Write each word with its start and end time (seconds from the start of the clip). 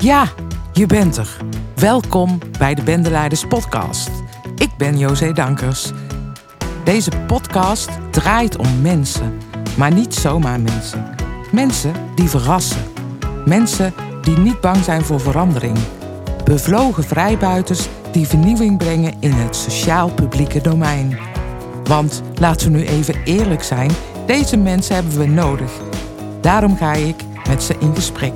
Ja, 0.00 0.28
je 0.72 0.86
bent 0.86 1.16
er. 1.16 1.36
Welkom 1.74 2.38
bij 2.58 2.74
de 2.74 2.82
Bendeleiders 2.82 3.46
Podcast. 3.46 4.10
Ik 4.56 4.70
ben 4.76 4.98
José 4.98 5.32
Dankers. 5.32 5.90
Deze 6.84 7.10
podcast 7.26 7.88
draait 8.10 8.56
om 8.56 8.80
mensen, 8.80 9.38
maar 9.76 9.92
niet 9.92 10.14
zomaar 10.14 10.60
mensen. 10.60 11.14
Mensen 11.52 11.92
die 12.14 12.28
verrassen. 12.28 12.82
Mensen 13.44 13.94
die 14.22 14.38
niet 14.38 14.60
bang 14.60 14.84
zijn 14.84 15.02
voor 15.02 15.20
verandering. 15.20 15.78
Bevlogen 16.44 17.04
vrijbuiters 17.04 17.88
die 18.12 18.26
vernieuwing 18.26 18.78
brengen 18.78 19.14
in 19.20 19.32
het 19.32 19.56
sociaal-publieke 19.56 20.60
domein. 20.60 21.18
Want 21.84 22.22
laten 22.34 22.72
we 22.72 22.78
nu 22.78 22.86
even 22.86 23.22
eerlijk 23.24 23.62
zijn, 23.62 23.90
deze 24.26 24.56
mensen 24.56 24.94
hebben 24.94 25.18
we 25.18 25.26
nodig. 25.26 25.70
Daarom 26.40 26.76
ga 26.76 26.92
ik 26.92 27.16
met 27.48 27.62
ze 27.62 27.76
in 27.78 27.94
gesprek 27.94 28.32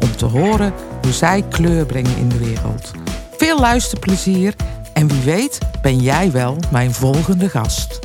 om 0.00 0.16
te 0.16 0.26
horen 0.26 0.72
hoe 1.02 1.12
zij 1.12 1.42
kleur 1.42 1.86
brengen 1.86 2.16
in 2.16 2.28
de 2.28 2.38
wereld. 2.38 2.90
Veel 3.36 3.60
luisterplezier 3.60 4.54
en 4.94 5.08
wie 5.08 5.22
weet 5.22 5.58
ben 5.82 5.98
jij 5.98 6.32
wel 6.32 6.56
mijn 6.70 6.92
volgende 6.92 7.48
gast. 7.48 7.98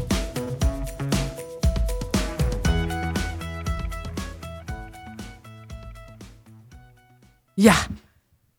Ja, 7.53 7.75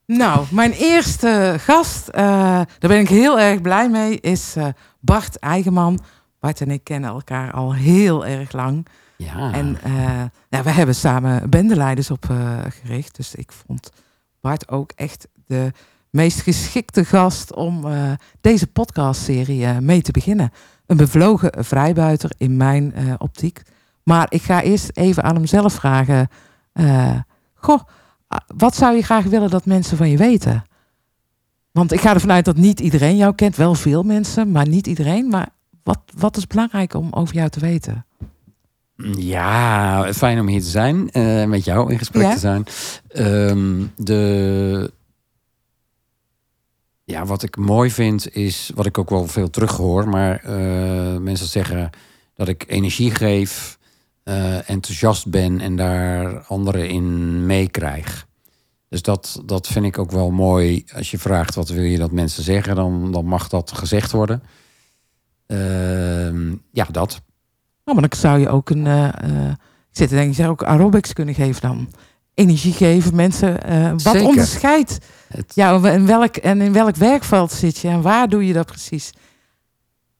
nou, 0.05 0.45
mijn 0.51 0.71
eerste 0.71 1.55
gast, 1.59 2.07
eh, 2.07 2.21
daar 2.79 2.89
ben 2.89 2.99
ik 2.99 3.09
heel 3.09 3.39
erg 3.39 3.61
blij 3.61 3.89
mee, 3.89 4.19
is 4.19 4.57
uh, 4.57 4.67
Bart 4.99 5.39
Eigenman. 5.39 5.99
Bart 6.39 6.61
en 6.61 6.71
ik 6.71 6.83
kennen 6.83 7.09
elkaar 7.09 7.51
al 7.51 7.73
heel 7.73 8.25
erg 8.25 8.51
lang. 8.51 8.87
Ja. 9.17 9.53
En 9.53 9.77
uh, 9.87 10.23
nou, 10.49 10.63
we 10.63 10.69
hebben 10.69 10.95
samen 10.95 11.49
bendeleiders 11.49 12.11
opgericht. 12.11 13.15
dus 13.15 13.35
ik 13.35 13.51
vond 13.51 13.91
Bart 14.41 14.69
ook 14.69 14.91
echt 14.95 15.27
de 15.45 15.71
meest 16.09 16.41
geschikte 16.41 17.05
gast 17.05 17.55
om 17.55 17.85
uh, 17.85 18.11
deze 18.41 18.67
podcastserie 18.67 19.61
uh, 19.61 19.77
mee 19.77 20.01
te 20.01 20.11
beginnen. 20.11 20.51
Een 20.85 20.97
bevlogen 20.97 21.65
vrijbuiter 21.65 22.31
in 22.37 22.57
mijn 22.57 22.93
uh, 22.97 23.13
optiek. 23.17 23.61
Maar 24.03 24.25
ik 24.29 24.41
ga 24.41 24.61
eerst 24.61 24.89
even 24.93 25.23
aan 25.23 25.35
hem 25.35 25.45
zelf 25.45 25.73
vragen. 25.73 26.27
goh, 27.53 27.81
wat 28.57 28.75
zou 28.75 28.95
je 28.95 29.01
graag 29.01 29.23
willen 29.23 29.49
dat 29.49 29.65
mensen 29.65 29.97
van 29.97 30.09
je 30.09 30.17
weten? 30.17 30.63
Want 31.71 31.91
ik 31.91 32.01
ga 32.01 32.13
ervan 32.13 32.31
uit 32.31 32.45
dat 32.45 32.55
niet 32.55 32.79
iedereen 32.79 33.17
jou 33.17 33.35
kent. 33.35 33.55
Wel 33.55 33.75
veel 33.75 34.03
mensen, 34.03 34.51
maar 34.51 34.67
niet 34.67 34.87
iedereen. 34.87 35.27
Maar 35.27 35.49
wat, 35.83 35.99
wat 36.17 36.37
is 36.37 36.47
belangrijk 36.47 36.93
om 36.93 37.07
over 37.11 37.35
jou 37.35 37.49
te 37.49 37.59
weten? 37.59 38.05
Ja, 39.17 40.13
fijn 40.13 40.39
om 40.39 40.47
hier 40.47 40.61
te 40.61 40.69
zijn, 40.69 41.09
uh, 41.13 41.45
met 41.45 41.65
jou 41.65 41.91
in 41.91 41.97
gesprek 41.97 42.23
ja? 42.23 42.33
te 42.33 42.39
zijn. 42.39 42.65
Um, 43.15 43.91
de, 43.95 44.91
ja, 47.03 47.25
wat 47.25 47.43
ik 47.43 47.57
mooi 47.57 47.91
vind 47.91 48.35
is, 48.35 48.71
wat 48.75 48.85
ik 48.85 48.97
ook 48.97 49.09
wel 49.09 49.27
veel 49.27 49.49
terughoor, 49.49 50.09
maar 50.09 50.43
uh, 50.45 51.17
mensen 51.17 51.47
zeggen 51.47 51.89
dat 52.33 52.47
ik 52.47 52.65
energie 52.67 53.11
geef, 53.11 53.77
uh, 54.23 54.69
enthousiast 54.69 55.27
ben 55.27 55.59
en 55.59 55.75
daar 55.75 56.39
anderen 56.39 56.89
in 56.89 57.45
meekrijg. 57.45 58.27
Dus 58.89 59.01
dat, 59.01 59.41
dat 59.45 59.67
vind 59.67 59.85
ik 59.85 59.97
ook 59.97 60.11
wel 60.11 60.31
mooi. 60.31 60.85
Als 60.93 61.11
je 61.11 61.17
vraagt 61.19 61.55
wat 61.55 61.69
wil 61.69 61.83
je 61.83 61.97
dat 61.97 62.11
mensen 62.11 62.43
zeggen, 62.43 62.75
dan, 62.75 63.11
dan 63.11 63.25
mag 63.25 63.49
dat 63.49 63.71
gezegd 63.71 64.11
worden. 64.11 64.43
Uh, 65.47 66.51
ja, 66.71 66.85
dat. 66.91 67.21
Oh, 67.89 67.95
maar 67.95 68.09
dan 68.09 68.19
zou 68.19 68.39
je 68.39 68.49
ook 68.49 68.69
een. 68.69 68.85
Uh, 68.85 69.05
ik 69.89 69.97
zit 69.97 70.07
te 70.09 70.15
denken, 70.15 70.29
je 70.29 70.33
zou 70.35 70.49
ook 70.49 70.63
aerobics 70.63 71.13
kunnen 71.13 71.35
geven 71.35 71.61
dan. 71.61 71.89
Energie 72.33 72.73
geven, 72.73 73.15
mensen. 73.15 73.71
Uh, 73.71 73.89
wat 73.91 74.01
Zeker. 74.01 74.27
onderscheidt 74.27 74.97
Het- 75.27 75.51
jou 75.55 75.87
en, 75.89 76.05
welk, 76.05 76.35
en 76.35 76.61
in 76.61 76.73
welk 76.73 76.95
werkveld 76.95 77.51
zit 77.51 77.77
je 77.77 77.87
en 77.87 78.01
waar 78.01 78.27
doe 78.29 78.47
je 78.47 78.53
dat 78.53 78.65
precies? 78.65 79.11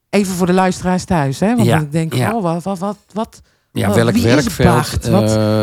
Even 0.09 0.33
voor 0.33 0.45
de 0.47 0.53
luisteraars 0.53 1.03
thuis, 1.05 1.39
hè? 1.39 1.55
Want 1.55 1.67
Ja, 1.67 1.79
ik 1.79 1.91
denk, 1.91 2.13
ja. 2.13 2.35
oh, 2.35 2.41
wat, 2.43 2.63
wat, 2.63 2.79
wat, 2.79 2.97
wat 3.13 3.41
Ja, 3.71 3.85
Wel, 3.87 3.95
welk 3.95 4.15
werkveld? 4.17 5.03
Eh, 5.05 5.11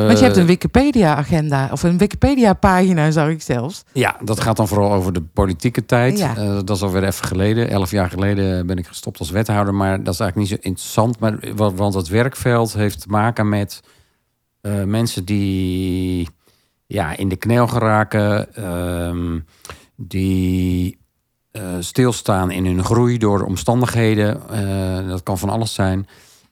Want 0.06 0.18
je 0.18 0.24
hebt 0.24 0.36
een 0.36 0.46
Wikipedia-agenda, 0.46 1.68
of 1.72 1.82
een 1.82 1.98
Wikipedia-pagina, 1.98 3.10
zou 3.10 3.30
ik 3.30 3.42
zelfs. 3.42 3.82
Ja, 3.92 4.16
dat 4.24 4.40
gaat 4.40 4.56
dan 4.56 4.68
vooral 4.68 4.92
over 4.92 5.12
de 5.12 5.22
politieke 5.22 5.84
tijd. 5.86 6.18
Ja. 6.18 6.36
Eh, 6.36 6.54
dat 6.64 6.70
is 6.70 6.82
alweer 6.82 7.04
even 7.04 7.24
geleden. 7.26 7.70
Elf 7.70 7.90
jaar 7.90 8.10
geleden 8.10 8.66
ben 8.66 8.78
ik 8.78 8.86
gestopt 8.86 9.18
als 9.18 9.30
wethouder. 9.30 9.74
Maar 9.74 10.02
dat 10.04 10.14
is 10.14 10.20
eigenlijk 10.20 10.50
niet 10.50 10.60
zo 10.60 10.68
interessant. 10.68 11.18
Maar, 11.18 11.38
wa- 11.56 11.72
want 11.72 11.94
het 11.94 12.08
werkveld 12.08 12.72
heeft 12.74 13.00
te 13.00 13.08
maken 13.08 13.48
met 13.48 13.80
eh, 14.60 14.82
mensen 14.82 15.24
die 15.24 16.28
ja, 16.86 17.16
in 17.16 17.28
de 17.28 17.36
knel 17.36 17.66
geraken. 17.66 18.54
ehm, 18.54 19.38
die 19.96 20.98
stilstaan 21.80 22.50
in 22.50 22.66
hun 22.66 22.84
groei 22.84 23.18
door 23.18 23.42
omstandigheden. 23.44 24.40
Dat 25.08 25.22
kan 25.22 25.38
van 25.38 25.48
alles 25.48 25.74
zijn. 25.74 26.06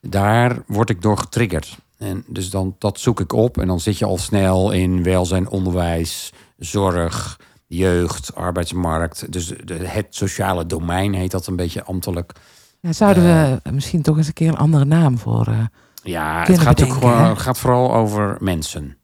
Daar 0.09 0.59
word 0.67 0.91
ik 0.91 1.03
door 1.03 1.19
getriggerd. 1.19 1.79
En 1.99 2.25
dus 2.27 2.51
dan, 2.51 2.77
dat 2.79 3.01
zoek 3.01 3.21
ik 3.21 3.33
op. 3.33 3.59
En 3.59 3.67
dan 3.67 3.81
zit 3.81 3.99
je 3.99 4.05
al 4.05 4.19
snel 4.19 4.71
in 4.71 5.03
welzijn, 5.03 5.49
onderwijs, 5.49 6.33
zorg, 6.59 7.41
jeugd, 7.67 8.35
arbeidsmarkt. 8.35 9.33
Dus 9.33 9.47
de, 9.65 9.75
het 9.75 10.07
sociale 10.11 10.67
domein 10.67 11.15
heet 11.15 11.31
dat 11.31 11.47
een 11.47 11.57
beetje 11.57 11.85
ambtelijk. 11.85 12.33
Ja, 12.81 12.93
zouden 12.93 13.23
we 13.25 13.71
misschien 13.71 14.03
toch 14.03 14.17
eens 14.17 14.27
een 14.27 14.33
keer 14.33 14.49
een 14.49 14.57
andere 14.57 14.85
naam 14.85 15.19
voor... 15.19 15.47
eh, 15.47 15.59
Ja, 16.03 16.45
het 16.47 16.59
gaat, 16.59 16.75
bedenken, 16.77 16.97
gewoon, 17.03 17.39
gaat 17.39 17.59
vooral 17.59 17.95
over 17.95 18.37
mensen. 18.41 18.97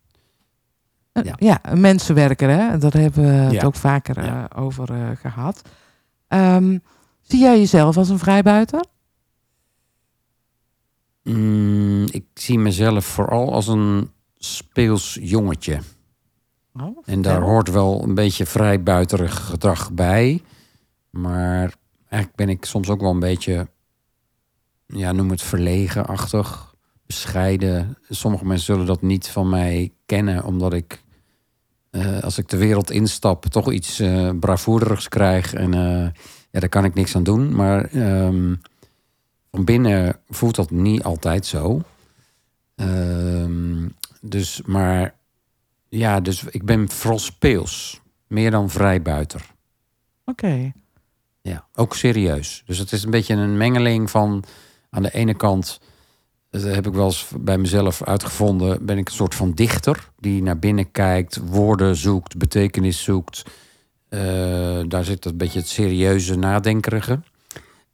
een- 1.13 1.25
Ja. 1.25 1.35
ja. 1.37 1.75
mensenwerker, 1.75 2.49
hè? 2.51 2.79
Dat 2.79 2.93
hebben 2.93 3.23
we 3.25 3.55
het 3.55 3.65
ook 3.65 3.75
vaker 3.75 4.19
eh, 4.19 4.25
Ja. 4.25 4.49
over 4.57 4.93
eh, 4.93 5.09
gehad. 5.21 5.63
Ehm, 6.29 6.79
zie 7.23 7.41
jij 7.41 7.59
jezelf 7.59 7.97
als 7.97 8.09
een 8.09 8.19
vrijbuiter? 8.19 8.85
Mm, 11.33 12.07
ik 12.11 12.25
zie 12.35 12.59
mezelf 12.59 13.05
vooral 13.05 13.53
als 13.53 13.69
een 13.69 14.11
speels 14.39 15.19
jongetje. 15.21 15.81
Oh, 16.81 16.99
En 17.05 17.23
daar 17.23 17.41
hoort 17.41 17.71
wel 17.71 18.03
een 18.03 18.15
beetje 18.15 18.47
vrijbuiterig 18.47 19.47
gedrag 19.47 19.93
bij. 19.93 20.43
Maar 21.11 21.75
eigenlijk 22.09 22.35
ben 22.35 22.49
ik 22.49 22.65
soms 22.65 22.89
ook 22.89 23.01
wel 23.01 23.11
een 23.11 23.19
beetje, 23.19 23.69
ja, 24.87 25.13
noem 25.13 25.31
het 25.31 25.43
verlegenachtig, 25.43 26.75
bescheiden. 27.07 27.97
Sommige 28.09 28.47
mensen 28.47 28.67
zullen 28.67 28.87
dat 28.87 29.03
niet 29.03 29.29
van 29.29 29.49
mij 29.49 29.93
kennen, 30.07 30.45
omdat 30.45 30.73
ik, 30.73 31.03
eh, 31.91 32.23
als 32.23 32.39
ik 32.39 32.49
de 32.49 32.57
wereld 32.57 32.91
instap, 32.91 33.45
toch 33.45 33.73
iets 33.73 34.01
eh 34.01 34.31
bravoerderigs 34.41 35.09
krijg. 35.09 35.55
En 35.55 35.75
eh, 35.75 36.09
ja, 36.51 36.61
daar 36.61 36.69
kan 36.69 36.85
ik 36.85 36.95
niks 36.95 37.17
aan 37.17 37.23
doen. 37.23 37.55
Maar 37.55 37.85
ehm, 37.85 38.55
van 39.51 39.65
binnen 39.65 40.17
voelt 40.29 40.55
dat 40.55 40.71
niet 40.71 41.03
altijd 41.03 41.47
zo. 41.47 41.81
Ehm, 42.75 43.89
dus, 44.21 44.63
maar 44.67 45.15
ja, 45.89 46.21
dus 46.21 46.45
ik 46.45 46.65
ben 46.65 46.91
vooral 46.91 47.19
speels. 47.19 48.01
Meer 48.27 48.51
dan 48.51 48.71
vrijbuiter. 48.71 49.47
Oké. 50.25 50.73
Ja, 51.43 51.67
ook 51.75 51.97
serieus. 51.97 52.63
Dus 52.67 52.79
het 52.79 52.93
is 52.93 53.05
een 53.05 53.11
beetje 53.11 53.35
een 53.35 53.57
mengeling 53.57 54.11
van 54.11 54.45
aan 54.91 55.03
de 55.03 55.13
ene 55.13 55.35
kant, 55.35 55.81
dat 56.51 56.63
heb 56.63 56.87
ik 56.87 56.93
wel 56.93 57.05
eens 57.05 57.27
bij 57.41 57.59
mezelf 57.59 58.03
uitgevonden, 58.03 58.87
ben 58.87 58.99
ik 58.99 59.09
een 59.09 59.15
soort 59.15 59.35
van 59.35 59.53
dichter 59.53 60.11
die 60.19 60.43
naar 60.43 60.59
binnen 60.59 60.91
kijkt, 60.91 61.37
woorden 61.37 61.97
zoekt, 61.97 62.37
betekenis 62.37 63.03
zoekt. 63.03 63.43
Eh, 64.09 64.81
daar 64.89 65.05
zit 65.05 65.25
een 65.25 65.37
beetje 65.37 65.59
het 65.59 65.69
serieuze 65.69 66.37
nadenkerige. 66.37 67.21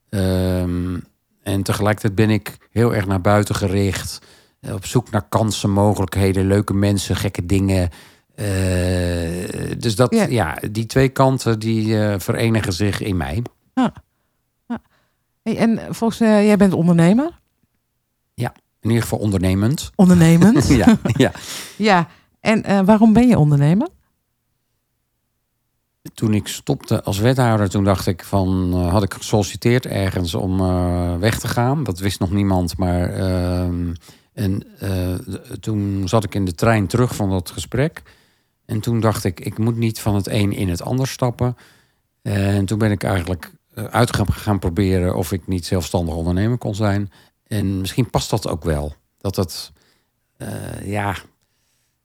Ehm, 0.08 0.98
en 1.46 1.62
tegelijkertijd 1.62 2.14
ben 2.14 2.30
ik 2.30 2.56
heel 2.70 2.94
erg 2.94 3.06
naar 3.06 3.20
buiten 3.20 3.54
gericht. 3.54 4.18
eh, 4.60 4.74
Op 4.74 4.86
zoek 4.86 5.10
naar 5.10 5.28
kansen, 5.28 5.70
mogelijkheden, 5.70 6.46
leuke 6.46 6.74
mensen, 6.74 7.16
gekke 7.16 7.46
dingen. 7.46 7.88
Eh, 8.34 8.46
dus 9.78 9.96
dat, 9.96 10.14
Ja. 10.14 10.26
ja. 10.26 10.58
die 10.70 10.86
twee 10.86 11.08
kanten 11.08 11.58
die 11.58 12.00
eh, 12.04 12.14
verenigen 12.18 12.72
zich 12.72 13.00
in 13.00 13.16
mij. 13.16 13.42
Hey, 15.42 15.56
en 15.56 15.80
volgens 15.94 16.18
mij, 16.20 16.46
jij 16.46 16.56
bent 16.56 16.72
ondernemer? 16.72 17.38
In 18.80 18.92
ieder 18.92 19.02
geval 19.02 19.18
ondernemend. 19.18 19.90
Ondernemend? 19.94 20.68
ja, 20.82 20.96
ja. 21.16 21.32
ja. 21.76 22.08
En 22.40 22.84
waarom 22.84 23.12
ben 23.12 23.28
je 23.28 23.38
ondernemer? 23.38 23.88
Toen 26.14 26.34
ik 26.34 26.48
stopte 26.48 27.02
als 27.02 27.18
wethouder, 27.18 27.68
toen 27.68 27.84
dacht 27.84 28.06
ik 28.06 28.24
van, 28.24 28.72
eh, 28.72 28.90
had 28.92 29.02
ik 29.02 29.14
gesolliciteerd 29.14 29.86
ergens 29.86 30.34
om 30.34 30.60
eh, 30.60 31.16
weg 31.16 31.38
te 31.38 31.48
gaan. 31.48 31.84
Dat 31.84 31.98
wist 31.98 32.20
nog 32.20 32.30
niemand, 32.30 32.78
maar 32.78 33.10
ehm, 33.10 33.94
en 34.32 34.62
eh, 34.78 35.14
toen 35.60 36.08
zat 36.08 36.24
ik 36.24 36.34
in 36.34 36.44
de 36.44 36.54
trein 36.54 36.86
terug 36.86 37.14
van 37.14 37.30
dat 37.30 37.50
gesprek. 37.50 38.02
En 38.64 38.80
toen 38.80 39.00
dacht 39.00 39.24
ik, 39.24 39.40
ik 39.40 39.58
moet 39.58 39.76
niet 39.76 40.00
van 40.00 40.14
het 40.14 40.28
een 40.28 40.52
in 40.52 40.68
het 40.68 40.82
ander 40.82 41.06
stappen. 41.06 41.56
En 42.22 42.64
toen 42.64 42.78
ben 42.78 42.90
ik 42.90 43.02
eigenlijk 43.02 43.52
uit 43.90 44.16
gaan, 44.30 44.58
proberen 44.58 45.16
of 45.16 45.32
ik 45.32 45.46
niet 45.46 45.66
zelfstandig 45.66 46.14
ondernemer 46.14 46.58
kon 46.58 46.74
zijn. 46.74 47.10
En 47.46 47.80
misschien 47.80 48.10
past 48.10 48.30
dat 48.30 48.48
ook 48.48 48.64
wel. 48.64 48.94
Dat 49.20 49.36
eh, 50.36 50.86
ja, 50.86 51.14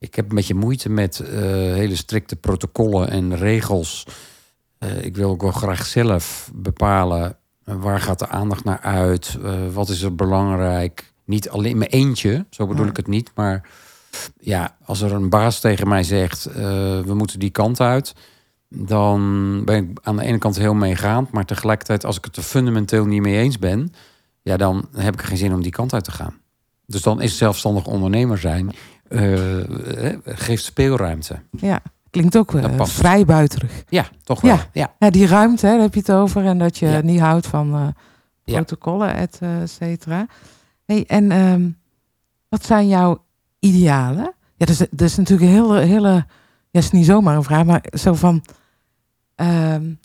ik 0.01 0.15
heb 0.15 0.30
een 0.30 0.36
beetje 0.36 0.56
moeite 0.56 0.89
met 0.89 1.19
eh, 1.19 1.42
hele 1.51 1.95
strikte 1.95 2.36
protocollen 2.36 3.09
en 3.09 3.38
regels. 3.38 4.07
Eh, 4.77 5.03
ik 5.03 5.15
wil 5.15 5.30
ook 5.30 5.42
wel 5.42 5.51
graag 5.51 5.86
zelf 5.86 6.51
bepalen 6.53 7.38
eh, 7.63 7.75
waar 7.75 8.00
gaat 8.00 8.19
de 8.19 8.27
aandacht 8.27 8.63
naar 8.63 8.80
uit, 8.80 9.38
uh, 9.42 9.53
wat 9.74 9.89
is 9.89 10.01
er 10.01 10.15
belangrijk. 10.15 11.13
Niet 11.25 11.50
alleen 11.50 11.77
mijn 11.77 11.89
eentje, 11.89 12.45
zo 12.50 12.68
bedoel 12.68 12.86
ik 12.86 12.98
het 12.98 13.07
niet, 13.07 13.31
maar 13.36 13.69
ja, 14.39 14.77
als 14.86 15.01
er 15.01 15.12
een 15.12 15.30
baas 15.30 15.59
tegen 15.59 15.88
mij 15.88 16.04
zegt, 16.04 16.44
we 17.06 17.13
moeten 17.13 17.39
die 17.39 17.50
kant 17.50 17.80
uit, 17.80 18.13
dan 18.69 19.62
ben 19.65 19.89
ik 19.89 20.00
aan 20.01 20.15
de 20.15 20.24
ene 20.24 20.38
kant 20.38 20.57
heel 20.57 20.74
meegaand, 20.74 21.31
maar 21.31 21.45
tegelijkertijd 21.45 22.06
als 22.06 22.18
ik 22.18 22.25
het 22.25 22.36
er 22.36 22.44
fundamenteel 22.44 23.06
niet 23.06 23.21
mee 23.21 23.38
eens 23.38 23.59
ben, 23.59 23.94
ja, 24.42 24.57
dan 24.57 24.88
heb 24.95 25.13
ik 25.13 25.21
geen 25.21 25.38
zin 25.38 25.54
om 25.54 25.62
die 25.62 25.71
kant 25.71 25.94
uit 25.94 26.04
te 26.04 26.12
gaan. 26.12 26.42
Dus 26.86 27.01
dan 27.01 27.21
is 27.21 27.38
zelfstandig 27.38 27.86
ondernemer 27.86 28.38
zijn 28.38 28.71
geeft 30.25 30.63
speelruimte. 30.63 31.40
Ja, 31.52 31.80
klinkt 32.10 32.38
ook 32.38 32.54
uh, 32.54 32.81
vrij 32.81 33.25
buiterig. 33.25 33.84
Ja, 33.90 34.06
toch 34.24 34.42
wel. 34.42 34.58
Ja, 34.74 34.94
ja. 35.00 35.10
die 35.10 35.28
ruimte, 35.28 35.66
daar 35.66 35.80
heb 35.80 35.94
je 35.94 36.00
het 36.00 36.12
over. 36.12 36.46
En 36.46 36.58
dat 36.58 36.78
je 36.78 37.00
niet 37.04 37.19
houdt 37.19 37.48
van 37.48 37.96
protocollen, 38.44 39.16
et 39.16 39.40
cetera. 39.66 40.25
Hey, 40.86 41.04
en 41.08 41.31
um, 41.31 41.78
wat 42.50 42.66
zijn 42.66 42.88
jouw 42.88 43.24
idealen? 43.60 44.34
Ja, 44.56 44.66
dat 44.66 44.69
is, 44.69 44.78
dat 44.78 45.02
is 45.02 45.18
natuurlijk 45.18 45.50
een 45.50 45.56
hele, 45.56 45.80
hele... 45.80 46.25
Ja, 46.69 46.80
is 46.80 46.92
niet 46.92 47.06
zomaar 47.06 47.36
een 47.36 47.44
vraag, 47.44 47.66
maar 47.66 47.84
zo 47.98 48.14
van... 48.14 48.44
Um, 49.36 50.00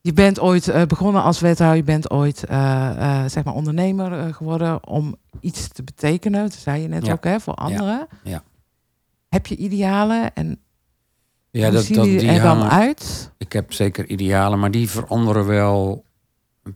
je 0.00 0.12
bent 0.12 0.40
ooit 0.40 0.88
begonnen 0.88 1.22
als 1.22 1.40
wethouder, 1.40 1.76
je 1.76 1.84
bent 1.84 2.10
ooit 2.10 2.44
uh, 2.50 2.90
uh, 2.98 3.24
zeg 3.26 3.44
maar 3.44 3.54
ondernemer 3.54 4.34
geworden 4.34 4.86
om 4.86 5.16
iets 5.40 5.68
te 5.68 5.82
betekenen. 5.82 6.42
Dat 6.42 6.52
zei 6.52 6.82
je 6.82 6.88
net 6.88 7.10
ook, 7.10 7.24
hè, 7.24 7.40
voor 7.40 7.54
anderen. 7.54 8.06
Ja. 8.22 8.30
ja. 8.30 8.42
Heb 9.32 9.46
je 9.46 9.56
idealen 9.56 10.34
en 10.34 10.60
ja, 11.50 11.70
dat, 11.70 11.84
zien 11.84 11.96
dat, 11.96 12.04
die 12.04 12.28
er 12.28 12.42
dan 12.42 12.62
uit? 12.62 13.30
Ik 13.38 13.52
heb 13.52 13.72
zeker 13.72 14.06
idealen, 14.06 14.58
maar 14.58 14.70
die 14.70 14.90
veranderen 14.90 15.46
wel 15.46 16.04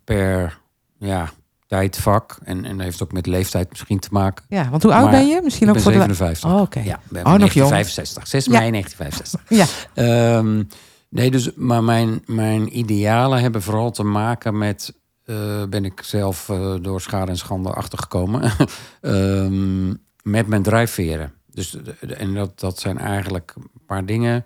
per 0.05 0.59
ja, 0.99 1.31
tijdvak. 1.67 2.39
En, 2.45 2.65
en 2.65 2.81
heeft 2.81 3.03
ook 3.03 3.13
met 3.13 3.27
leeftijd 3.27 3.69
misschien 3.69 3.99
te 3.99 4.09
maken. 4.11 4.45
Ja, 4.49 4.71
want 4.71 4.83
hoe 4.83 4.93
oud 4.93 5.03
Maar 5.03 5.13
ben 5.13 5.27
je? 5.27 5.41
Misschien 5.43 5.69
ik 5.69 5.77
ook 5.77 5.83
ben 5.83 5.93
voor 5.93 5.93
57. 5.93 6.51
de... 6.51 6.57
Oh, 6.57 6.63
oké. 6.63 6.81
Ja, 6.81 7.01
ben 7.09 7.25
Oh, 7.25 7.31
nog 7.31 7.39
1965. 7.39 8.27
6 8.27 8.49
mei 8.49 8.71
1965. 8.71 9.43
Ja. 9.49 9.67
Ehm, 9.95 10.63
nee, 11.09 11.31
dus, 11.31 11.51
maar 11.55 11.85
mijn, 11.85 12.23
mijn 12.27 12.79
idealen 12.79 13.41
hebben 13.41 13.63
vooral 13.63 13.91
te 13.91 14.03
maken 14.05 14.59
met. 14.59 14.95
eh, 15.25 15.65
ben 15.69 15.85
ik 15.85 16.01
zelf 16.03 16.49
eh, 16.49 16.75
door 16.81 17.01
schade 17.01 17.31
en 17.31 17.39
schande 17.39 17.71
achtergekomen. 17.71 18.43
Ehm, 19.01 19.89
met 20.23 20.47
mijn 20.47 20.63
drijfveren. 20.63 21.33
Dus, 21.57 21.71
de- 21.71 22.15
en 22.15 22.35
dat, 22.35 22.61
dat 22.61 22.79
zijn 22.79 22.99
eigenlijk 22.99 23.53
een 23.57 23.71
paar 23.87 24.07
dingen. 24.07 24.45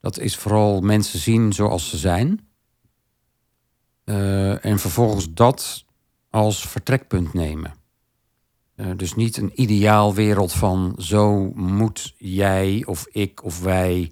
Dat 0.00 0.18
is 0.18 0.36
vooral 0.36 0.80
mensen 0.80 1.18
zien 1.18 1.52
zoals 1.52 1.88
ze 1.90 1.96
zijn. 1.98 2.46
Eh, 4.04 4.64
en 4.64 4.78
vervolgens 4.78 5.32
dat 5.32 5.84
als 6.30 6.68
vertrekpunt 6.68 7.32
nemen. 7.34 7.74
Eh, 8.74 8.86
dus 8.96 9.14
niet 9.14 9.36
een 9.36 9.52
ideaal 9.54 10.14
wereld 10.14 10.52
van 10.52 10.94
zo 10.98 11.52
moet 11.54 12.14
jij 12.18 12.82
of 12.86 13.06
ik 13.10 13.44
of 13.44 13.60
wij 13.60 14.10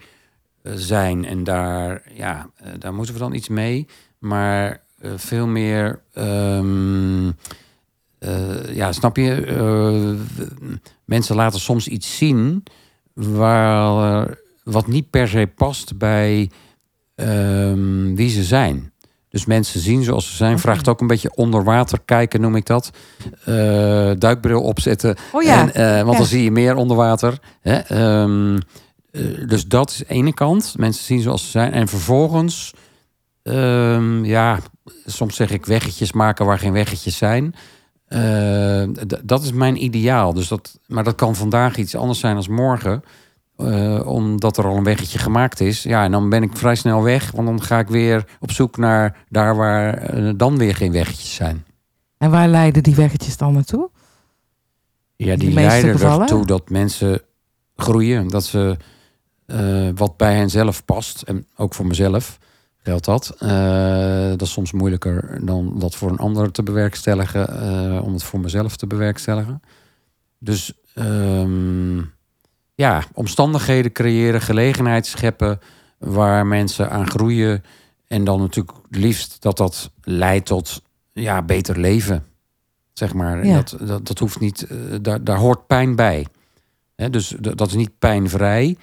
eh, 0.63 0.73
zijn. 0.77 1.25
En 1.25 1.45
daar, 1.45 2.13
ja, 2.15 2.51
eh, 2.57 2.73
daar 2.79 2.95
moeten 2.95 3.15
we 3.15 3.21
dan 3.21 3.35
iets 3.35 3.49
mee. 3.49 3.87
Maar 4.19 4.83
eh, 4.99 5.13
veel 5.17 5.47
meer, 5.47 6.03
ehm, 6.13 7.31
eh, 8.21 8.75
ja, 8.75 8.93
snap 8.93 9.17
je? 9.17 9.35
Eh, 9.35 10.47
mensen 11.05 11.37
laten 11.37 11.61
soms 11.61 11.89
iets 11.89 12.17
zien 12.17 12.63
waar, 13.15 14.39
wat 14.65 14.87
niet 14.87 15.11
per 15.11 15.29
se 15.29 15.51
past 15.55 15.99
bij 15.99 16.51
ehm, 17.15 18.15
wie 18.15 18.29
ze 18.31 18.43
zijn. 18.45 18.93
Dus 19.29 19.45
mensen 19.45 19.81
zien 19.81 20.03
zoals 20.03 20.31
ze 20.31 20.37
zijn. 20.37 20.59
Vraagt 20.59 20.89
ook 20.89 21.01
een 21.01 21.07
beetje 21.07 21.35
onder 21.35 21.65
water 21.65 21.99
kijken, 22.05 22.41
noem 22.41 22.57
ik 22.57 22.67
dat. 22.67 22.91
Eh, 23.45 24.11
duikbril 24.19 24.63
opzetten. 24.63 25.17
Oh 25.33 25.43
ja. 25.43 25.61
En, 25.61 25.75
eh, 25.75 25.97
want 25.97 26.13
Ja. 26.13 26.19
dan 26.19 26.27
zie 26.27 26.43
je 26.45 26.51
meer 26.51 26.77
onder 26.77 26.97
water. 26.97 27.39
Hè? 27.61 27.77
Ehm, 27.77 28.59
eh, 29.11 29.23
dus 29.49 29.67
dat 29.67 29.91
is 29.91 29.97
de 29.97 30.05
ene 30.09 30.35
kant. 30.35 30.75
Mensen 30.79 31.05
zien 31.05 31.21
zoals 31.21 31.43
ze 31.45 31.51
zijn. 31.51 31.73
En 31.73 31.89
vervolgens, 31.89 32.75
ehm, 33.43 34.25
ja, 34.25 34.59
soms 35.07 35.37
zeg 35.37 35.51
ik 35.51 35.67
weggetjes 35.67 36.13
maken 36.13 36.47
waar 36.47 36.59
geen 36.59 36.73
weggetjes 36.73 37.17
zijn. 37.17 37.55
Eh, 38.11 38.83
dat 39.25 39.43
is 39.43 39.53
mijn 39.53 39.85
ideaal. 39.85 40.33
Dus 40.35 40.49
dat, 40.49 40.79
maar 40.87 41.05
dat 41.05 41.15
kan 41.15 41.35
vandaag 41.37 41.77
iets 41.77 41.95
anders 41.97 42.19
zijn 42.19 42.37
als 42.37 42.49
morgen. 42.49 43.05
eh, 43.57 44.07
omdat 44.07 44.57
er 44.57 44.67
al 44.67 44.77
een 44.77 44.85
weggetje 44.85 45.19
gemaakt 45.19 45.61
is. 45.61 45.83
Ja, 45.83 46.05
en 46.05 46.11
dan 46.11 46.29
ben 46.29 46.43
ik 46.43 46.57
vrij 46.57 46.75
snel 46.75 47.03
weg. 47.03 47.31
Want 47.31 47.47
dan 47.47 47.63
ga 47.63 47.79
ik 47.79 47.89
weer 47.89 48.25
op 48.41 48.51
zoek 48.51 48.77
naar 48.77 49.17
daar 49.29 49.57
waar 49.57 49.95
eh, 49.95 50.33
dan 50.37 50.59
weer 50.59 50.75
geen 50.75 50.93
weggetjes 50.93 51.35
zijn. 51.35 51.65
En 52.19 52.31
waar 52.31 52.49
leiden 52.49 52.83
die 52.83 52.95
weggetjes 52.95 53.37
dan 53.37 53.53
naartoe? 53.53 53.91
Ja, 55.17 55.37
die 55.37 55.53
leiden 55.53 55.91
gevallen? 55.91 56.21
ertoe 56.21 56.47
dat 56.47 56.71
mensen 56.71 57.21
groeien. 57.77 58.29
Dat 58.29 58.45
ze 58.45 58.77
wat 59.95 60.17
bij 60.17 60.35
hen 60.35 60.51
zelf 60.51 60.85
past. 60.85 61.23
En 61.23 61.47
ook 61.57 61.75
voor 61.75 61.87
mezelf 61.87 62.39
geldt 62.83 63.05
dat. 63.05 63.35
Eh, 63.39 64.29
dat 64.29 64.43
is 64.43 64.53
soms 64.53 64.73
moeilijker 64.73 65.39
dan 65.45 65.79
dat 65.79 65.95
voor 65.95 66.11
een 66.11 66.19
ander 66.19 66.53
te 66.53 66.63
bewerkstelligen. 66.63 67.49
eh, 67.49 68.05
om 68.05 68.13
het 68.13 68.23
voor 68.23 68.41
mezelf 68.41 68.77
te 68.77 68.87
bewerkstelligen. 68.87 69.63
Dus 70.39 70.73
ehm, 70.95 71.99
ja, 72.75 73.05
omstandigheden 73.15 73.93
creëren, 73.93 74.41
gelegenheid 74.41 75.07
scheppen 75.07 75.59
waar 75.99 76.47
mensen 76.47 76.91
aan 76.91 77.11
groeien. 77.11 77.65
En 78.07 78.25
dan 78.25 78.41
natuurlijk 78.41 78.77
het 78.89 78.97
liefst 78.97 79.43
dat 79.43 79.57
dat 79.57 79.91
leidt 80.03 80.47
tot 80.47 80.83
ja, 81.13 81.43
beter 81.43 81.79
leven. 81.79 82.25
Zeg 82.93 83.15
maar. 83.15 83.47
Ja. 83.47 83.55
Dat, 83.55 83.77
dat, 83.81 84.07
dat 84.07 84.19
hoeft 84.19 84.41
niet, 84.41 84.63
eh, 84.63 84.77
daar, 85.03 85.25
daar 85.25 85.39
hoort 85.39 85.67
pijn 85.67 85.97
bij. 85.97 86.27
Hè, 86.97 87.11
dus 87.11 87.35
dat 87.39 87.67
is 87.67 87.75
niet 87.75 87.99
pijnvrij. 87.99 88.77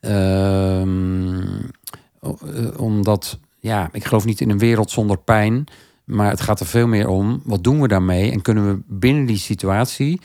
Ehm, 0.00 1.40
eh, 1.40 1.68
omdat, 2.76 3.38
ja, 3.58 3.88
ik 3.92 4.04
geloof 4.04 4.24
niet 4.24 4.40
in 4.40 4.50
een 4.50 4.58
wereld 4.58 4.90
zonder 4.90 5.18
pijn. 5.18 5.64
Maar 6.04 6.30
het 6.30 6.40
gaat 6.40 6.60
er 6.60 6.66
veel 6.66 6.86
meer 6.86 7.08
om, 7.08 7.40
wat 7.44 7.64
doen 7.64 7.80
we 7.80 7.88
daarmee? 7.88 8.30
En 8.30 8.42
kunnen 8.42 8.68
we 8.68 8.82
binnen 8.86 9.26
die 9.26 9.38
situatie 9.38 10.20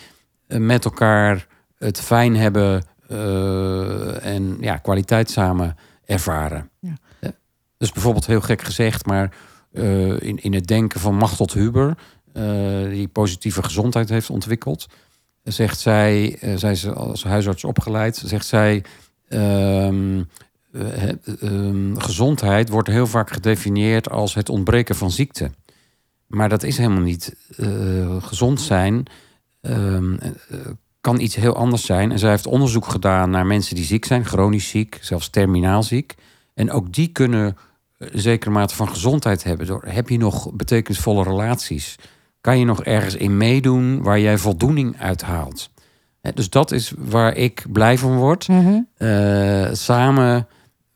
eh, 0.47 0.59
met 0.59 0.85
elkaar 0.85 1.47
het 1.77 1.99
fijn 2.01 2.35
hebben 2.35 2.83
eh, 3.07 4.25
en 4.25 4.57
ja, 4.59 4.77
kwaliteit 4.77 5.29
samen 5.29 5.75
ervaren. 6.05 6.69
Ja. 6.79 6.93
Eh, 7.19 7.29
Dus 7.77 7.91
bijvoorbeeld 7.91 8.25
heel 8.25 8.41
gek 8.41 8.61
gezegd, 8.61 9.05
maar 9.05 9.35
eh, 9.71 10.21
in, 10.21 10.37
in 10.43 10.53
het 10.53 10.67
denken 10.67 10.99
van 10.99 11.15
Machtel 11.15 11.49
Huber, 11.53 11.97
eh, 12.33 12.43
die 12.89 13.07
positieve 13.07 13.63
gezondheid 13.63 14.09
heeft 14.09 14.29
ontwikkeld, 14.29 14.87
zegt 15.43 15.79
zij, 15.79 16.37
eh, 16.41 16.55
zij 16.55 16.71
is 16.71 16.87
als 16.87 17.23
huisarts 17.23 17.63
opgeleid, 17.63 18.21
zegt 18.25 18.45
zij, 18.45 18.83
eh, 20.75 21.09
ehm, 21.41 21.95
gezondheid 21.97 22.69
wordt 22.69 22.87
heel 22.87 23.07
vaak 23.07 23.29
gedefinieerd 23.31 24.09
als 24.09 24.33
het 24.33 24.49
ontbreken 24.49 24.95
van 24.95 25.11
ziekte. 25.11 25.51
Maar 26.27 26.49
dat 26.49 26.63
is 26.63 26.77
helemaal 26.77 27.01
niet. 27.01 27.35
Eh, 27.57 28.23
gezond 28.23 28.61
zijn 28.61 29.05
ehm, 29.61 30.13
eh, 30.13 30.59
kan 31.01 31.19
iets 31.19 31.35
heel 31.35 31.55
anders 31.55 31.85
zijn. 31.85 32.11
En 32.11 32.19
zij 32.19 32.29
heeft 32.29 32.47
onderzoek 32.47 32.85
gedaan 32.85 33.29
naar 33.29 33.45
mensen 33.45 33.75
die 33.75 33.85
ziek 33.85 34.05
zijn, 34.05 34.25
chronisch 34.25 34.69
ziek, 34.69 34.97
zelfs 35.01 35.29
terminaal 35.29 35.83
ziek. 35.83 36.15
En 36.53 36.71
ook 36.71 36.93
die 36.93 37.07
kunnen 37.07 37.57
een 37.97 38.19
zekere 38.19 38.51
mate 38.51 38.75
van 38.75 38.89
gezondheid 38.89 39.43
hebben. 39.43 39.67
Door, 39.67 39.83
heb 39.87 40.09
je 40.09 40.17
nog 40.17 40.53
betekenisvolle 40.53 41.23
relaties? 41.23 41.95
Kan 42.41 42.59
je 42.59 42.65
nog 42.65 42.83
ergens 42.83 43.15
in 43.15 43.37
meedoen 43.37 44.03
waar 44.03 44.19
jij 44.19 44.37
voldoening 44.37 44.99
uit 44.99 45.21
haalt? 45.21 45.69
Dus 46.33 46.49
dat 46.49 46.71
is 46.71 46.93
waar 46.97 47.35
ik 47.35 47.65
blij 47.71 47.97
van 47.97 48.17
word. 48.17 48.47
Mhm. 48.47 48.79
Samen 49.73 50.47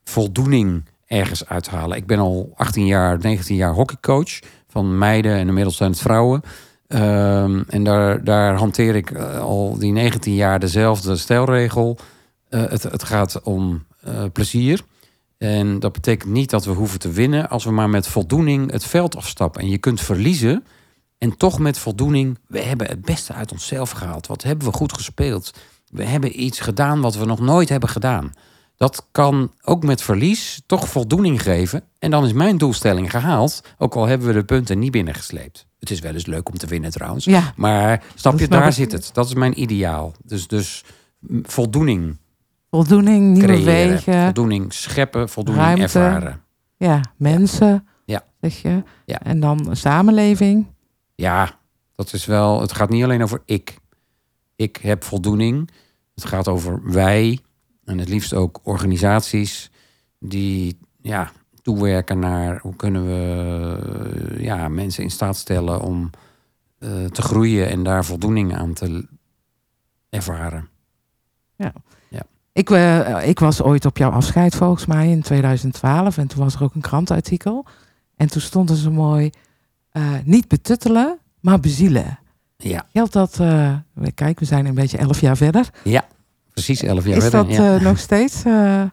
voldoening 0.10 0.86
ergens 1.08 1.46
uithalen. 1.46 1.98
Ik 1.98 2.06
ben 2.06 2.20
al 2.20 2.52
18 2.56 2.86
jaar, 2.86 3.20
19 3.20 3.56
jaar 3.56 3.74
hockeycoach 3.74 4.40
van 4.68 4.98
meiden 4.98 5.32
en 5.32 5.48
inmiddels 5.48 5.78
zijn 5.78 5.92
het 5.92 6.00
vrouwen. 6.00 6.42
Ehm, 6.88 7.62
en 7.68 7.84
daar, 7.84 8.24
daar 8.24 8.56
hanteer 8.56 8.96
ik 8.96 9.12
eh, 9.12 9.40
al 9.40 9.78
die 9.78 9.92
19 9.92 10.34
jaar 10.34 10.60
dezelfde 10.60 11.16
stelregel. 11.16 11.98
Eh, 12.50 12.70
het, 12.70 12.84
het 12.84 13.04
gaat 13.04 13.42
om 13.42 13.86
eh, 14.02 14.24
plezier. 14.34 14.82
En 15.38 15.80
dat 15.80 15.92
betekent 15.92 16.32
niet 16.32 16.50
dat 16.50 16.66
we 16.66 16.72
hoeven 16.72 17.00
te 17.00 17.12
winnen 17.12 17.50
als 17.50 17.64
we 17.64 17.72
maar 17.72 17.90
met 17.90 18.08
voldoening 18.08 18.72
het 18.72 18.84
veld 18.84 19.16
afstappen. 19.16 19.62
En 19.62 19.70
je 19.70 19.78
kunt 19.78 20.02
verliezen 20.02 20.64
en 21.18 21.38
toch 21.38 21.60
met 21.60 21.78
voldoening, 21.78 22.38
we 22.48 22.60
hebben 22.60 22.88
het 22.88 23.02
beste 23.02 23.34
uit 23.34 23.52
onszelf 23.52 23.90
gehaald. 23.92 24.28
Wat 24.28 24.44
hebben 24.44 24.68
we 24.68 24.74
goed 24.74 24.94
gespeeld? 24.94 25.54
We 25.92 26.04
hebben 26.04 26.44
iets 26.44 26.60
gedaan 26.60 27.02
wat 27.02 27.16
we 27.16 27.26
nog 27.26 27.40
nooit 27.40 27.70
hebben 27.70 27.90
gedaan. 27.90 28.34
Dat 28.80 29.08
kan 29.12 29.52
ook 29.64 29.84
met 29.84 30.02
verlies 30.02 30.62
toch 30.66 30.88
voldoening 30.90 31.42
geven. 31.42 31.84
En 32.00 32.12
dan 32.12 32.26
is 32.26 32.34
mijn 32.34 32.58
doelstelling 32.58 33.12
gehaald. 33.12 33.62
Ook 33.78 33.96
al 33.96 34.06
hebben 34.06 34.28
we 34.28 34.34
de 34.34 34.44
punten 34.44 34.80
niet 34.80 34.92
binnengesleept. 34.92 35.66
Het 35.80 35.90
is 35.90 36.00
wel 36.00 36.14
eens 36.14 36.26
leuk 36.26 36.50
om 36.50 36.58
te 36.58 36.68
winnen 36.68 36.92
trouwens. 36.92 37.26
Ja, 37.26 37.54
Maar 37.56 38.04
snap 38.16 38.40
je, 38.40 38.48
daar 38.48 38.68
ik. 38.68 38.74
zit 38.74 38.92
het. 38.92 39.10
Dat 39.14 39.26
is 39.26 39.34
mijn 39.34 39.62
ideaal. 39.62 40.14
Dus, 40.24 40.48
dus 40.48 40.84
voldoening 41.44 42.18
voldoening, 42.72 43.32
nieuwe 43.34 43.48
creëren. 43.48 43.66
wegen. 43.96 44.24
Voldoening 44.24 44.74
scheppen, 44.74 45.30
voldoening 45.30 45.66
Ruimte. 45.66 45.84
ervaren. 45.84 46.42
Ja, 46.78 47.02
mensen. 47.18 47.88
Ja. 48.06 48.24
Zeg 48.42 48.62
je. 48.62 48.84
Ja. 49.06 49.20
En 49.22 49.40
dan 49.40 49.70
een 49.70 49.78
samenleving. 49.78 50.66
Ja, 51.16 51.60
dat 51.96 52.14
is 52.14 52.26
wel. 52.26 52.62
Het 52.62 52.72
gaat 52.74 52.90
niet 52.90 53.04
alleen 53.04 53.24
over 53.24 53.42
ik. 53.46 53.78
Ik 54.56 54.78
heb 54.82 55.04
voldoening. 55.04 55.70
Het 56.16 56.26
gaat 56.26 56.48
over 56.48 56.92
wij. 56.92 57.40
En 57.90 57.98
het 57.98 58.10
liefst 58.10 58.34
ook 58.34 58.60
organisaties 58.64 59.72
die 60.20 60.80
ja, 61.02 61.32
toewerken 61.62 62.20
naar 62.20 62.60
hoe 62.62 62.76
kunnen 62.76 63.06
we 63.06 64.34
eh, 64.36 64.44
ja, 64.44 64.68
mensen 64.68 65.04
in 65.04 65.12
staat 65.12 65.38
stellen 65.38 65.82
om 65.82 66.10
eh, 66.80 67.06
te 67.06 67.22
groeien 67.22 67.70
en 67.70 67.84
daar 67.84 68.06
voldoening 68.06 68.56
aan 68.58 68.74
te 68.74 69.08
ervaren. 70.10 70.68
Ik, 72.54 72.70
eh, 72.70 73.28
ik 73.28 73.40
was 73.40 73.62
ooit 73.62 73.86
op 73.86 73.98
jouw 73.98 74.12
afscheid 74.12 74.56
volgens 74.56 74.86
mij 74.86 75.10
in 75.10 75.22
2012. 75.22 76.18
En 76.18 76.28
toen 76.28 76.44
was 76.44 76.56
er 76.56 76.64
ook 76.64 76.76
een 76.76 76.82
krantartikel. 76.82 77.66
En 78.16 78.28
toen 78.28 78.42
stond 78.42 78.70
er 78.70 78.76
zo 78.76 78.92
mooi... 78.92 79.30
niet 80.24 80.48
betuttelen, 80.48 81.20
maar 81.40 81.60
bezielen. 81.60 82.20
Ja, 82.58 82.86
Geldt 82.94 83.14
dat... 83.14 83.42
kijk, 84.14 84.40
we 84.40 84.46
zijn 84.46 84.66
een 84.66 84.74
beetje 84.74 84.98
elf 84.98 85.22
jaar 85.22 85.38
verder. 85.38 85.70
Precies 86.54 86.82
elf 86.84 87.06
jaar 87.06 87.18
is 87.18 87.30
dat 87.30 87.52
ja. 87.52 87.76
eh, 87.76 87.82
nog 87.82 88.00
steeds... 88.00 88.44
eh, 88.44 88.84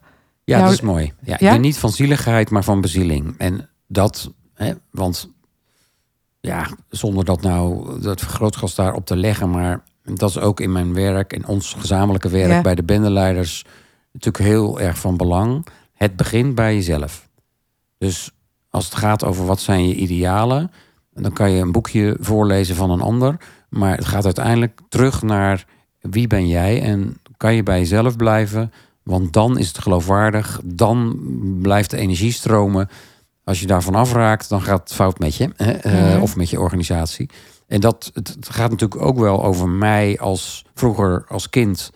Ja, 0.44 0.62
dat 0.62 0.72
is 0.72 0.80
mooi. 0.80 1.12
Ja, 1.38 1.56
niet 1.56 1.78
van 1.78 1.90
zieligheid, 1.92 2.50
maar 2.50 2.64
van 2.64 2.80
bezieling. 2.80 3.34
En 3.38 3.68
dat, 3.86 4.32
hè, 4.54 4.72
want 4.90 5.30
ja, 6.40 6.66
zonder 6.88 7.24
dat 7.24 7.42
nou 7.42 7.90
dat 8.00 8.20
vergrootglas 8.20 8.74
daarop 8.74 9.06
te 9.06 9.16
leggen, 9.16 9.50
maar 9.50 9.82
dat 10.02 10.30
is 10.30 10.38
ook 10.38 10.60
in 10.60 10.72
mijn 10.72 10.94
werk 10.94 11.32
en 11.32 11.46
ons 11.46 11.74
gezamenlijke 11.78 12.28
werk 12.28 12.50
Ja. 12.50 12.60
bij 12.60 12.74
de 12.74 12.82
bendeleiders 12.84 13.64
natuurlijk 14.12 14.44
heel 14.44 14.80
erg 14.80 14.98
van 14.98 15.16
belang. 15.16 15.66
Het 15.94 16.16
begint 16.16 16.54
bij 16.54 16.74
jezelf. 16.74 17.28
Dus 17.98 18.30
als 18.70 18.84
het 18.84 18.94
gaat 18.94 19.24
over 19.24 19.46
wat 19.46 19.60
zijn 19.60 19.88
je 19.88 19.94
idealen, 19.94 20.70
dan 21.14 21.32
kan 21.32 21.50
je 21.50 21.60
een 21.62 21.72
boekje 21.72 22.16
voorlezen 22.20 22.76
van 22.76 22.90
een 22.90 23.00
ander, 23.00 23.36
maar 23.68 23.96
het 23.96 24.04
gaat 24.04 24.24
uiteindelijk 24.24 24.80
terug 24.88 25.22
naar 25.22 25.64
wie 26.00 26.26
ben 26.26 26.48
jij 26.48 26.82
en 26.82 27.16
kan 27.36 27.54
je 27.54 27.62
bij 27.62 27.78
jezelf 27.78 28.16
blijven, 28.16 28.72
want 29.02 29.32
dan 29.32 29.58
is 29.58 29.68
het 29.68 29.78
geloofwaardig, 29.78 30.60
dan 30.64 31.18
blijft 31.62 31.90
de 31.90 31.96
energie 31.96 32.32
stromen. 32.32 32.88
Als 33.44 33.60
je 33.60 33.66
daarvan 33.66 33.94
afraakt, 33.94 34.48
dan 34.48 34.62
gaat 34.62 34.80
het 34.80 34.92
fout 34.92 35.18
met 35.18 35.34
je 35.34 35.50
hè, 35.56 35.72
eh, 35.72 36.12
Mhm. 36.12 36.22
of 36.22 36.36
met 36.36 36.50
je 36.50 36.60
organisatie. 36.60 37.30
En 37.66 37.80
dat 37.80 38.10
het, 38.14 38.36
gaat 38.40 38.70
natuurlijk 38.70 39.02
ook 39.02 39.18
wel 39.18 39.44
over 39.44 39.68
mij 39.68 40.18
als 40.18 40.64
vroeger 40.74 41.24
als 41.28 41.50
kind. 41.50 41.90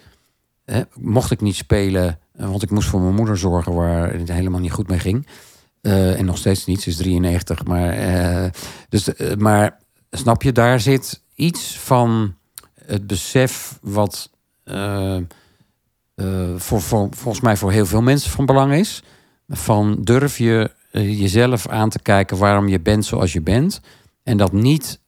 Hè, 0.64 0.80
mocht 0.94 1.30
ik 1.30 1.40
niet 1.40 1.56
spelen, 1.56 2.18
want 2.32 2.62
ik 2.62 2.70
moest 2.70 2.88
voor 2.88 3.00
mijn 3.00 3.14
moeder 3.14 3.38
zorgen 3.38 3.74
waar 3.74 4.12
het 4.12 4.32
helemaal 4.32 4.60
niet 4.60 4.72
goed 4.72 4.88
mee 4.88 4.98
ging. 4.98 5.26
Eh, 5.80 6.18
en 6.18 6.24
nog 6.24 6.38
steeds 6.38 6.66
niet, 6.66 6.82
ze 6.82 6.88
is 6.90 6.96
93. 6.96 7.64
Maar, 7.64 7.90
eh, 7.90 8.50
dus, 8.88 9.10
maar 9.38 9.78
snap 10.10 10.42
je, 10.42 10.52
daar 10.52 10.80
zit 10.80 11.22
iets 11.34 11.78
van 11.78 12.34
het 12.84 13.06
besef 13.06 13.78
wat 13.82 14.30
voor, 16.56 16.80
voor, 16.80 17.08
volgens 17.10 17.40
mij 17.40 17.56
voor 17.56 17.70
heel 17.72 17.86
veel 17.86 18.02
mensen 18.02 18.30
van 18.30 18.46
belang 18.46 18.72
is. 18.72 19.02
Van 19.48 19.98
durf 20.02 20.38
je 20.38 20.70
eh, 20.92 21.20
jezelf 21.20 21.68
aan 21.68 21.88
te 21.88 22.02
kijken 22.02 22.36
waarom 22.38 22.68
je 22.68 22.80
bent 22.80 23.04
zoals 23.04 23.32
je 23.32 23.42
bent. 23.42 23.80
En 24.22 24.36
dat 24.36 24.52
niet 24.52 25.00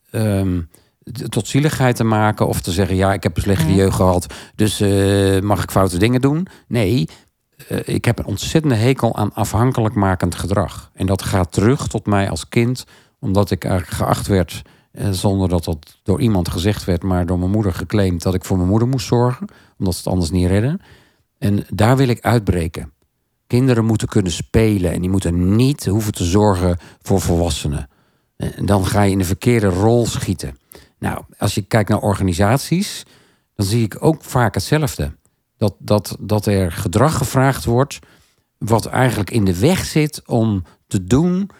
t- 1.12 1.31
tot 1.31 1.49
zieligheid 1.49 1.97
te 1.97 2.04
maken 2.04 2.47
of 2.49 2.61
te 2.61 2.73
zeggen: 2.73 2.97
ja, 2.97 3.12
ik 3.12 3.23
heb 3.23 3.37
een 3.37 3.42
slechte 3.42 3.69
Ja. 3.69 3.75
jeugd 3.75 3.97
gehad, 3.97 4.35
dus 4.54 4.81
eh, 4.81 5.40
mag 5.40 5.62
ik 5.62 5.71
foute 5.71 5.99
dingen 5.99 6.21
doen? 6.21 6.47
Nee, 6.69 7.09
eh, 7.69 7.78
ik 7.85 8.04
heb 8.04 8.19
een 8.19 8.25
ontzettende 8.26 8.76
hekel 8.76 9.16
aan 9.16 9.35
afhankelijk 9.35 9.95
makend 9.95 10.35
gedrag. 10.35 10.90
En 10.95 11.07
dat 11.07 11.23
gaat 11.23 11.52
terug 11.52 11.88
tot 11.88 12.07
mij 12.07 12.31
als 12.31 12.49
kind, 12.49 12.85
omdat 13.21 13.50
ik 13.50 13.64
eigenlijk 13.64 13.95
geacht 13.97 14.26
werd, 14.26 14.62
eh, 14.64 14.72
zonder 15.11 15.49
dat 15.49 15.64
dat 15.64 15.99
door 16.02 16.20
iemand 16.20 16.49
gezegd 16.49 16.84
werd, 16.84 17.02
maar 17.02 17.26
door 17.26 17.38
mijn 17.38 17.50
moeder 17.50 17.75
geclaimd, 17.75 18.22
dat 18.22 18.34
ik 18.34 18.44
voor 18.44 18.56
mijn 18.56 18.68
moeder 18.68 18.88
moest 18.88 19.06
zorgen, 19.06 19.46
omdat 19.78 19.94
ze 19.94 20.00
het 20.00 20.08
anders 20.08 20.30
niet 20.30 20.49
redden. 20.49 20.80
En 21.38 21.64
daar 21.68 21.96
wil 21.96 22.08
ik 22.08 22.20
uitbreken. 22.20 22.92
Kinderen 23.46 23.84
moeten 23.84 24.08
kunnen 24.08 24.32
spelen 24.32 24.92
en 24.92 25.00
die 25.00 25.11
moeten 25.11 25.56
niet 25.56 25.87
hoeven 25.87 26.12
te 26.12 26.25
zorgen 26.25 26.78
voor 27.02 27.20
volwassenen. 27.20 27.88
En 28.37 28.66
dan 28.66 28.87
ga 28.87 29.02
je 29.02 29.12
in 29.12 29.18
de 29.18 29.25
verkeerde 29.25 29.68
rol 29.68 30.06
schieten. 30.06 30.58
Nou, 30.99 31.25
als 31.38 31.54
je 31.54 31.62
kijkt 31.62 31.88
naar 31.88 32.00
organisaties, 32.00 33.02
dan 33.54 33.66
zie 33.66 33.84
ik 33.84 33.96
ook 34.00 34.25
vaak 34.25 34.54
hetzelfde. 34.54 35.16
Dat, 35.56 35.75
dat, 35.78 36.16
dat 36.20 36.46
er 36.46 36.72
gedrag 36.72 37.16
gevraagd 37.16 37.64
wordt 37.64 37.99
wat 38.58 38.87
eigenlijk 38.87 39.30
in 39.30 39.44
de 39.44 39.58
weg 39.58 39.84
zit 39.84 40.22
om 40.26 40.64
te 40.87 41.04
doen 41.04 41.50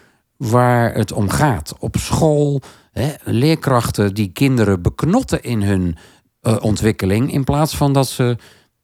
waar 0.51 0.95
het 0.95 1.13
om 1.13 1.29
gaat. 1.29 1.75
Op 1.79 1.97
school, 1.97 2.61
hè, 2.93 3.13
leerkrachten 3.25 4.15
die 4.15 4.33
kinderen 4.33 4.83
beknotten 4.83 5.43
in 5.43 5.63
hun 5.63 5.97
eh, 6.41 6.57
ontwikkeling... 6.61 7.33
in 7.33 7.45
plaats 7.45 7.77
van 7.77 7.93
dat 7.93 8.09
ze 8.09 8.37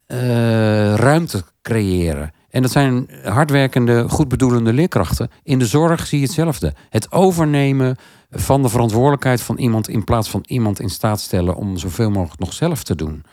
eh, 0.07 0.95
ruimte 0.95 1.43
creëren. 1.63 2.33
En 2.51 2.63
dat 2.63 2.71
zijn 2.71 3.11
hardwerkende, 3.25 4.09
goedbedoelende 4.09 4.73
leerkrachten. 4.73 5.31
In 5.43 5.59
de 5.59 5.67
zorg 5.67 6.07
zie 6.07 6.19
je 6.19 6.25
hetzelfde. 6.25 6.75
Het 6.89 7.13
overnemen 7.13 7.97
van 8.31 8.63
de 8.63 8.69
verantwoordelijkheid 8.69 9.41
van 9.41 9.57
iemand... 9.57 9.89
in 9.89 10.05
plaats 10.05 10.31
van 10.31 10.45
iemand 10.47 10.81
in 10.81 10.91
staat 10.91 11.21
stellen 11.21 11.55
om 11.57 11.77
zoveel 11.77 12.11
mogelijk 12.11 12.41
nog 12.41 12.53
zelf 12.53 12.83
te 12.83 12.95
doen. 12.95 13.25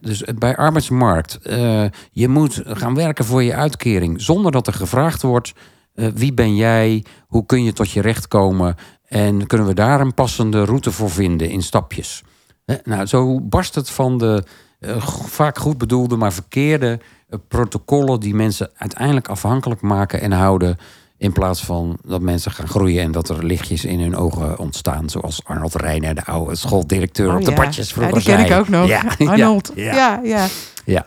Dus 0.00 0.22
bij 0.38 0.56
arbeidsmarkt, 0.56 1.38
eh, 1.38 1.84
je 2.10 2.28
moet 2.28 2.62
gaan 2.64 2.94
werken 2.94 3.24
voor 3.24 3.42
je 3.42 3.54
uitkering... 3.54 4.22
zonder 4.22 4.52
dat 4.52 4.66
er 4.66 4.72
gevraagd 4.72 5.22
wordt, 5.22 5.52
eh, 6.00 6.08
wie 6.14 6.32
ben 6.34 6.56
jij? 6.56 7.04
Hoe 7.26 7.46
kun 7.46 7.64
je 7.64 7.72
tot 7.72 7.90
je 7.90 8.00
recht 8.00 8.28
komen? 8.28 8.76
En 9.08 9.46
kunnen 9.46 9.66
we 9.66 9.74
daar 9.74 10.00
een 10.00 10.14
passende 10.14 10.64
route 10.64 10.90
voor 10.92 11.10
vinden 11.10 11.50
in 11.50 11.62
stapjes? 11.62 12.22
Hè, 12.66 12.74
Nou, 12.84 13.06
zo 13.06 13.40
barst 13.40 13.74
het 13.74 13.90
van 13.90 14.18
de 14.18 14.44
eh, 14.80 15.02
vaak 15.26 15.58
goed 15.58 15.78
bedoelde, 15.78 16.16
maar 16.16 16.32
verkeerde 16.32 17.00
eh, 17.28 17.38
protocollen 17.48 18.20
die 18.20 18.34
mensen 18.34 18.70
uiteindelijk 18.76 19.28
afhankelijk 19.28 19.80
maken 19.80 20.20
en 20.20 20.32
houden. 20.32 20.76
In 21.16 21.32
plaats 21.32 21.64
van 21.64 21.98
dat 22.04 22.20
mensen 22.20 22.52
gaan 22.52 22.68
groeien 22.68 23.02
en 23.02 23.12
dat 23.12 23.28
er 23.28 23.44
lichtjes 23.44 23.84
in 23.84 24.00
hun 24.00 24.16
ogen 24.16 24.58
ontstaan. 24.58 25.08
Zoals 25.10 25.40
Arnold 25.44 25.74
Reijner, 25.74 26.14
de 26.14 26.24
oude 26.24 26.54
schooldirecteur 26.54 27.34
op 27.34 27.44
de 27.44 27.50
Oh 27.50 27.56
ja. 27.56 27.62
badjes 27.62 27.88
Ja, 27.88 27.94
vroeger 27.94 28.14
die 28.14 28.22
ken 28.24 28.38
zei. 28.38 28.50
ik 28.52 28.58
ook 28.58 28.68
nog. 28.68 28.88
Ja, 29.18 29.30
Arnold. 29.30 29.72
Ja, 29.74 30.20
Ja, 30.22 30.46
ja. 30.84 31.06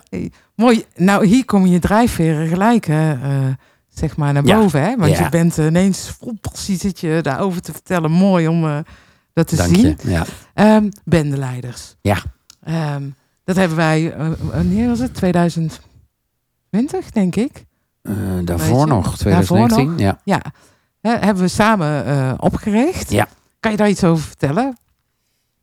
Mooi. 0.55 0.83
Nou, 0.95 1.25
hier 1.25 1.45
kom 1.45 1.65
je 1.65 1.79
drijfveren 1.79 2.47
gelijk, 2.47 2.85
hè, 2.85 3.11
eh, 3.11 3.53
zeg 3.93 4.17
maar, 4.17 4.33
naar 4.33 4.45
Ja. 4.45 4.57
boven. 4.59 4.81
Hè? 4.83 4.95
Want 4.97 5.11
Ja. 5.17 5.23
je 5.23 5.29
bent 5.29 5.57
eh, 5.57 5.65
ineens 5.65 6.15
vol 6.19 6.37
passie 6.41 6.77
zit 6.77 6.99
je 6.99 7.19
daarover 7.21 7.61
te 7.61 7.71
vertellen. 7.71 8.11
Mooi 8.11 8.47
om 8.47 8.65
eh, 8.65 8.77
dat 9.33 9.47
te 9.47 9.55
Dank 9.55 9.75
zien. 9.75 9.97
je. 10.01 10.09
Ja. 10.09 10.25
Ehm, 10.53 10.89
bendeleiders. 11.03 11.95
Ja. 12.01 12.17
Ehm, 12.63 13.03
dat 13.43 13.55
hebben 13.55 13.77
wij, 13.77 14.13
eh, 14.13 14.27
wanneer 14.39 14.87
was 14.87 14.99
het? 14.99 15.13
2020, 15.15 15.81
denk 17.13 17.35
ik. 17.35 17.65
Daarvoor 18.43 18.87
nog, 18.87 19.17
Daarvoor 19.17 19.17
2019. 19.17 19.89
nog? 19.89 19.99
Ja. 19.99 20.19
Ja. 20.23 20.41
Hebben 21.19 21.43
we 21.43 21.49
samen 21.49 22.41
opgericht. 22.41 23.11
Ja. 23.11 23.27
Kan 23.59 23.71
je 23.71 23.77
daar 23.77 23.89
iets 23.89 24.03
over 24.03 24.25
vertellen? 24.25 24.77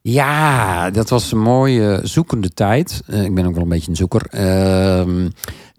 Ja, 0.02 0.90
dat 0.90 1.08
was 1.08 1.32
een 1.32 1.38
mooie 1.40 2.00
zoekende 2.02 2.48
tijd. 2.48 3.02
Ik 3.06 3.34
ben 3.34 3.46
ook 3.46 3.54
wel 3.54 3.62
een 3.62 3.68
beetje 3.68 3.90
een 3.90 3.96
zoeker. 3.96 4.26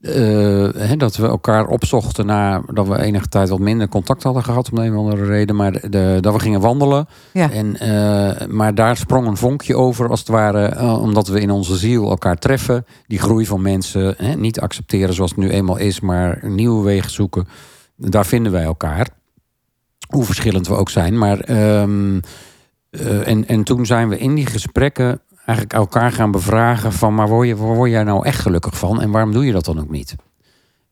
Hè, 0.02 0.98
dat 0.98 1.16
we 1.16 1.28
elkaar 1.28 1.68
opzochten 1.68 2.26
na 2.26 2.62
dat 2.74 2.88
we 2.88 3.02
enige 3.02 3.28
tijd 3.28 3.50
wat 3.50 3.60
minder 3.60 3.88
contact 3.88 4.24
hadden 4.24 4.44
gehad 4.44 4.72
om 4.72 4.78
een 4.78 4.92
of 4.92 4.98
andere 4.98 5.26
reden. 5.26 5.56
Maar 5.56 5.72
de, 5.72 5.90
de- 5.90 6.18
dat 6.22 6.34
we 6.34 6.40
gingen 6.40 6.60
wandelen. 6.62 7.08
Ja. 7.34 7.52
En, 7.52 7.78
eh, 7.80 8.48
maar 8.48 8.76
daar 8.76 8.98
sprong 8.98 9.28
een 9.28 9.38
vonkje 9.38 9.76
over 9.76 10.10
als 10.10 10.20
het 10.20 10.28
ware. 10.30 10.66
eh, 10.66 11.02
omdat 11.02 11.28
we 11.28 11.40
in 11.42 11.52
onze 11.52 11.76
ziel 11.78 12.10
elkaar 12.10 12.38
treffen. 12.38 12.86
Die 13.08 13.20
groei 13.20 13.46
van 13.46 13.62
mensen. 13.62 14.14
Hè, 14.18 14.34
niet 14.36 14.60
accepteren 14.60 15.14
zoals 15.14 15.30
het 15.32 15.40
nu 15.40 15.50
eenmaal 15.50 15.78
is. 15.78 16.00
Maar 16.00 16.40
nieuwe 16.44 16.84
wegen 16.84 17.12
zoeken. 17.12 17.48
Daar 17.96 18.26
vinden 18.26 18.52
wij 18.52 18.64
elkaar. 18.64 19.08
Hoe 20.08 20.24
verschillend 20.26 20.68
we 20.68 20.74
ook 20.76 20.90
zijn. 20.90 21.18
Maar 21.18 21.40
ehm, 21.40 22.20
eh, 22.90 23.28
en, 23.28 23.48
en 23.48 23.64
toen 23.64 23.86
zijn 23.86 24.10
we 24.10 24.18
in 24.18 24.36
die 24.36 24.46
gesprekken 24.46 25.22
eigenlijk 25.46 25.74
elkaar 25.74 26.12
gaan 26.12 26.32
bevragen 26.32 26.94
van... 26.94 27.16
maar 27.16 27.28
word, 27.28 27.48
je, 27.48 27.56
word 27.56 27.92
jij 27.92 28.04
nou 28.04 28.26
echt 28.26 28.40
gelukkig 28.40 28.78
van 28.78 29.02
en 29.02 29.12
waarom 29.12 29.32
doe 29.32 29.46
je 29.46 29.52
dat 29.52 29.66
dan 29.66 29.80
ook 29.80 29.90
niet? 29.90 30.16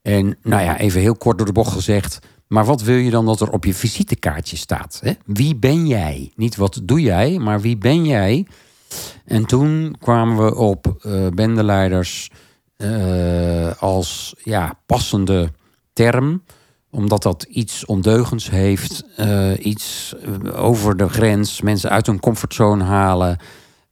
En 0.02 0.38
nou 0.44 0.64
ja, 0.64 0.78
even 0.78 1.02
heel 1.02 1.16
kort 1.16 1.38
door 1.38 1.48
de 1.48 1.54
bocht 1.54 1.74
gezegd... 1.74 2.20
maar 2.48 2.66
wat 2.66 2.82
wil 2.82 2.96
je 2.96 3.10
dan 3.10 3.26
dat 3.26 3.42
er 3.42 3.50
op 3.50 3.66
je 3.66 3.74
visitekaartje 3.74 4.58
staat? 4.58 5.00
Hè? 5.04 5.14
Wie 5.26 5.56
ben 5.56 5.88
jij? 5.88 6.32
Niet 6.36 6.56
wat 6.56 6.80
doe 6.84 7.02
jij, 7.02 7.38
maar 7.38 7.62
wie 7.62 7.78
ben 7.78 8.06
jij? 8.06 8.48
En 9.26 9.46
toen 9.46 9.96
kwamen 10.00 10.46
we 10.46 10.56
op 10.56 10.98
eh 11.02 11.28
bendeleiders 11.28 12.30
eh, 12.78 13.72
als 13.82 14.36
ja, 14.44 14.80
passende 14.86 15.52
term 15.94 16.42
omdat 16.92 17.24
dat 17.24 17.44
iets 17.44 17.86
ondeugends 17.86 18.50
heeft, 18.50 19.04
eh, 19.16 19.66
iets 19.66 20.16
over 20.56 20.98
de 20.98 21.10
grens, 21.10 21.62
mensen 21.62 21.90
uit 21.90 22.06
hun 22.06 22.20
comfortzone 22.20 22.84
halen. 22.84 23.38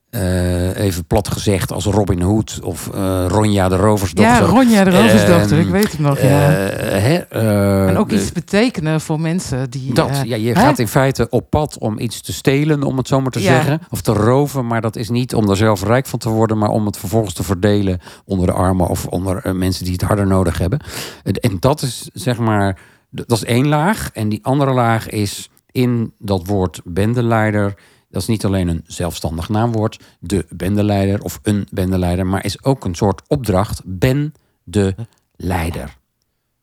Eh, 0.10 0.78
even 0.78 1.06
plat 1.06 1.28
gezegd 1.28 1.72
als 1.72 1.86
Robin 1.86 2.22
Hood 2.22 2.60
of 2.64 2.90
uh, 2.96 3.26
Ronja 3.28 3.70
de 3.70 3.76
Roversdochter. 3.76 4.46
Ja, 4.46 4.52
Ronja 4.52 4.84
de 4.84 4.90
Roversdochter, 4.90 5.58
Ehm, 5.58 5.66
ik 5.68 5.72
weet 5.72 5.92
het 5.92 6.00
nog. 6.00 6.22
Ja. 6.22 6.68
Eh, 6.68 7.02
hè, 7.02 7.16
eh, 7.16 7.88
en 7.90 7.98
ook 7.98 8.12
iets 8.12 8.32
betekenen 8.32 9.02
voor 9.02 9.20
mensen 9.20 9.70
die... 9.70 9.94
dat, 9.94 10.10
eh, 10.10 10.24
ja, 10.24 10.36
je 10.36 10.54
hè? 10.54 10.60
gaat 10.62 10.80
in 10.80 10.88
feite 10.88 11.28
op 11.30 11.50
pad 11.50 11.78
om 11.78 12.00
iets 12.00 12.22
te 12.22 12.34
stelen, 12.34 12.84
om 12.84 12.98
het 12.98 13.08
zo 13.08 13.22
maar 13.22 13.32
te 13.32 13.42
Ja. 13.42 13.46
zeggen. 13.54 13.82
Of 13.90 14.02
te 14.02 14.14
roven, 14.14 14.68
maar 14.68 14.82
dat 14.82 14.96
is 14.96 15.10
niet 15.10 15.36
om 15.36 15.50
er 15.50 15.58
zelf 15.58 15.84
rijk 15.84 16.06
van 16.06 16.20
te 16.20 16.30
worden, 16.30 16.58
maar 16.58 16.70
om 16.70 16.86
het 16.86 16.98
vervolgens 16.98 17.34
te 17.34 17.44
verdelen 17.44 18.00
onder 18.26 18.48
de 18.48 18.54
armen 18.54 18.88
of 18.88 19.06
onder 19.06 19.38
eh, 19.44 19.52
mensen 19.54 19.84
die 19.84 19.94
het 19.94 20.02
harder 20.02 20.28
nodig 20.28 20.58
hebben. 20.58 20.80
En, 21.24 21.58
dat 21.60 21.82
is 21.82 22.10
zeg 22.14 22.38
maar, 22.38 22.80
dat 23.10 23.32
is 23.32 23.44
één 23.44 23.68
laag. 23.68 24.10
En 24.14 24.30
die 24.30 24.40
andere 24.46 24.72
laag 24.72 25.10
is 25.10 25.50
in 25.72 26.14
dat 26.20 26.46
woord 26.46 26.82
bendeleider. 26.84 27.74
Dat 28.10 28.22
is 28.22 28.28
niet 28.28 28.46
alleen 28.46 28.68
een 28.68 28.84
zelfstandig 28.86 29.50
naamwoord, 29.50 30.00
de 30.20 30.46
bendeleider 30.50 31.22
of 31.22 31.40
een 31.44 31.68
bendeleider, 31.72 32.28
maar 32.28 32.46
is 32.46 32.64
ook 32.64 32.86
een 32.86 32.96
soort 32.96 33.22
opdracht. 33.28 33.82
Ben 33.86 34.34
de 34.64 34.96
leider. 35.36 35.98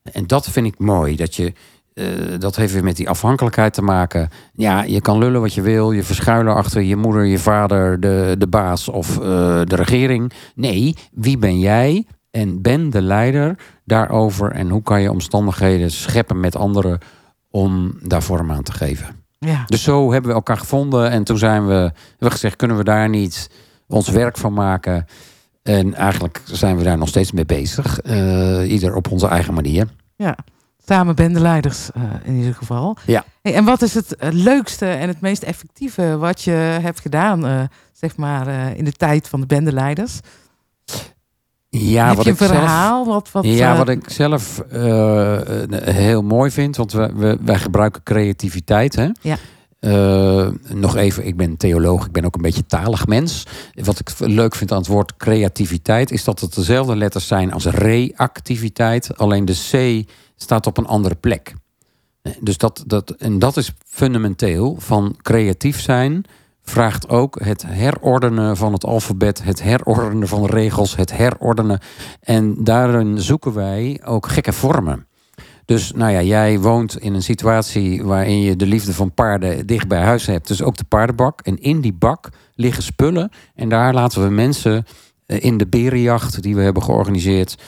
En 0.02 0.26
dat 0.26 0.50
vind 0.50 0.66
ik 0.66 0.78
mooi. 0.78 1.16
Dat 1.16 1.34
je, 1.34 1.52
eh, 1.94 2.06
dat 2.38 2.56
heeft 2.56 2.72
weer 2.72 2.84
met 2.84 2.96
die 2.96 3.08
afhankelijkheid 3.08 3.74
te 3.74 3.82
maken. 3.82 4.28
Ja, 4.54 4.82
je 4.82 5.00
kan 5.00 5.18
lullen 5.18 5.40
wat 5.40 5.54
je 5.54 5.62
wil. 5.62 5.92
Je 5.92 6.02
verschuilen 6.02 6.54
achter 6.54 6.82
je 6.82 6.96
moeder, 6.96 7.24
je 7.24 7.38
vader, 7.38 8.00
de, 8.00 8.34
de 8.38 8.46
baas 8.46 8.88
of 8.88 9.18
eh, 9.18 9.24
de 9.64 9.76
regering. 9.76 10.32
Nee, 10.54 10.96
wie 11.12 11.38
ben 11.38 11.58
jij? 11.58 12.06
En 12.30 12.62
ben 12.62 12.90
de 12.90 13.02
leider 13.02 13.58
daarover. 13.84 14.50
En 14.52 14.68
hoe 14.68 14.82
kan 14.82 15.02
je 15.02 15.10
omstandigheden 15.10 15.90
scheppen 15.90 16.40
met 16.40 16.56
anderen 16.56 16.98
om 17.50 17.98
daar 18.02 18.22
vorm 18.22 18.50
aan 18.50 18.62
te 18.62 18.72
geven? 18.72 19.24
Ja. 19.44 19.62
Dus 19.66 19.82
zo 19.82 20.12
hebben 20.12 20.30
we 20.30 20.36
elkaar 20.36 20.56
gevonden. 20.56 21.10
En 21.10 21.24
toen 21.24 21.38
zijn 21.38 21.66
we, 21.66 21.92
we 22.18 22.30
gezegd, 22.30 22.56
kunnen 22.56 22.76
we 22.76 22.84
daar 22.84 23.08
niet 23.08 23.50
ons 23.88 24.08
werk 24.08 24.38
van 24.38 24.52
maken? 24.52 25.06
En 25.62 25.94
eigenlijk 25.94 26.42
zijn 26.44 26.76
we 26.76 26.82
daar 26.82 26.98
nog 26.98 27.08
steeds 27.08 27.32
mee 27.32 27.44
bezig. 27.44 28.00
Eh, 28.00 28.70
ieder 28.70 28.94
op 28.94 29.10
onze 29.10 29.26
eigen 29.26 29.54
manier. 29.54 29.86
Ja, 30.16 30.36
samen 30.86 31.14
bendeleiders 31.14 31.90
eh, 31.92 32.02
in 32.24 32.34
ieder 32.34 32.54
geval. 32.54 32.96
Ja. 33.06 33.24
Hey, 33.42 33.54
en 33.54 33.64
wat 33.64 33.82
is 33.82 33.94
het 33.94 34.16
eh, 34.16 34.28
leukste 34.32 34.86
en 34.86 35.08
het 35.08 35.20
meest 35.20 35.42
effectieve 35.42 36.16
wat 36.16 36.42
je 36.42 36.50
hebt 36.80 37.00
gedaan, 37.00 37.68
zeg 37.92 38.16
maar, 38.16 38.76
in 38.76 38.84
de 38.84 38.92
tijd 38.92 39.28
van 39.28 39.40
de 39.40 39.46
bendeleiders? 39.46 40.20
Ja, 41.78 42.07
Heb 42.07 42.16
wat 42.16 42.25
je 42.25 42.31
een 42.31 42.37
ik 42.37 42.43
zelf- 42.43 42.59
verhaal? 42.59 43.04
Wat, 43.07 43.31
wat, 43.33 43.45
ja, 43.45 43.73
eh, 43.73 43.78
wat 43.78 43.88
ik 43.88 44.11
zelf 44.11 44.59
eh, 44.59 45.62
eh, 45.88 45.95
heel 45.95 46.23
mooi 46.23 46.50
vind, 46.50 46.76
want 46.76 46.93
we, 46.93 47.11
we, 47.14 47.38
wij 47.40 47.59
gebruiken 47.59 48.02
creativiteit. 48.02 48.97
Hè? 48.97 49.09
Ja. 49.21 49.37
Nog 50.75 50.97
even, 50.97 51.26
ik 51.26 51.37
ben 51.37 51.57
theoloog, 51.57 52.07
ik 52.07 52.12
ben 52.12 52.25
ook 52.25 52.35
een 52.35 52.43
beetje 52.43 52.66
talig 52.66 53.07
mens. 53.07 53.47
Wat 53.75 53.99
ik 53.99 54.11
leuk 54.19 54.54
vind 54.54 54.73
aan 54.73 54.78
het 54.78 54.87
woord 54.87 55.16
creativiteit, 55.16 56.11
is 56.11 56.25
dat 56.25 56.40
het 56.40 56.54
dezelfde 56.54 56.97
letters 56.97 57.26
zijn 57.26 57.52
als 57.52 57.64
reactiviteit. 57.64 59.19
Alleen 59.19 59.45
de 59.45 59.57
C 59.71 60.04
staat 60.37 60.66
op 60.66 60.78
een 60.78 60.87
andere 60.87 61.14
plek. 61.14 61.54
Dus 62.40 62.59
dat, 62.59 62.85
dat, 62.87 63.11
en 63.11 63.38
dat 63.38 63.57
is 63.57 63.73
fundamenteel 63.87 64.76
van 64.78 65.16
creatief 65.23 65.81
zijn. 65.81 66.25
Vraagt 66.66 67.09
ook 67.09 67.44
het 67.44 67.64
herordenen 67.66 68.56
van 68.56 68.73
het 68.73 68.85
alfabet, 68.85 69.42
het 69.42 69.62
herordenen 69.62 70.28
van 70.28 70.47
regels, 70.47 70.97
het 70.97 71.16
herordenen. 71.16 71.80
En 72.21 72.64
daarin 72.64 73.21
zoeken 73.21 73.54
wij 73.54 74.00
ook 74.04 74.28
gekke 74.28 74.52
vormen. 74.52 75.06
Dus 75.64 75.92
nou 75.92 76.12
ja, 76.12 76.23
jij 76.23 76.61
woont 76.61 76.99
in 76.99 77.14
een 77.14 77.23
situatie 77.23 78.04
waarin 78.04 78.40
je 78.40 78.56
de 78.56 78.66
liefde 78.66 78.92
van 78.92 79.14
paarden 79.14 79.66
dicht 79.66 79.88
bij 79.88 80.00
huis 80.00 80.26
hebt. 80.26 80.49
Dus 80.49 80.62
ook 80.62 80.76
de 80.76 80.85
paardenbak. 80.85 81.40
En 81.40 81.59
in 81.59 81.80
die 81.80 81.92
bak 81.92 82.28
liggen 82.54 82.83
spullen. 82.83 83.30
En 83.54 83.68
daar 83.68 83.94
laten 83.94 84.23
we 84.23 84.28
mensen 84.28 84.85
eh, 85.26 85.44
in 85.44 85.56
de 85.56 85.66
berenjacht 85.66 86.42
die 86.42 86.54
we 86.54 86.62
hebben 86.62 86.83
georganiseerd 86.83 87.62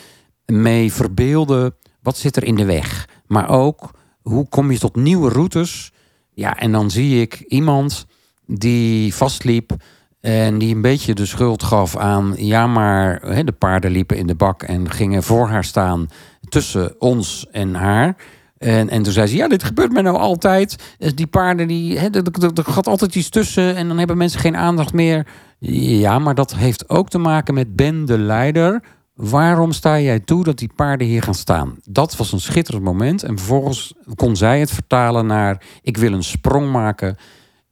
mee 0.46 0.92
verbeelden. 0.92 1.74
Wat 2.02 2.16
zit 2.16 2.36
er 2.36 2.44
in 2.44 2.54
de 2.54 2.64
weg? 2.64 3.08
Maar 3.26 3.48
ook 3.48 3.90
hoe 4.22 4.48
kom 4.48 4.70
je 4.70 4.78
tot 4.78 4.96
nieuwe 4.96 5.30
routes? 5.30 5.92
Ja, 6.30 6.56
en 6.56 6.72
dan 6.72 6.90
zie 6.90 7.20
ik 7.20 7.44
iemand 7.48 8.06
die 8.46 9.14
vastliep 9.14 9.72
en 10.20 10.58
die 10.58 10.74
een 10.74 10.80
beetje 10.80 11.14
de 11.14 11.26
schuld 11.26 11.62
gaf 11.62 11.96
aan, 11.96 12.34
ja, 12.36 12.66
maar 12.66 13.20
de 13.44 13.54
paarden 13.58 13.90
liepen 13.90 14.16
in 14.16 14.26
de 14.26 14.34
bak 14.34 14.62
en 14.62 14.90
gingen 14.90 15.22
voor 15.22 15.48
haar 15.48 15.64
staan 15.64 16.08
tussen 16.48 17.00
ons 17.00 17.46
en 17.50 17.74
haar. 17.74 18.16
En, 18.58 18.88
en 18.88 19.02
toen 19.02 19.12
zei 19.12 19.26
ze, 19.26 19.36
ja, 19.36 19.48
dit 19.48 19.64
gebeurt 19.64 19.92
mij 19.92 20.02
nou 20.02 20.16
altijd. 20.16 20.94
Dus 20.98 21.14
die 21.14 21.26
paarden, 21.26 21.68
die, 21.68 21.98
hè, 21.98 22.08
er 22.10 22.64
gaat 22.64 22.86
altijd 22.86 23.14
iets 23.14 23.28
tussen 23.28 23.76
en 23.76 23.88
dan 23.88 23.98
hebben 23.98 24.16
mensen 24.16 24.40
geen 24.40 24.56
aandacht 24.56 24.92
meer. 24.92 25.26
Ja, 25.58 26.18
maar 26.18 26.34
dat 26.34 26.54
heeft 26.54 26.88
ook 26.88 27.08
te 27.08 27.18
maken 27.18 27.54
met 27.54 27.76
Ben 27.76 28.04
de 28.04 28.18
leider. 28.18 28.82
Waarom 29.14 29.72
sta 29.72 30.00
jij 30.00 30.20
toe 30.20 30.44
dat 30.44 30.58
die 30.58 30.70
paarden 30.76 31.06
hier 31.06 31.22
gaan 31.22 31.34
staan? 31.34 31.76
Dat 31.84 32.16
was 32.16 32.32
een 32.32 32.40
schitterend 32.40 32.84
moment. 32.84 33.22
En 33.22 33.38
vervolgens 33.38 33.94
kon 34.14 34.36
zij 34.36 34.60
het 34.60 34.70
vertalen 34.70 35.26
naar... 35.26 35.62
ik 35.82 35.96
wil 35.96 36.12
een 36.12 36.24
sprong 36.24 36.70
maken. 36.72 37.16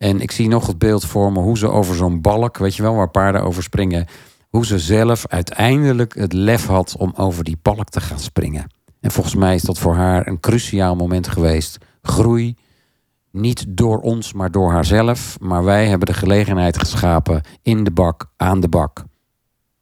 En 0.04 0.20
ik 0.20 0.30
zie 0.30 0.48
nog 0.48 0.66
het 0.66 0.78
beeld 0.78 1.04
voor 1.04 1.32
me 1.32 1.40
hoe 1.40 1.58
ze 1.58 1.68
over 1.68 1.94
zo'n 1.94 2.20
balk... 2.20 2.58
weet 2.58 2.76
je 2.76 2.82
wel, 2.82 2.94
waar 2.94 3.10
paarden 3.10 3.42
over 3.42 3.62
springen... 3.62 4.06
hoe 4.48 4.66
ze 4.66 4.78
zelf 4.78 5.26
uiteindelijk 5.26 6.14
het 6.14 6.32
lef 6.32 6.66
had 6.66 6.96
om 6.98 7.12
over 7.16 7.44
die 7.44 7.58
balk 7.62 7.88
te 7.88 8.00
gaan 8.00 8.18
springen. 8.18 8.66
En 9.00 9.10
volgens 9.10 9.34
mij 9.34 9.54
is 9.54 9.62
dat 9.62 9.78
voor 9.78 9.94
haar 9.94 10.26
een 10.26 10.40
cruciaal 10.40 10.96
moment 10.96 11.28
geweest. 11.28 11.78
Groei, 12.02 12.56
niet 13.30 13.64
door 13.68 13.98
ons, 13.98 14.32
maar 14.32 14.50
door 14.50 14.70
haarzelf. 14.70 15.40
Maar 15.40 15.64
wij 15.64 15.86
hebben 15.86 16.06
de 16.06 16.14
gelegenheid 16.14 16.78
geschapen 16.78 17.42
in 17.62 17.84
de 17.84 17.90
bak, 17.90 18.30
aan 18.36 18.60
de 18.60 18.68
bak. 18.68 19.04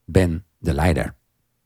Ben 0.05 0.45
de 0.59 0.75
leider. 0.75 1.15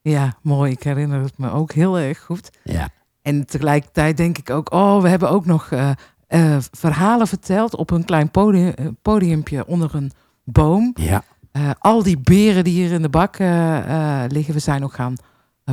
Ja, 0.03 0.39
mooi. 0.43 0.73
Ik 0.73 0.83
herinner 0.83 1.23
het 1.23 1.39
me 1.39 1.51
ook 1.51 1.73
heel 1.73 1.99
erg 1.99 2.21
goed. 2.21 2.51
Ja. 2.65 2.89
En 3.23 3.47
tegelijkertijd 3.47 4.17
denk 4.17 4.39
ik 4.39 4.51
ook, 4.51 4.73
oh, 4.73 5.03
we 5.03 5.09
hebben 5.09 5.31
ook 5.31 5.47
nog 5.47 5.71
eh, 5.71 5.91
eh, 6.27 6.57
verhalen 6.71 7.27
verteld 7.27 7.77
op 7.77 7.91
een 7.91 8.05
klein 8.05 8.31
podium, 8.31 8.73
eh, 8.73 8.87
podiumpje 9.03 9.67
onder 9.67 9.95
een 9.95 10.13
boom. 10.45 10.91
Ja. 10.95 11.23
Eh, 11.53 11.71
al 11.79 12.03
die 12.03 12.19
beren 12.19 12.65
die 12.65 12.73
hier 12.73 12.93
in 12.93 13.03
de 13.03 13.09
bak 13.09 13.39
liggen, 14.33 14.55
we 14.55 14.59
zijn 14.59 14.81
nog 14.81 14.95
gaan 14.95 15.15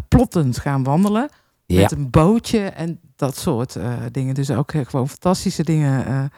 plottend 0.08 0.58
gaan 0.58 0.84
wandelen. 0.84 1.30
Ja. 1.66 1.82
Met 1.82 1.92
een 1.92 2.10
bootje 2.10 2.60
en 2.60 3.00
dat 3.16 3.38
soort 3.38 3.78
dingen. 4.12 4.34
Dus 4.36 4.52
ook 4.52 4.72
gewoon 4.72 5.10
fantastische 5.10 5.64
dingen 5.64 6.32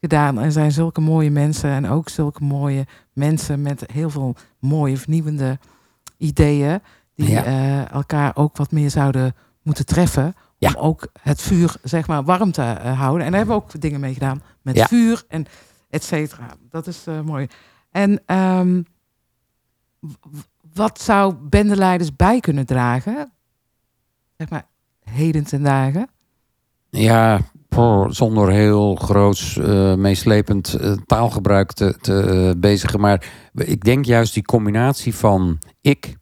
gedaan. 0.00 0.38
Er 0.38 0.52
zijn 0.52 0.72
zulke 0.72 1.00
mooie 1.00 1.30
mensen 1.30 1.70
en 1.70 1.88
ook 1.88 2.08
zulke 2.08 2.44
mooie 2.44 2.86
mensen 3.12 3.62
met 3.62 3.84
heel 3.92 4.10
veel 4.10 4.34
mooie 4.58 4.96
vernieuwende 4.96 5.58
ideeën. 6.16 6.80
Die 7.14 7.30
Ja. 7.30 7.88
elkaar 7.90 8.36
ook 8.36 8.56
wat 8.56 8.70
meer 8.72 8.90
zouden 8.90 9.34
moeten 9.62 9.86
treffen. 9.86 10.34
Ja. 10.58 10.72
Om 10.76 10.82
ook 10.82 11.08
het 11.20 11.42
vuur 11.42 11.76
zeg 11.82 12.06
maar 12.06 12.24
warm 12.24 12.52
te 12.52 12.62
eh, 12.62 12.98
houden. 12.98 13.24
En 13.24 13.30
daar 13.30 13.40
hebben 13.40 13.56
we 13.58 13.62
ook 13.62 13.80
dingen 13.80 14.00
mee 14.00 14.12
gedaan. 14.12 14.42
Met 14.62 14.76
Ja. 14.76 14.86
vuur 14.86 15.24
en 15.28 15.46
et 15.90 16.04
cetera. 16.04 16.46
Dat 16.70 16.86
is 16.86 17.06
eh, 17.06 17.20
mooi. 17.20 17.46
En 17.90 18.22
ehm, 18.26 18.82
wat 20.74 21.00
zou 21.00 21.34
bendeleiders 21.34 22.16
bij 22.16 22.40
kunnen 22.40 22.66
dragen? 22.66 23.32
Zeg 24.36 24.48
maar, 24.48 24.66
heden 25.04 25.44
ten 25.44 25.62
dagen. 25.62 26.08
Ja, 26.90 27.40
zonder 28.08 28.50
heel 28.50 28.94
groots, 28.94 29.56
eh, 29.56 29.94
meeslepend 29.94 30.78
taalgebruik 31.06 31.72
te, 31.72 31.96
te 32.00 32.54
bezigen. 32.58 33.00
Maar 33.00 33.26
ik 33.54 33.84
denk 33.84 34.04
juist 34.04 34.34
die 34.34 34.42
combinatie 34.42 35.14
van 35.14 35.58
ik. 35.80 36.16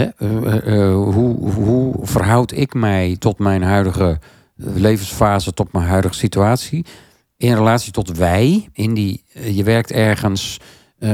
Eh, 0.00 0.08
eh, 0.16 0.86
eh, 0.86 0.94
hoe, 0.94 1.50
hoe 1.52 1.94
verhoud 2.02 2.52
ik 2.52 2.74
mij 2.74 3.16
tot 3.18 3.38
mijn 3.38 3.62
huidige 3.62 4.18
levensfase, 4.56 5.52
tot 5.52 5.72
mijn 5.72 5.86
huidige 5.86 6.14
situatie? 6.14 6.86
In 7.36 7.54
relatie 7.54 7.92
tot 7.92 8.16
wij. 8.16 8.68
In 8.72 8.94
die, 8.94 9.24
je 9.50 9.62
werkt 9.62 9.92
ergens, 9.92 10.60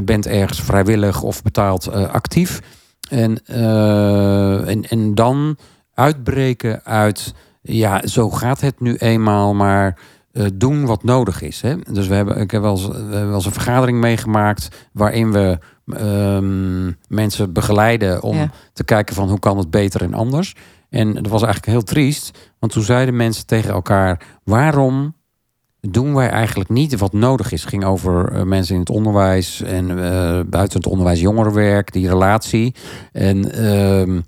bent 0.04 0.26
ergens 0.26 0.62
vrijwillig 0.62 1.22
of 1.22 1.42
betaald 1.42 1.92
actief. 1.92 2.60
En, 3.08 3.44
en, 4.66 4.88
en 4.88 5.14
dan 5.14 5.56
uitbreken 5.94 6.84
uit 6.84 7.34
ja, 7.62 8.06
zo 8.06 8.30
gaat 8.30 8.60
het 8.60 8.80
nu 8.80 8.94
eenmaal, 8.96 9.54
maar 9.54 9.98
doen 10.54 10.86
wat 10.86 11.02
nodig 11.04 11.42
is. 11.42 11.60
Hè? 11.60 11.74
Dus 11.92 12.06
we 12.06 12.14
hebben, 12.14 12.36
ik 12.40 12.50
heb 12.50 12.62
wel 12.62 12.70
eens, 12.70 12.86
we 12.86 12.92
hebben 12.94 13.26
wel 13.26 13.34
eens 13.34 13.46
een 13.46 13.52
vergadering 13.52 13.98
meegemaakt 14.00 14.68
waarin 14.92 15.32
we 15.32 15.58
ehm, 15.86 16.92
mensen 17.08 17.52
begeleiden 17.52 18.22
om 18.22 18.36
Ja. 18.36 18.50
te 18.72 18.84
kijken 18.84 19.14
van 19.14 19.28
hoe 19.28 19.38
kan 19.38 19.58
het 19.58 19.70
beter 19.70 20.02
en 20.02 20.14
anders. 20.14 20.54
En 20.90 21.14
dat 21.14 21.26
was 21.28 21.42
eigenlijk 21.42 21.72
heel 21.72 21.82
triest, 21.82 22.38
want 22.58 22.72
toen 22.72 22.82
zeiden 22.82 23.16
mensen 23.16 23.46
tegen 23.46 23.70
elkaar: 23.70 24.20
waarom 24.44 25.14
doen 25.80 26.14
wij 26.14 26.28
eigenlijk 26.28 26.70
niet 26.70 26.98
wat 26.98 27.12
nodig 27.12 27.52
is? 27.52 27.60
Het 27.60 27.70
ging 27.70 27.84
over 27.84 28.32
eh, 28.32 28.42
mensen 28.42 28.74
in 28.74 28.80
het 28.80 28.90
onderwijs 28.90 29.62
en 29.62 29.90
eh, 29.90 30.40
buiten 30.46 30.78
het 30.78 30.86
onderwijs 30.86 31.20
jongerenwerk, 31.20 31.92
die 31.92 32.08
relatie. 32.08 32.74
En 33.12 33.52
ehm, 33.52 34.20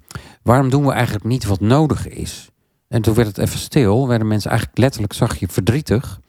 waarom 0.43 0.71
doen 0.71 0.87
we 0.87 0.93
eigenlijk 0.93 1.25
niet 1.25 1.45
wat 1.47 1.61
nodig 1.61 2.09
is? 2.09 2.51
En 2.89 3.03
toen 3.03 3.15
werd 3.15 3.29
het 3.29 3.39
even 3.39 3.59
stil, 3.59 4.09
werden 4.09 4.27
mensen 4.27 4.51
eigenlijk 4.51 4.81
letterlijk, 4.81 5.13
zag 5.13 5.37
je, 5.37 5.49
verdrietig. 5.49 6.21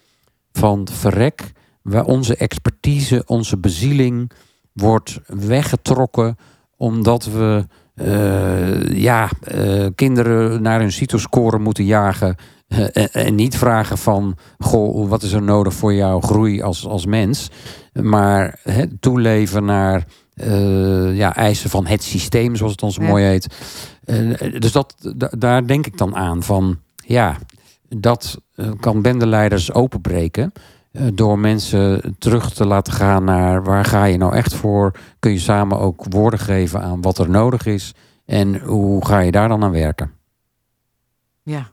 Van 0.51 0.87
verrek, 0.91 1.51
waar 1.81 2.05
onze 2.05 2.35
expertise, 2.35 3.23
onze 3.25 3.57
bezieling, 3.57 4.31
wordt 4.73 5.19
weggetrokken 5.27 6.37
omdat 6.79 7.25
we 7.25 7.65
eh, 7.95 9.01
ja, 9.01 9.29
eh, 9.41 9.85
kinderen 9.95 10.61
naar 10.61 10.79
hun 10.79 10.91
CITO-score 10.91 11.59
moeten 11.59 11.85
jagen. 11.85 12.35
eh, 12.67 13.15
en, 13.15 13.35
niet 13.35 13.57
vragen 13.57 13.97
van, 13.97 14.37
goh, 14.57 15.09
wat 15.09 15.23
is 15.23 15.31
er 15.31 15.41
nodig 15.41 15.73
voor 15.73 15.93
jouw 15.93 16.21
groei 16.21 16.61
als, 16.61 16.85
als 16.85 17.05
mens? 17.05 17.51
Maar 17.93 18.59
toeleven 18.99 19.65
naar 19.65 20.05
eh, 20.39 21.15
ja, 21.17 21.35
eisen 21.35 21.69
van 21.69 21.85
het 21.85 22.03
systeem, 22.03 22.55
zoals 22.55 22.71
het 22.71 22.81
dan 22.81 22.91
zo 22.91 23.01
Ja. 23.01 23.07
mooi 23.07 23.23
heet. 23.25 23.55
Eh, 24.05 24.59
dus 24.59 24.71
dat, 24.71 24.95
da- 25.15 25.31
daar 25.37 25.67
denk 25.67 25.85
ik 25.85 25.97
dan 25.97 26.15
aan 26.15 26.43
van, 26.43 26.79
ja, 26.95 27.35
dat 27.89 28.37
eh, 28.55 28.71
kan 28.79 29.01
bendeleiders 29.01 29.73
openbreken. 29.73 30.51
door 31.13 31.39
mensen 31.39 32.15
terug 32.19 32.53
te 32.53 32.65
laten 32.65 32.93
gaan 32.93 33.23
naar 33.23 33.63
waar 33.63 33.85
ga 33.85 34.03
je 34.05 34.17
nou 34.17 34.35
echt 34.35 34.53
voor? 34.53 34.91
Kun 35.19 35.31
je 35.31 35.39
samen 35.39 35.79
ook 35.79 36.03
woorden 36.09 36.39
geven 36.39 36.81
aan 36.81 37.01
wat 37.01 37.17
er 37.17 37.29
nodig 37.29 37.65
is? 37.65 37.93
En 38.25 38.59
hoe 38.59 39.05
ga 39.05 39.19
je 39.19 39.31
daar 39.31 39.47
dan 39.47 39.63
aan 39.63 39.71
werken? 39.71 40.11
Ja, 41.43 41.71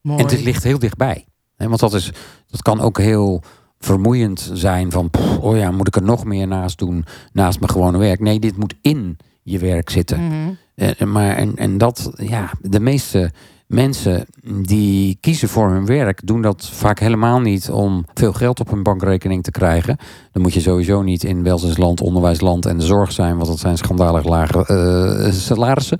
mooi. 0.00 0.18
En 0.22 0.26
het 0.28 0.42
ligt 0.42 0.62
heel 0.62 0.78
dichtbij. 0.78 1.26
Hè, 1.56 1.68
want 1.68 1.80
dat, 1.80 1.94
is, 1.94 2.10
dat 2.46 2.62
kan 2.62 2.80
ook 2.80 2.98
heel 2.98 3.42
vermoeiend 3.84 4.50
zijn 4.52 4.90
van... 4.90 5.10
pff, 5.10 5.38
oh 5.38 5.56
ja, 5.56 5.70
moet 5.70 5.88
ik 5.88 5.96
er 5.96 6.02
nog 6.02 6.24
meer 6.24 6.46
naast 6.46 6.78
doen 6.78 7.04
naast 7.32 7.60
mijn 7.60 7.72
gewone 7.72 7.98
werk? 7.98 8.20
Nee, 8.20 8.38
dit 8.38 8.56
moet 8.56 8.74
in 8.80 9.16
je 9.42 9.58
werk 9.58 9.90
zitten. 9.90 10.26
Mhm. 10.26 10.52
Eh, 10.74 11.06
maar 11.06 11.36
en, 11.36 11.56
en 11.56 11.78
dat, 11.78 12.12
ja, 12.16 12.50
de 12.60 12.80
meeste 12.80 13.30
mensen 13.66 14.26
die 14.62 15.18
kiezen 15.20 15.48
voor 15.48 15.70
hun 15.70 15.86
werk, 15.86 16.26
doen 16.26 16.42
dat 16.42 16.68
vaak 16.72 16.98
helemaal 16.98 17.40
niet 17.40 17.70
om 17.70 18.04
veel 18.14 18.32
geld 18.32 18.60
op 18.60 18.70
hun 18.70 18.82
bankrekening 18.82 19.42
te 19.42 19.50
krijgen. 19.50 19.96
Dan 20.32 20.42
moet 20.42 20.54
je 20.54 20.60
sowieso 20.60 21.02
niet 21.02 21.24
in 21.24 21.42
welzijnsland, 21.42 22.00
onderwijsland 22.00 22.66
en 22.66 22.78
de 22.78 22.84
zorg 22.84 23.12
zijn, 23.12 23.36
want 23.36 23.48
dat 23.48 23.58
zijn 23.58 23.76
schandalig 23.76 24.24
lage 24.24 24.66
eh, 24.66 25.32
salarissen. 25.32 25.98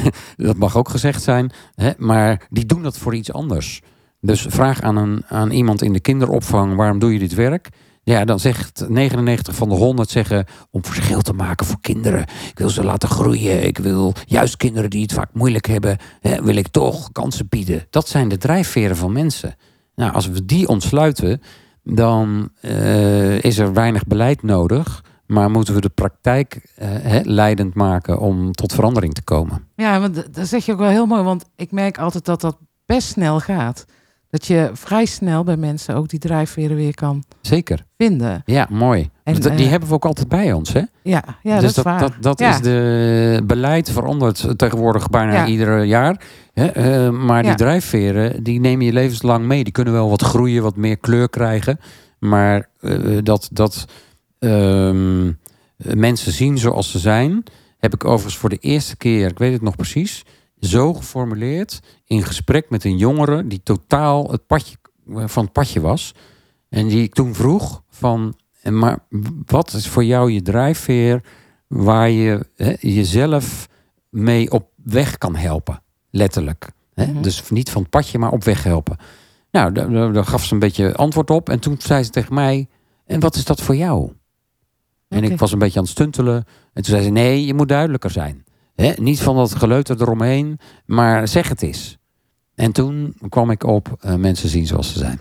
dat 0.36 0.56
mag 0.56 0.76
ook 0.76 0.88
gezegd 0.88 1.22
zijn. 1.22 1.50
Hè? 1.74 1.90
Maar 1.96 2.46
die 2.50 2.66
doen 2.66 2.82
dat 2.82 2.98
voor 2.98 3.14
iets 3.14 3.32
anders. 3.32 3.82
Dus 4.26 4.46
vraag 4.48 4.80
aan, 4.80 4.96
een, 4.96 5.22
aan 5.28 5.50
iemand 5.50 5.82
in 5.82 5.92
de 5.92 6.00
kinderopvang: 6.00 6.76
waarom 6.76 6.98
doe 6.98 7.12
je 7.12 7.18
dit 7.18 7.34
werk? 7.34 7.68
Ja, 8.02 8.24
dan 8.24 8.40
zegt 8.40 8.84
99 8.88 9.54
van 9.54 9.68
de 9.68 9.74
100 9.74 10.10
zeggen 10.10 10.44
om 10.70 10.84
verschil 10.84 11.20
te 11.20 11.32
maken 11.32 11.66
voor 11.66 11.80
kinderen. 11.80 12.20
Ik 12.20 12.58
wil 12.58 12.70
ze 12.70 12.84
laten 12.84 13.08
groeien. 13.08 13.66
Ik 13.66 13.78
wil 13.78 14.14
juist 14.24 14.56
kinderen 14.56 14.90
die 14.90 15.02
het 15.02 15.12
vaak 15.12 15.30
moeilijk 15.32 15.66
hebben, 15.66 15.96
hè, 16.20 16.42
wil 16.42 16.56
ik 16.56 16.68
toch 16.68 17.12
kansen 17.12 17.48
bieden. 17.48 17.86
Dat 17.90 18.08
zijn 18.08 18.28
de 18.28 18.38
drijfveren 18.38 18.96
van 18.96 19.12
mensen. 19.12 19.54
Nou, 19.94 20.12
als 20.12 20.28
we 20.28 20.44
die 20.44 20.68
ontsluiten, 20.68 21.40
dan 21.82 22.50
eh, 22.60 23.42
is 23.42 23.58
er 23.58 23.72
weinig 23.72 24.04
beleid 24.04 24.42
nodig. 24.42 25.04
Maar 25.26 25.50
moeten 25.50 25.74
we 25.74 25.80
de 25.80 25.88
praktijk 25.88 26.72
eh, 26.74 26.88
leidend 27.22 27.74
maken 27.74 28.18
om 28.18 28.52
tot 28.52 28.72
verandering 28.72 29.14
te 29.14 29.22
komen. 29.22 29.68
Ja, 29.76 30.00
want 30.00 30.34
dat 30.34 30.46
zeg 30.46 30.64
je 30.66 30.72
ook 30.72 30.78
wel 30.78 30.88
heel 30.88 31.06
mooi. 31.06 31.22
Want 31.22 31.44
ik 31.56 31.72
merk 31.72 31.98
altijd 31.98 32.24
dat 32.24 32.40
dat 32.40 32.58
best 32.86 33.08
snel 33.08 33.40
gaat. 33.40 33.84
Dat 34.36 34.46
je 34.46 34.70
vrij 34.72 35.04
snel 35.04 35.44
bij 35.44 35.56
mensen 35.56 35.94
ook 35.94 36.08
die 36.08 36.18
drijfveren 36.18 36.76
weer 36.76 36.94
kan 36.94 37.24
Zeker. 37.40 37.84
vinden. 37.96 38.42
Ja, 38.44 38.66
mooi. 38.70 39.10
En, 39.22 39.40
Dat- 39.40 39.56
die 39.56 39.64
eh, 39.64 39.70
hebben 39.70 39.88
we 39.88 39.94
ook 39.94 40.04
altijd 40.04 40.28
bij 40.28 40.52
ons, 40.52 40.72
hè? 40.72 40.82
Ja, 41.02 41.24
ja 41.42 41.54
dus 41.60 41.74
dat 41.74 41.76
is 41.76 41.82
waar. 41.92 42.00
dat, 42.00 42.12
dat 42.20 42.38
Ja. 42.38 42.50
is 42.50 42.60
de 42.60 43.42
beleid 43.46 43.90
verandert 43.90 44.58
tegenwoordig 44.58 45.08
bijna 45.10 45.32
Ja. 45.32 45.46
ieder 45.46 45.84
jaar. 45.84 46.20
Hè? 46.52 46.66
eh, 46.66 47.10
maar 47.10 47.42
die 47.42 47.50
Ja. 47.50 47.56
drijfveren, 47.56 48.42
die 48.42 48.60
neem 48.60 48.80
je 48.80 48.92
levenslang 48.92 49.44
mee. 49.44 49.64
Die 49.64 49.72
kunnen 49.72 49.92
wel 49.92 50.08
wat 50.10 50.22
groeien, 50.22 50.62
wat 50.62 50.76
meer 50.76 50.98
kleur 50.98 51.28
krijgen. 51.30 51.80
Maar 52.18 52.68
eh, 52.80 53.18
dat, 53.22 53.48
dat 53.52 53.84
ehm, 54.38 55.32
mensen 55.76 56.32
zien 56.32 56.58
zoals 56.58 56.90
ze 56.90 56.98
zijn, 56.98 57.42
heb 57.78 57.94
ik 57.94 58.04
overigens 58.04 58.36
voor 58.36 58.48
de 58.50 58.58
eerste 58.60 58.96
keer, 58.96 59.28
ik 59.30 59.38
weet 59.38 59.52
het 59.52 59.62
nog 59.62 59.76
precies, 59.76 60.24
zo 60.60 60.94
geformuleerd 60.94 61.80
in 62.04 62.22
gesprek 62.22 62.70
met 62.70 62.84
een 62.84 62.98
jongere 62.98 63.46
die 63.46 63.62
totaal 63.62 64.30
het 64.30 64.46
padje, 64.46 64.76
eh, 65.14 65.22
van 65.26 65.44
het 65.44 65.52
padje 65.52 65.80
was. 65.80 66.14
En 66.68 66.88
die 66.88 67.02
ik 67.02 67.14
toen 67.14 67.34
vroeg 67.34 67.82
van, 67.88 68.34
maar 68.62 68.98
wat 69.46 69.72
is 69.72 69.88
voor 69.88 70.04
jou 70.04 70.32
je 70.32 70.42
drijfveer 70.42 71.22
waar 71.66 72.10
je 72.10 72.46
hè, 72.56 72.74
jezelf 72.80 73.68
mee 74.08 74.50
op 74.50 74.70
weg 74.84 75.18
kan 75.18 75.36
helpen? 75.36 75.82
Letterlijk. 76.10 76.70
Hè? 76.94 77.06
Mhm. 77.06 77.22
Dus 77.22 77.50
niet 77.50 77.70
van 77.70 77.82
het 77.82 77.90
padje, 77.90 78.18
maar 78.18 78.32
op 78.32 78.44
weg 78.44 78.62
helpen. 78.62 78.96
Nou, 79.50 79.72
daar, 79.72 80.24
gaf 80.24 80.44
ze 80.44 80.52
een 80.52 80.58
beetje 80.58 80.94
antwoord 80.94 81.30
op. 81.30 81.48
En 81.48 81.60
toen 81.60 81.76
zei 81.78 82.02
ze 82.02 82.10
tegen 82.10 82.34
mij, 82.34 82.68
en 83.06 83.20
wat 83.20 83.34
is 83.34 83.44
dat 83.44 83.60
voor 83.62 83.76
jou? 83.76 84.12
En 85.08 85.24
ik 85.24 85.38
was 85.38 85.52
een 85.52 85.58
beetje 85.58 85.78
aan 85.78 85.84
het 85.84 85.92
stuntelen. 85.92 86.36
En 86.72 86.82
toen 86.82 86.84
zei 86.84 87.02
ze, 87.02 87.10
nee, 87.10 87.46
je 87.46 87.54
moet 87.54 87.68
duidelijker 87.68 88.10
zijn. 88.10 88.44
Niet 88.96 89.20
van 89.20 89.36
dat 89.36 89.54
geleuter 89.54 90.00
eromheen, 90.00 90.58
maar 90.86 91.28
zeg 91.28 91.48
het 91.48 91.62
eens. 91.62 91.98
En 92.54 92.72
toen 92.72 93.16
kwam 93.28 93.50
ik 93.50 93.62
op, 93.64 93.96
eh, 94.00 94.14
mensen 94.14 94.48
zien 94.48 94.66
zoals 94.66 94.92
ze 94.92 94.98
zijn. 94.98 95.20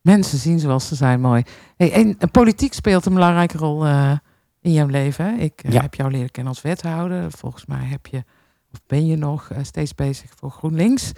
Mensen 0.00 0.38
zien 0.38 0.58
zoals 0.58 0.88
ze 0.88 0.94
zijn, 0.94 1.20
mooi. 1.20 1.42
Hey, 1.76 1.92
en 1.92 2.18
eh, 2.18 2.28
politiek 2.30 2.72
speelt 2.72 3.06
een 3.06 3.14
belangrijke 3.14 3.58
rol 3.58 3.86
eh, 3.86 4.12
in 4.60 4.72
jouw 4.72 4.86
leven. 4.86 5.24
Hè? 5.24 5.32
Ik 5.42 5.62
Ja. 5.72 5.80
heb 5.80 5.94
jou 5.94 6.10
leren 6.10 6.30
kennen 6.30 6.52
als 6.52 6.62
wethouder. 6.62 7.30
Volgens 7.30 7.66
mij 7.66 7.84
heb 7.84 8.06
je, 8.06 8.24
of 8.72 8.80
ben 8.86 9.06
je 9.06 9.16
nog 9.16 9.50
steeds 9.62 9.94
bezig 9.94 10.30
voor 10.36 10.50
GroenLinks. 10.50 11.12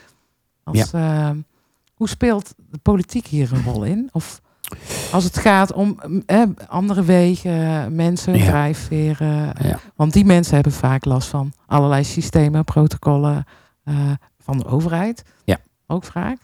Als, 0.65 0.93
eh, 0.93 1.31
hoe 1.95 2.09
speelt 2.09 2.55
de 2.71 2.79
politiek 2.79 3.27
hier 3.27 3.53
een 3.53 3.65
rol 3.65 3.85
in? 3.85 4.09
Of 4.13 4.41
als 5.13 5.25
het 5.25 5.39
gaat 5.39 5.73
om 5.73 5.99
eh, 6.27 6.43
andere 6.69 7.03
wegen, 7.05 7.95
mensen, 7.95 8.37
Ja. 8.39 8.45
drijfveren. 8.45 9.55
eh, 9.57 9.69
Ja. 9.71 9.79
Want 9.97 10.13
die 10.13 10.25
mensen 10.25 10.55
hebben 10.55 10.73
vaak 10.73 11.05
last 11.05 11.29
van 11.29 11.53
allerlei 11.67 12.05
systemen, 12.05 12.65
protocollen 12.65 13.45
eh, 13.85 13.95
van 14.39 14.59
de 14.59 14.67
overheid. 14.67 15.23
Ja. 15.45 15.59
Ook 15.87 16.05
vaak. 16.05 16.37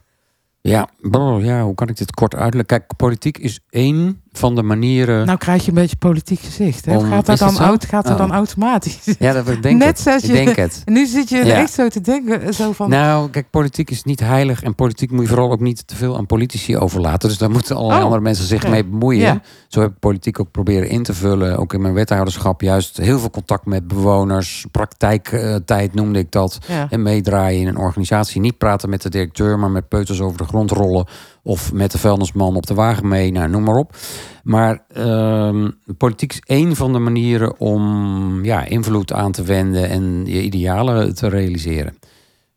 Ja, 0.61 0.89
brr, 1.01 1.45
ja, 1.45 1.63
hoe 1.63 1.75
kan 1.75 1.89
ik 1.89 1.97
dit 1.97 2.15
kort 2.15 2.35
uitleggen? 2.35 2.67
Kijk, 2.79 2.97
politiek 2.97 3.39
is 3.39 3.61
één 3.71 4.22
van 4.33 4.55
de 4.55 4.63
manieren. 4.63 5.27
Nou 5.27 5.39
krijg 5.39 5.63
je 5.63 5.69
een 5.69 5.75
beetje 5.75 5.97
politiek 5.97 6.41
gezicht. 6.41 6.85
Hè? 6.85 6.97
Om- 6.97 7.05
gaat 7.11 7.27
dat 7.27 7.39
dan, 7.39 7.53
zo? 7.53 7.63
auto, 7.63 7.89
gaat 7.89 8.05
dat 8.05 8.13
Oh. 8.13 8.19
dan 8.19 8.33
automatisch? 8.33 8.99
ja, 9.19 9.33
dat 9.33 9.49
ik 9.49 9.63
denk 9.63 9.79
Net 9.79 10.05
het. 10.05 10.23
Ik 10.23 10.29
je- 10.29 10.33
denk 10.45 10.57
het. 10.57 10.83
Nu 10.95 11.07
zit 11.07 11.29
je 11.29 11.37
Ja. 11.45 11.55
echt 11.55 11.73
zo 11.73 11.89
te 11.89 12.01
denken. 12.01 12.55
Zo 12.55 12.73
van, 12.73 12.91
Nou, 12.91 13.31
kijk, 13.31 13.51
politiek 13.51 13.91
is 13.91 14.03
niet 14.03 14.21
heilig. 14.21 14.63
En 14.63 14.75
politiek 14.75 15.11
moet 15.11 15.23
je 15.23 15.29
vooral 15.29 15.51
ook 15.51 15.61
niet 15.61 15.87
te 15.87 15.97
veel 15.97 16.17
aan 16.17 16.27
politici 16.27 16.77
overlaten. 16.77 17.29
Dus 17.29 17.39
daar 17.39 17.51
moeten 17.51 17.75
allerlei 17.77 17.99
Oh, 17.99 18.05
andere 18.05 18.23
mensen 18.23 18.45
zich 18.47 18.69
mee 18.69 18.85
bemoeien. 18.85 19.21
Ja. 19.21 19.41
Zo 19.69 19.81
heb 19.81 19.91
ik 19.91 19.99
politiek 19.99 20.41
ook 20.41 20.51
proberen 20.51 20.89
in 20.89 21.03
te 21.03 21.15
vullen. 21.15 21.59
Ook 21.59 21.75
in 21.75 21.81
mijn 21.81 21.95
wethouderschap. 21.95 22.61
Juist 22.61 22.97
heel 22.97 23.19
veel 23.19 23.31
contact 23.31 23.67
met 23.67 23.89
bewoners. 23.89 24.67
Praktijktijd 24.71 25.95
noemde 25.95 26.19
ik 26.19 26.31
dat. 26.31 26.59
En 26.91 27.03
meedraaien 27.03 27.61
in 27.61 27.67
een 27.67 27.77
organisatie. 27.79 28.41
Niet 28.41 28.59
praten 28.59 28.91
met 28.91 29.03
de 29.03 29.09
directeur, 29.11 29.59
maar 29.59 29.71
met 29.71 29.89
peuters 29.89 30.21
over 30.21 30.39
de 30.39 30.45
grond 30.45 30.71
rollen. 30.71 31.07
Of 31.43 31.73
met 31.73 31.93
de 31.93 31.99
vuilnisman 31.99 32.57
op 32.57 32.67
de 32.67 32.75
wagen 32.75 33.09
mee. 33.09 33.33
Nou, 33.33 33.49
noem 33.49 33.63
maar 33.63 33.77
op. 33.77 33.97
Maar 34.43 34.85
ehm, 34.89 35.71
politiek 35.99 36.33
is 36.33 36.43
één 36.45 36.77
van 36.77 36.93
de 36.93 36.99
manieren 36.99 37.61
om 37.61 38.45
ja, 38.45 38.65
invloed 38.65 39.13
aan 39.13 39.33
te 39.33 39.43
wenden 39.43 39.89
en 39.89 40.23
je 40.27 40.43
idealen 40.43 41.15
te 41.15 41.29
realiseren. 41.29 41.99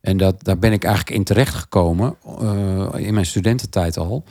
En 0.00 0.16
dat, 0.16 0.44
daar 0.44 0.58
ben 0.58 0.72
ik 0.72 0.84
eigenlijk 0.84 1.16
in 1.16 1.24
terecht 1.24 1.54
gekomen 1.54 2.16
eh, 2.40 2.88
in 2.96 3.14
mijn 3.14 3.26
studententijd 3.26 3.96
al. 3.96 4.24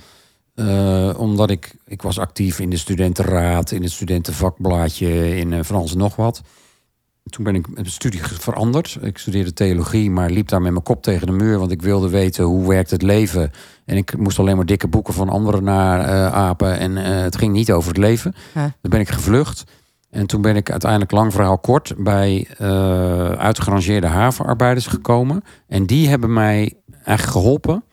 Eh, 0.56 1.14
omdat 1.18 1.50
ik, 1.50 1.76
ik 1.86 2.02
was 2.02 2.20
actief 2.20 2.60
in 2.60 2.70
de 2.70 2.78
studentenraad, 2.78 3.72
in 3.72 3.82
het 3.82 3.92
studentenvakblaadje, 3.92 5.38
in 5.38 5.54
eh, 5.54 5.60
van 5.64 5.76
alles 5.76 5.94
nog 5.94 6.16
wat. 6.16 6.42
Toen 7.30 7.44
ben 7.44 7.56
ik 7.56 7.74
mijn 7.74 7.86
studie 7.86 8.24
veranderd. 8.24 8.98
Ik 9.02 9.18
studeerde 9.18 9.54
theologie, 9.54 10.12
maar 10.12 10.30
liep 10.30 10.48
daar 10.48 10.62
met 10.62 10.72
mijn 10.72 10.84
kop 10.84 11.04
tegen 11.04 11.28
de 11.28 11.34
muur. 11.34 11.60
Want 11.60 11.72
ik 11.72 11.82
wilde 11.82 12.10
weten 12.10 12.44
hoe 12.44 12.68
werkt 12.68 12.92
het 12.92 13.02
leven. 13.02 13.52
En 13.86 13.98
ik 13.98 14.18
moest 14.18 14.40
alleen 14.40 14.56
maar 14.56 14.66
dikke 14.66 14.88
boeken 14.88 15.14
van 15.14 15.30
anderen 15.30 15.64
naar 15.64 16.00
eh, 16.00 16.34
apen. 16.34 16.80
En 16.80 16.98
eh, 16.98 17.22
het 17.22 17.38
ging 17.38 17.54
niet 17.54 17.72
over 17.72 17.90
het 17.90 17.98
leven. 17.98 18.36
Dan 18.54 18.72
ben 18.82 19.00
ik 19.00 19.10
gevlucht. 19.10 19.64
En 20.10 20.28
toen 20.28 20.42
ben 20.42 20.56
ik 20.56 20.72
uiteindelijk, 20.72 21.12
lang 21.12 21.34
verhaal 21.34 21.58
kort, 21.58 21.94
bij 21.98 22.48
eh 22.58 23.30
uitgerangeerde 23.30 24.08
havenarbeiders 24.08 24.88
gekomen. 24.88 25.42
En 25.68 25.86
die 25.86 26.08
hebben 26.08 26.34
mij 26.34 26.74
eigenlijk 27.04 27.38
geholpen 27.38 27.84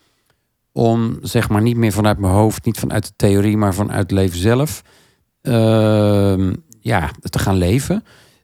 om, 0.71 1.17
zeg 1.21 1.49
maar, 1.49 1.61
niet 1.61 1.77
meer 1.77 1.91
vanuit 1.91 2.17
mijn 2.17 2.33
hoofd, 2.33 2.65
niet 2.65 2.79
vanuit 2.79 3.05
de 3.05 3.13
theorie, 3.15 3.57
maar 3.57 3.73
vanuit 3.73 3.99
het 3.99 4.11
leven 4.11 4.39
zelf, 4.39 4.83
ehm, 5.41 6.53
ja, 6.79 7.11
te 7.19 7.39
gaan 7.39 7.55
leven. 7.55 8.03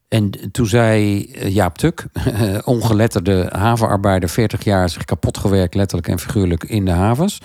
En 0.09 0.51
toen 0.51 0.67
zei 0.67 1.23
eh, 1.25 1.53
Jaap 1.53 1.77
Tuk, 1.77 2.05
ongeletterde 2.63 3.49
havenarbeider, 3.51 4.29
40 4.29 4.63
jaar, 4.63 4.89
zich 4.89 5.05
kapot 5.05 5.37
gewerkt, 5.37 5.75
letterlijk 5.75 6.07
en 6.07 6.19
figuurlijk, 6.19 6.63
in 6.63 6.85
de 6.85 6.91
havens. 6.91 7.41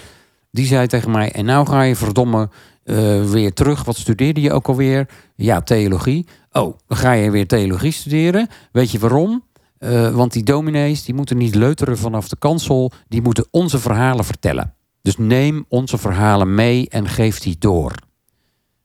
Die 0.50 0.66
zei 0.66 0.86
tegen 0.86 1.10
mij, 1.10 1.32
en 1.32 1.44
nou 1.44 1.66
ga 1.66 1.82
je 1.82 1.96
verdomme 1.96 2.48
eh, 2.84 3.24
weer 3.24 3.52
terug. 3.52 3.84
Wat 3.84 3.96
studeerde 3.96 4.40
je 4.40 4.52
ook 4.52 4.68
alweer? 4.68 5.08
Ja, 5.34 5.60
theologie. 5.60 6.26
Oh, 6.52 6.78
dan 6.86 6.98
ga 6.98 7.12
je 7.12 7.30
weer 7.30 7.46
theologie 7.46 7.92
studeren. 7.92 8.48
Weet 8.72 8.90
je 8.90 8.98
waarom? 8.98 9.44
Eh, 9.78 10.14
want 10.14 10.32
die 10.32 10.42
dominees, 10.42 11.04
die 11.04 11.14
moeten 11.14 11.36
niet 11.36 11.54
leuteren 11.54 11.98
vanaf 11.98 12.28
de 12.28 12.36
kansel. 12.36 12.92
Die 13.08 13.22
moeten 13.22 13.46
onze 13.50 13.78
verhalen 13.78 14.24
vertellen. 14.24 14.74
Dus 15.02 15.16
neem 15.16 15.64
onze 15.68 15.98
verhalen 15.98 16.54
mee 16.54 16.88
en 16.88 17.08
geef 17.08 17.38
die 17.38 17.56
door. 17.58 17.92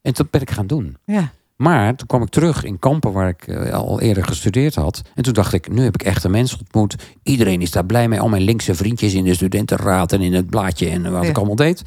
En 0.02 0.13
dat 0.13 0.30
ben 0.30 0.42
ik 0.42 0.52
gaan 0.52 0.68
doen. 0.68 0.98
ja. 1.06 1.32
Maar 1.62 1.95
toen 1.95 2.08
kwam 2.08 2.22
ik 2.22 2.30
terug 2.30 2.63
in 2.63 2.80
Kampen, 2.80 3.12
waar 3.12 3.30
ik 3.30 3.48
eh, 3.48 3.74
al 3.74 4.02
eerder 4.02 4.26
gestudeerd 4.26 4.76
had. 4.76 5.02
En 5.15 5.24
toen 5.24 5.34
dacht 5.34 5.54
ik, 5.54 5.72
nu 5.72 5.84
heb 5.84 5.93
ik 5.93 6.04
echt 6.04 6.24
een 6.24 6.32
mens 6.32 6.58
ontmoet. 6.58 6.95
Iedereen 7.24 7.62
is 7.62 7.72
daar 7.72 7.86
blij 7.86 8.08
mee. 8.08 8.19
Al 8.19 8.30
mijn 8.30 8.41
linkse 8.41 8.76
vriendjes 8.76 9.13
in 9.13 9.24
de 9.24 9.34
studentenraad 9.34 10.12
en 10.13 10.22
in 10.22 10.34
het 10.34 10.50
blaadje 10.50 10.89
en 10.89 11.12
wat 11.12 11.24
Ja. 11.24 11.30
ik 11.30 11.38
allemaal 11.38 11.56
deed. 11.56 11.84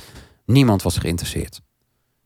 Niemand 0.46 0.82
was 0.82 0.96
geïnteresseerd. 0.98 1.60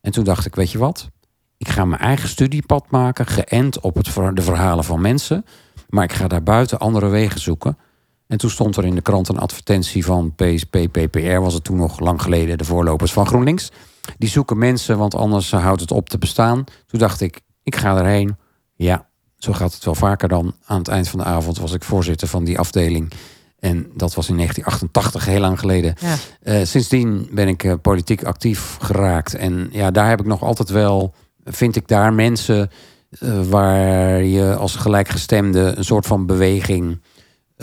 En 0.00 0.12
toen 0.12 0.24
dacht 0.24 0.46
ik, 0.46 0.54
weet 0.54 0.70
je 0.70 0.78
wat? 0.78 1.10
Ik 1.58 1.68
ga 1.68 1.84
mijn 1.84 2.00
eigen 2.00 2.28
studiepad 2.28 2.90
maken, 2.90 3.26
geënt 3.26 3.80
op 3.80 3.94
het, 3.94 4.14
de 4.34 4.42
verhalen 4.42 4.84
van 4.84 5.00
mensen. 5.00 5.44
Maar 5.88 6.04
ik 6.04 6.12
ga 6.12 6.28
daar 6.28 6.42
buiten 6.42 6.78
andere 6.78 7.08
wegen 7.08 7.40
zoeken. 7.40 7.78
En 8.26 8.38
toen 8.38 8.50
stond 8.50 8.76
er 8.76 8.84
in 8.84 8.94
de 8.94 9.02
krant 9.02 9.28
een 9.28 9.38
advertentie 9.38 10.04
van 10.04 10.34
PSP, 10.34 10.76
PPR, 10.90 11.38
was 11.38 11.54
het 11.54 11.64
toen 11.64 11.76
nog 11.76 12.00
lang 12.00 12.22
geleden, 12.22 12.58
de 12.58 12.64
voorlopers 12.64 13.12
van 13.12 13.26
GroenLinks. 13.26 13.70
Die 14.18 14.28
zoeken 14.28 14.58
mensen, 14.58 14.98
want 14.98 15.14
anders 15.14 15.50
houdt 15.50 15.80
het 15.80 15.90
op 15.90 16.08
te 16.08 16.18
bestaan. 16.18 16.64
Toen 16.86 17.00
dacht 17.00 17.20
ik, 17.20 17.40
ik 17.62 17.76
ga 17.76 17.96
erheen. 17.96 18.36
Ja, 18.74 19.08
zo 19.36 19.52
gaat 19.52 19.74
het 19.74 19.84
wel 19.84 19.94
vaker 19.94 20.28
dan. 20.28 20.54
Aan 20.66 20.78
het 20.78 20.88
eind 20.88 21.08
van 21.08 21.18
de 21.18 21.24
avond 21.24 21.58
was 21.58 21.72
ik 21.72 21.84
voorzitter 21.84 22.28
van 22.28 22.44
die 22.44 22.58
afdeling. 22.58 23.12
En 23.58 23.90
dat 23.94 24.14
was 24.14 24.28
in 24.28 24.36
1988, 24.36 25.24
heel 25.24 25.40
lang 25.40 25.58
geleden. 25.58 25.94
Ja. 26.00 26.16
Eh, 26.42 26.64
sindsdien 26.64 27.28
ben 27.32 27.48
ik 27.48 27.64
eh, 27.64 27.74
politiek 27.82 28.24
actief 28.24 28.76
geraakt. 28.80 29.34
En 29.34 29.68
ja, 29.72 29.90
daar 29.90 30.08
heb 30.08 30.20
ik 30.20 30.26
nog 30.26 30.42
altijd 30.42 30.68
wel, 30.68 31.14
vind 31.44 31.76
ik 31.76 31.88
daar 31.88 32.12
mensen 32.12 32.70
eh, 33.10 33.42
waar 33.42 34.22
je 34.22 34.54
als 34.56 34.76
gelijkgestemde 34.76 35.60
een 35.76 35.84
soort 35.84 36.06
van 36.06 36.26
beweging 36.26 37.02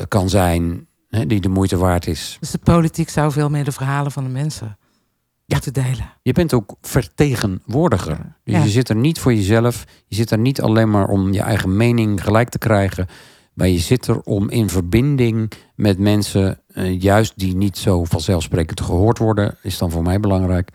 kan 0.08 0.30
zijn, 0.30 0.88
hè, 1.10 1.26
die 1.26 1.42
de 1.42 1.50
moeite 1.50 1.78
waard 1.78 2.08
is. 2.08 2.38
Dus 2.40 2.52
de 2.52 2.58
politiek 2.58 3.10
zou 3.10 3.32
veel 3.32 3.50
meer 3.50 3.64
de 3.64 3.72
verhalen 3.72 4.12
van 4.12 4.24
de 4.24 4.30
mensen 4.30 4.78
Ja. 5.54 5.62
moeten 5.64 5.84
delen. 5.84 6.14
Je 6.22 6.32
bent 6.34 6.54
ook 6.54 6.76
vertegenwoordiger. 6.82 8.18
Dus 8.44 8.54
Ja. 8.56 8.64
je 8.64 8.70
zit 8.70 8.90
er 8.90 8.96
niet 8.96 9.20
voor 9.20 9.34
jezelf. 9.34 9.84
Je 10.08 10.16
zit 10.16 10.32
er 10.32 10.38
niet 10.38 10.62
alleen 10.62 10.90
maar 10.90 11.08
om 11.08 11.34
je 11.34 11.42
eigen 11.42 11.78
mening 11.78 12.24
gelijk 12.24 12.50
te 12.50 12.58
krijgen. 12.58 13.08
Maar 13.54 13.68
je 13.68 13.80
zit 13.80 14.08
er 14.08 14.22
om 14.22 14.50
in 14.50 14.70
verbinding 14.70 15.52
met 15.76 16.00
mensen, 16.00 16.60
eh, 16.74 17.02
juist 17.02 17.34
die 17.36 17.56
niet 17.56 17.78
zo 17.78 18.04
vanzelfsprekend 18.04 18.82
gehoord 18.82 19.18
worden, 19.18 19.56
is 19.62 19.78
dan 19.78 19.92
voor 19.92 20.04
mij 20.04 20.20
belangrijk. 20.20 20.72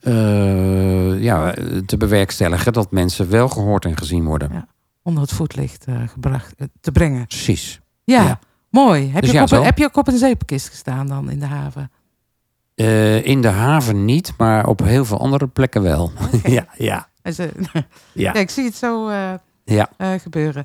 eh, 0.00 1.22
ja, 1.22 1.54
te 1.86 1.96
bewerkstelligen 1.96 2.72
dat 2.72 2.90
mensen 2.90 3.30
wel 3.30 3.48
gehoord 3.48 3.84
en 3.84 3.96
gezien 3.96 4.24
worden. 4.24 4.50
Ja. 4.52 4.66
Onder 5.02 5.22
het 5.22 5.32
voetlicht 5.32 5.84
eh, 5.84 5.94
gebracht 6.08 6.54
te 6.80 6.92
brengen. 6.92 7.26
Precies. 7.26 7.80
Ja, 8.04 8.22
Ja. 8.22 8.38
mooi. 8.70 9.10
Heb, 9.10 9.20
Dus 9.22 9.30
je 9.30 9.36
ja, 9.36 9.42
op, 9.42 9.64
heb 9.64 9.78
je 9.78 9.84
ook 9.84 9.96
op 9.96 10.08
een 10.08 10.18
zeepkist 10.18 10.68
gestaan 10.68 11.06
dan 11.06 11.30
in 11.30 11.38
de 11.38 11.46
haven? 11.46 11.90
Eh, 12.76 13.24
in 13.24 13.40
de 13.40 13.48
haven 13.48 14.04
niet, 14.04 14.32
maar 14.38 14.66
op 14.66 14.80
heel 14.80 15.04
veel 15.04 15.18
andere 15.20 15.46
plekken 15.46 15.82
wel. 15.82 16.12
ja, 16.42 16.66
ja, 16.76 17.08
ze- 17.32 17.52
ja. 17.72 17.84
ja, 18.12 18.34
ik 18.34 18.50
zie 18.50 18.64
het 18.64 18.74
zo 18.74 19.08
eh, 19.08 19.34
ja. 19.64 19.90
eh, 19.96 20.12
gebeuren. 20.20 20.64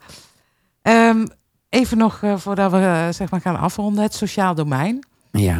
Ehm, 0.81 1.25
even 1.69 1.97
nog 1.97 2.21
voordat 2.35 2.71
we 2.71 3.09
zeg 3.11 3.29
maar 3.31 3.41
gaan 3.41 3.57
afronden. 3.59 4.03
Het 4.03 4.13
sociaal 4.13 4.55
domein. 4.55 5.05
ja. 5.31 5.57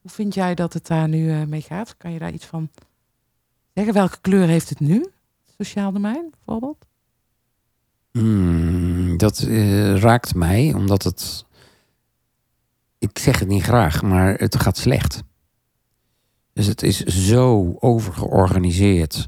Hoe 0.00 0.10
vind 0.10 0.34
jij 0.34 0.54
dat 0.54 0.72
het 0.72 0.86
daar 0.86 1.08
nu 1.08 1.46
mee 1.46 1.60
gaat? 1.60 1.96
Kan 1.96 2.12
je 2.12 2.18
daar 2.18 2.32
iets 2.32 2.44
van 2.46 2.70
zeggen? 3.74 3.94
Welke 3.94 4.20
kleur 4.20 4.46
heeft 4.46 4.68
het 4.68 4.80
nu? 4.80 4.94
Het 5.46 5.54
sociaal 5.58 5.92
domein 5.92 6.30
bijvoorbeeld? 6.30 6.84
Hmm, 8.12 9.16
dat 9.16 9.38
raakt 9.94 10.34
mij, 10.34 10.72
omdat 10.76 11.02
het. 11.02 11.44
Ik 12.98 13.18
zeg 13.18 13.38
het 13.38 13.48
niet 13.48 13.62
graag, 13.62 14.02
maar 14.02 14.34
het 14.34 14.56
gaat 14.60 14.76
slecht. 14.76 15.22
Dus 16.52 16.66
het 16.66 16.82
is 16.82 16.98
zo 17.04 17.74
overgeorganiseerd, 17.78 19.26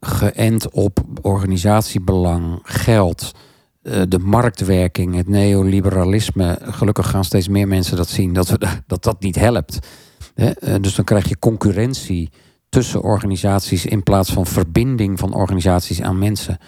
geënt 0.00 0.70
op 0.70 0.98
organisatiebelang, 1.22 2.58
geld, 2.62 3.32
eh, 3.82 4.02
de 4.08 4.18
marktwerking, 4.18 5.14
het 5.14 5.28
neoliberalisme. 5.28 6.58
Gelukkig 6.62 7.10
gaan 7.10 7.24
steeds 7.24 7.48
meer 7.48 7.68
mensen 7.68 7.96
dat 7.96 8.08
zien, 8.08 8.32
dat 8.32 8.48
we, 8.48 8.58
da- 8.58 8.82
dat, 8.86 9.02
dat 9.02 9.20
niet 9.20 9.36
helpt. 9.36 9.78
Eh, 10.34 10.50
Dus 10.80 10.94
dan 10.94 11.04
krijg 11.04 11.28
je 11.28 11.38
concurrentie 11.38 12.30
tussen 12.68 13.02
organisaties 13.02 13.86
in 13.86 14.02
plaats 14.02 14.32
van 14.32 14.46
verbinding 14.46 15.18
van 15.18 15.34
organisaties 15.34 16.02
aan 16.02 16.18
mensen. 16.18 16.58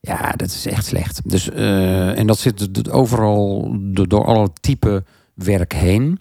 Ja, 0.00 0.32
dat 0.32 0.48
is 0.50 0.66
echt 0.66 0.84
slecht. 0.84 1.20
Dus, 1.30 1.50
eh, 1.50 2.18
en 2.18 2.26
dat 2.26 2.38
zit 2.38 2.90
overal 2.90 3.74
do- 3.92 4.06
door 4.06 4.24
alle 4.24 4.48
type 4.60 5.04
werk 5.34 5.72
heen. 5.72 6.20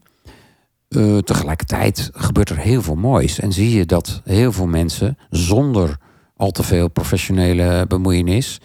Eh, 0.90 1.18
tegelijkertijd 1.18 2.10
gebeurt 2.14 2.50
er 2.50 2.58
heel 2.58 2.82
veel 2.82 2.96
moois. 2.96 3.40
En 3.40 3.54
zie 3.54 3.78
je 3.78 3.86
dat 3.86 4.22
heel 4.24 4.52
veel 4.52 4.68
mensen 4.68 5.18
zonder 5.30 5.98
al 6.36 6.52
te 6.52 6.64
veel 6.64 6.88
professionele 6.88 7.86
bemoeienis 7.88 8.62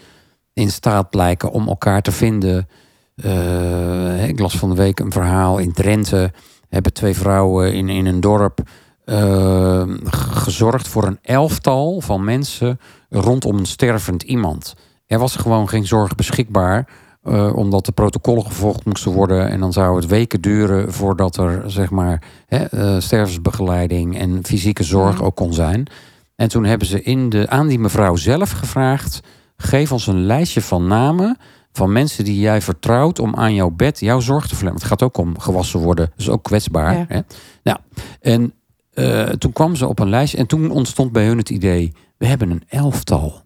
in 0.53 0.69
staat 0.69 1.09
blijken 1.09 1.51
om 1.51 1.67
elkaar 1.67 2.01
te 2.01 2.11
vinden. 2.11 2.67
Eh, 3.15 4.27
ik 4.27 4.39
las 4.39 4.57
van 4.57 4.69
de 4.69 4.75
week 4.75 4.99
een 4.99 5.11
verhaal 5.11 5.57
in 5.57 5.73
Drenthe. 5.73 6.31
Hebben 6.69 6.93
twee 6.93 7.15
vrouwen 7.15 7.73
in, 7.73 7.89
in 7.89 8.05
een 8.05 8.19
dorp 8.19 8.59
eh, 9.05 9.83
gezorgd 10.05 10.87
voor 10.87 11.03
een 11.03 11.19
elftal 11.21 12.01
van 12.01 12.23
mensen 12.23 12.79
rondom 13.09 13.57
een 13.57 13.65
stervend 13.65 14.23
iemand. 14.23 14.73
Er 15.07 15.19
was 15.19 15.35
gewoon 15.35 15.69
geen 15.69 15.87
zorg 15.87 16.15
beschikbaar. 16.15 16.89
Eh, 17.21 17.55
omdat 17.55 17.85
de 17.85 17.91
protocollen 17.91 18.45
gevolgd 18.45 18.85
moesten 18.85 19.11
worden. 19.11 19.49
En 19.49 19.59
dan 19.59 19.73
zou 19.73 19.95
het 19.95 20.05
weken 20.07 20.41
duren 20.41 20.93
voordat 20.93 21.37
er 21.37 21.63
zeg 21.71 21.89
maar 21.89 22.23
hè, 22.45 22.57
eh, 22.57 22.99
stervensbegeleiding 22.99 24.17
en 24.17 24.39
fysieke 24.45 24.83
zorg 24.83 25.15
Mhm. 25.15 25.23
ook 25.23 25.35
kon 25.35 25.53
zijn. 25.53 25.87
En 26.35 26.47
toen 26.49 26.65
hebben 26.65 26.87
ze 26.87 27.01
in 27.03 27.29
de, 27.29 27.49
aan 27.49 27.67
die 27.67 27.79
mevrouw 27.79 28.15
zelf 28.15 28.51
gevraagd: 28.51 29.19
geef 29.57 29.91
ons 29.91 30.07
een 30.07 30.25
lijstje 30.25 30.61
van 30.61 30.87
namen 30.87 31.37
van 31.71 31.91
mensen 31.91 32.23
die 32.23 32.39
jij 32.39 32.61
vertrouwt 32.61 33.19
om 33.19 33.35
aan 33.35 33.53
jouw 33.53 33.69
bed 33.69 33.99
jouw 33.99 34.19
zorg 34.19 34.47
te 34.47 34.55
verlenen. 34.55 34.79
Want 34.79 34.89
het 34.89 34.99
gaat 34.99 35.09
ook 35.09 35.17
om 35.17 35.39
gewassen 35.39 35.79
worden, 35.79 36.11
dus 36.15 36.29
ook 36.29 36.43
kwetsbaar. 36.43 36.97
Ja. 36.97 37.05
Hè? 37.07 37.19
Nou, 37.63 37.77
en 38.21 38.53
eh, 38.93 39.23
toen 39.23 39.53
kwam 39.53 39.75
ze 39.75 39.87
op 39.87 39.99
een 39.99 40.09
lijstje 40.09 40.37
en 40.37 40.47
toen 40.47 40.71
ontstond 40.71 41.11
bij 41.11 41.25
hun 41.25 41.37
het 41.37 41.49
idee: 41.49 41.93
we 42.17 42.25
hebben 42.25 42.49
een 42.49 42.63
elftal 42.67 43.41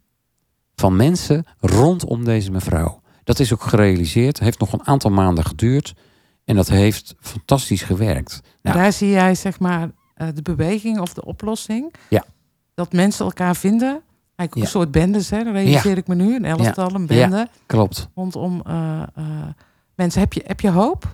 van 0.76 0.96
mensen 0.96 1.46
rondom 1.60 2.24
deze 2.24 2.52
mevrouw. 2.52 3.02
Dat 3.26 3.40
is 3.40 3.54
ook 3.54 3.62
gerealiseerd, 3.64 4.40
heeft 4.40 4.60
nog 4.60 4.74
een 4.74 4.88
aantal 4.88 5.12
maanden 5.12 5.46
geduurd 5.46 5.94
en 6.46 6.56
dat 6.56 6.70
heeft 6.70 7.16
fantastisch 7.20 7.82
gewerkt. 7.82 8.42
Nou, 8.62 8.78
Daar 8.78 8.94
zie 8.94 9.10
jij 9.10 9.36
zeg 9.36 9.60
maar 9.60 9.90
eh, 10.14 10.28
de 10.34 10.42
beweging 10.42 11.00
of 11.00 11.14
de 11.14 11.26
oplossing. 11.26 11.94
Ja. 12.10 12.24
Dat 12.74 12.94
mensen 12.94 13.26
elkaar 13.26 13.56
vinden. 13.56 14.02
Eigenlijk 14.36 14.56
Ja. 14.56 14.62
een 14.62 14.68
soort 14.82 14.92
bendes, 14.92 15.30
hè? 15.30 15.42
Realiseer 15.42 15.98
ik 15.98 16.08
me 16.08 16.16
nu. 16.16 16.36
Een 16.36 16.46
elftal, 16.46 16.94
een 16.96 17.06
bende. 17.06 17.48
klopt. 17.66 18.10
Rondom 18.16 18.62
eh, 18.66 19.02
mensen. 19.96 20.20
Heb 20.22 20.34
je, 20.34 20.44
heb 20.46 20.60
je 20.62 20.70
hoop 20.70 21.14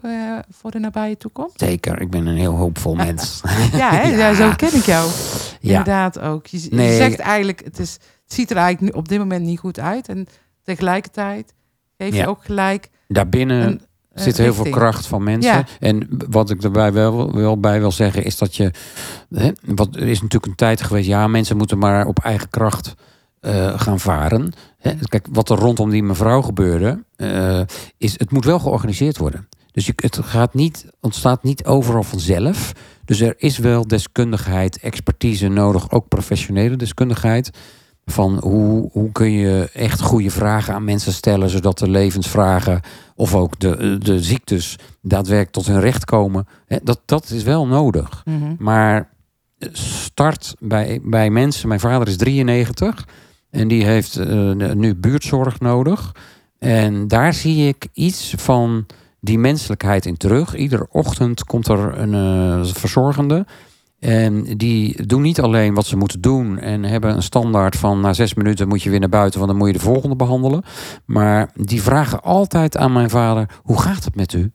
voor 0.50 0.71
de 0.71 0.80
nabije 0.80 1.17
toekomst? 1.17 1.60
Zeker, 1.60 2.02
ik 2.02 2.10
ben 2.10 2.26
een 2.26 2.38
heel 2.38 2.56
hoopvol 2.56 2.95
mens. 2.95 3.41
Ja, 3.74 3.91
hè? 3.91 4.08
Ja. 4.10 4.17
ja. 4.17 4.34
zo 4.34 4.52
ken 4.56 4.76
ik 4.76 4.84
jou. 4.86 5.10
ja, 5.60 5.69
Inderdaad 5.69 6.19
ook. 6.19 6.45
Je, 6.47 6.62
je 6.63 6.69
Nee, 6.76 6.95
zegt 6.97 7.19
eigenlijk, 7.19 7.63
het, 7.63 7.80
is, 7.80 7.93
het 8.24 8.34
ziet 8.34 8.52
er 8.52 8.58
eigenlijk 8.58 8.95
op 8.95 9.08
dit 9.08 9.19
moment 9.19 9.45
niet 9.45 9.60
goed 9.60 9.80
uit. 9.80 10.08
En 10.10 10.28
tegelijkertijd 10.63 11.54
geef 12.02 12.14
je 12.14 12.20
Ja. 12.20 12.26
ook 12.26 12.46
gelijk 12.46 12.90
daarbinnen 13.08 13.68
een 13.68 13.82
eh, 14.14 14.24
zit 14.24 14.38
heel 14.38 14.54
veel 14.54 14.70
kracht 14.70 15.08
van 15.08 15.24
mensen. 15.24 15.52
Ja. 15.52 15.66
En 15.80 16.08
wat 16.30 16.50
ik 16.50 16.64
erbij 16.64 16.94
wel, 16.94 17.34
wel 17.34 17.60
bij 17.60 17.80
wil 17.80 17.92
zeggen 17.92 18.24
is 18.24 18.38
dat 18.38 18.56
je... 18.56 18.72
Hè, 19.30 19.52
wat, 19.66 19.96
er 19.96 20.08
is 20.08 20.22
natuurlijk 20.22 20.46
een 20.46 20.56
tijd 20.56 20.82
geweest... 20.82 21.08
Ja, 21.08 21.28
mensen 21.28 21.58
moeten 21.58 21.78
maar 21.78 22.06
op 22.06 22.20
eigen 22.20 22.50
kracht 22.50 22.94
eh, 23.40 23.80
gaan 23.80 24.00
varen. 24.00 24.54
Hè, 24.78 24.94
kijk, 25.02 25.28
wat 25.32 25.50
er 25.50 25.58
rondom 25.58 25.90
die 25.90 26.04
mevrouw 26.04 26.42
gebeurde... 26.42 27.04
eh, 27.16 27.62
is 27.98 28.20
het 28.20 28.32
moet 28.32 28.46
wel 28.46 28.60
georganiseerd 28.60 29.18
worden. 29.18 29.48
Dus 29.72 29.86
je, 29.86 29.94
het 29.96 30.20
gaat 30.24 30.54
niet, 30.54 30.86
ontstaat 31.00 31.44
niet 31.44 31.66
overal 31.66 32.04
vanzelf. 32.04 32.72
Dus 33.06 33.20
er 33.20 33.34
is 33.38 33.58
wel 33.58 33.88
deskundigheid, 33.88 34.80
expertise 34.80 35.48
nodig. 35.48 35.92
Ook 35.92 36.08
professionele 36.08 36.76
deskundigheid. 36.76 37.50
Van 38.06 38.38
hoe, 38.44 38.90
hoe 38.92 39.12
kun 39.12 39.32
je 39.32 39.70
echt 39.74 40.02
goede 40.02 40.32
vragen 40.32 40.74
aan 40.74 40.84
mensen 40.84 41.14
stellen... 41.14 41.50
zodat 41.50 41.78
de 41.78 41.90
levensvragen 41.90 42.82
of 43.16 43.36
ook 43.36 43.60
de, 43.60 43.98
de 43.98 44.24
ziektes 44.24 44.76
daadwerkelijk 45.02 45.52
tot 45.52 45.68
hun 45.68 45.80
recht 45.80 46.06
komen. 46.06 46.48
Hè, 46.66 46.78
Dat, 46.84 47.02
dat 47.06 47.30
is 47.30 47.44
wel 47.44 47.68
nodig. 47.68 48.22
Mhm. 48.26 48.56
Maar 48.58 49.10
start 49.72 50.56
bij, 50.60 51.00
bij 51.04 51.30
mensen. 51.30 51.68
Mijn 51.68 51.80
vader 51.80 52.08
is 52.08 52.18
93 52.18 53.08
en 53.50 53.68
die 53.68 53.86
heeft 53.86 54.16
eh, 54.16 54.52
nu 54.54 54.96
buurtzorg 54.96 55.60
nodig. 55.60 56.16
En 56.60 57.08
daar 57.08 57.34
zie 57.34 57.68
ik 57.68 57.88
iets 57.94 58.34
van 58.38 58.86
die 59.20 59.40
menselijkheid 59.40 60.06
in 60.06 60.18
terug. 60.18 60.56
Iedere 60.56 60.88
ochtend 60.90 61.44
komt 61.44 61.68
er 61.68 61.98
een 61.98 62.14
eh, 62.14 62.74
verzorgende. 62.74 63.46
En 64.02 64.44
die 64.44 65.06
doen 65.06 65.22
niet 65.22 65.42
alleen 65.42 65.74
wat 65.74 65.86
ze 65.86 65.98
moeten 65.98 66.22
doen 66.22 66.60
en 66.60 66.84
hebben 66.84 67.16
een 67.16 67.24
standaard 67.24 67.76
van 67.76 68.00
na 68.00 68.14
zes 68.14 68.34
minuten 68.34 68.68
moet 68.68 68.84
je 68.84 68.90
weer 68.90 69.00
naar 69.00 69.10
buiten, 69.10 69.40
want 69.40 69.52
dan 69.52 69.60
moet 69.60 69.68
je 69.68 69.78
de 69.78 69.84
volgende 69.84 70.16
behandelen. 70.16 70.64
Maar 71.06 71.52
die 71.56 71.82
vragen 71.82 72.22
altijd 72.22 72.78
aan 72.78 72.94
mijn 72.94 73.10
vader: 73.10 73.50
hoe 73.62 73.82
gaat 73.82 74.04
het 74.04 74.16
met 74.16 74.34
u? 74.34 74.52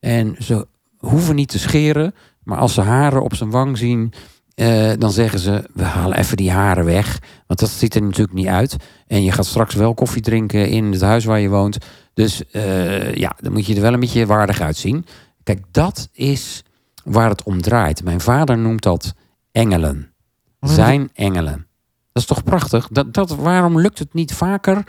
En 0.00 0.36
ze 0.38 0.66
hoeven 0.96 1.34
niet 1.34 1.48
te 1.48 1.58
scheren, 1.58 2.14
maar 2.42 2.58
als 2.58 2.74
ze 2.74 2.80
haren 2.80 3.22
op 3.22 3.34
zijn 3.34 3.50
wang 3.50 3.78
zien, 3.78 4.12
eh, 4.54 4.90
dan 4.98 5.10
zeggen 5.10 5.38
ze, 5.38 5.68
we 5.74 5.84
halen 5.84 6.18
even 6.18 6.36
die 6.36 6.50
haren 6.50 6.84
weg. 6.84 7.18
Want 7.46 7.60
dat 7.60 7.70
ziet 7.70 7.94
er 7.94 8.02
natuurlijk 8.02 8.36
niet 8.36 8.46
uit. 8.46 8.76
En 9.06 9.22
je 9.22 9.32
gaat 9.32 9.46
straks 9.46 9.74
wel 9.74 9.94
koffie 9.94 10.22
drinken 10.22 10.68
in 10.68 10.92
het 10.92 11.00
huis 11.00 11.24
waar 11.24 11.40
je 11.40 11.48
woont. 11.48 11.78
Dus 12.14 12.50
eh, 12.50 13.14
ja, 13.14 13.36
dan 13.40 13.52
moet 13.52 13.66
je 13.66 13.74
er 13.74 13.80
wel 13.80 13.92
een 13.92 14.00
beetje 14.00 14.26
waardig 14.26 14.60
uitzien. 14.60 15.06
Kijk, 15.42 15.64
dat 15.70 16.08
is 16.12 16.64
waar 17.04 17.28
het 17.28 17.42
om 17.42 17.62
draait. 17.62 18.04
Mijn 18.04 18.20
vader 18.20 18.58
noemt 18.58 18.82
dat 18.82 19.14
engelen. 19.52 20.12
Zijn 20.60 21.10
engelen. 21.14 21.66
Dat 22.12 22.22
is 22.22 22.28
toch 22.28 22.44
prachtig? 22.44 22.88
Dat, 22.88 23.14
dat, 23.14 23.30
waarom 23.30 23.80
lukt 23.80 23.98
het 23.98 24.14
niet 24.14 24.34
vaker 24.34 24.84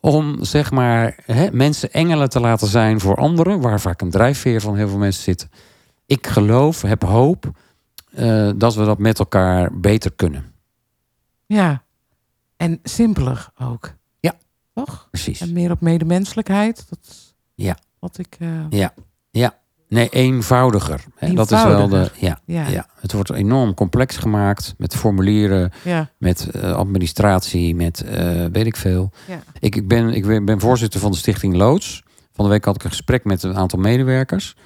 om 0.00 0.44
zeg 0.44 0.70
maar 0.70 1.18
hè, 1.24 1.50
mensen 1.50 1.92
engelen 1.92 2.28
te 2.28 2.40
laten 2.40 2.68
zijn 2.68 3.00
voor 3.00 3.16
anderen, 3.16 3.60
waar 3.60 3.80
vaak 3.80 4.00
een 4.00 4.10
drijfveer 4.10 4.60
van 4.60 4.76
heel 4.76 4.88
veel 4.88 4.98
mensen 4.98 5.22
zit. 5.22 5.48
Ik 6.06 6.26
geloof, 6.26 6.82
heb 6.82 7.02
hoop 7.02 7.50
uh, 8.10 8.50
dat 8.56 8.74
we 8.74 8.84
dat 8.84 8.98
met 8.98 9.18
elkaar 9.18 9.78
beter 9.80 10.12
kunnen. 10.12 10.54
Ja, 11.46 11.82
en 12.56 12.80
simpeler 12.82 13.48
ook. 13.58 13.94
Ja, 14.20 14.34
toch? 14.74 15.08
Precies. 15.10 15.40
En 15.40 15.52
meer 15.52 15.70
op 15.70 15.80
medemenselijkheid. 15.80 16.86
Dat 16.88 16.98
is 17.02 17.34
ja. 17.54 17.76
wat 17.98 18.18
ik. 18.18 18.36
Uh... 18.38 18.64
Ja, 18.70 18.94
ja. 19.30 19.58
Nee, 19.88 20.08
eenvoudiger. 20.08 21.04
Hè? 21.16 21.32
Dat 21.32 21.52
is 21.52 21.62
wel 21.62 21.88
de. 21.88 22.10
Ja, 22.18 22.40
ja. 22.44 22.68
ja. 22.68 22.88
Het 23.00 23.12
wordt 23.12 23.30
enorm 23.30 23.74
complex 23.74 24.16
gemaakt 24.16 24.74
met 24.78 24.96
formulieren, 24.96 25.72
ja. 25.84 26.10
met 26.18 26.48
uh, 26.56 26.72
administratie, 26.72 27.74
met 27.74 28.04
uh, 28.06 28.44
weet 28.52 28.66
ik 28.66 28.76
veel. 28.76 29.10
Ja. 29.28 29.42
Ik, 29.58 29.76
ik, 29.76 29.88
ben, 29.88 30.08
ik 30.08 30.44
ben 30.44 30.60
voorzitter 30.60 31.00
van 31.00 31.10
de 31.10 31.16
Stichting 31.16 31.54
Loods. 31.54 32.02
Van 32.32 32.44
de 32.44 32.50
week 32.50 32.64
had 32.64 32.74
ik 32.74 32.84
een 32.84 32.90
gesprek 32.90 33.24
met 33.24 33.42
een 33.42 33.56
aantal 33.56 33.78
medewerkers. 33.78 34.56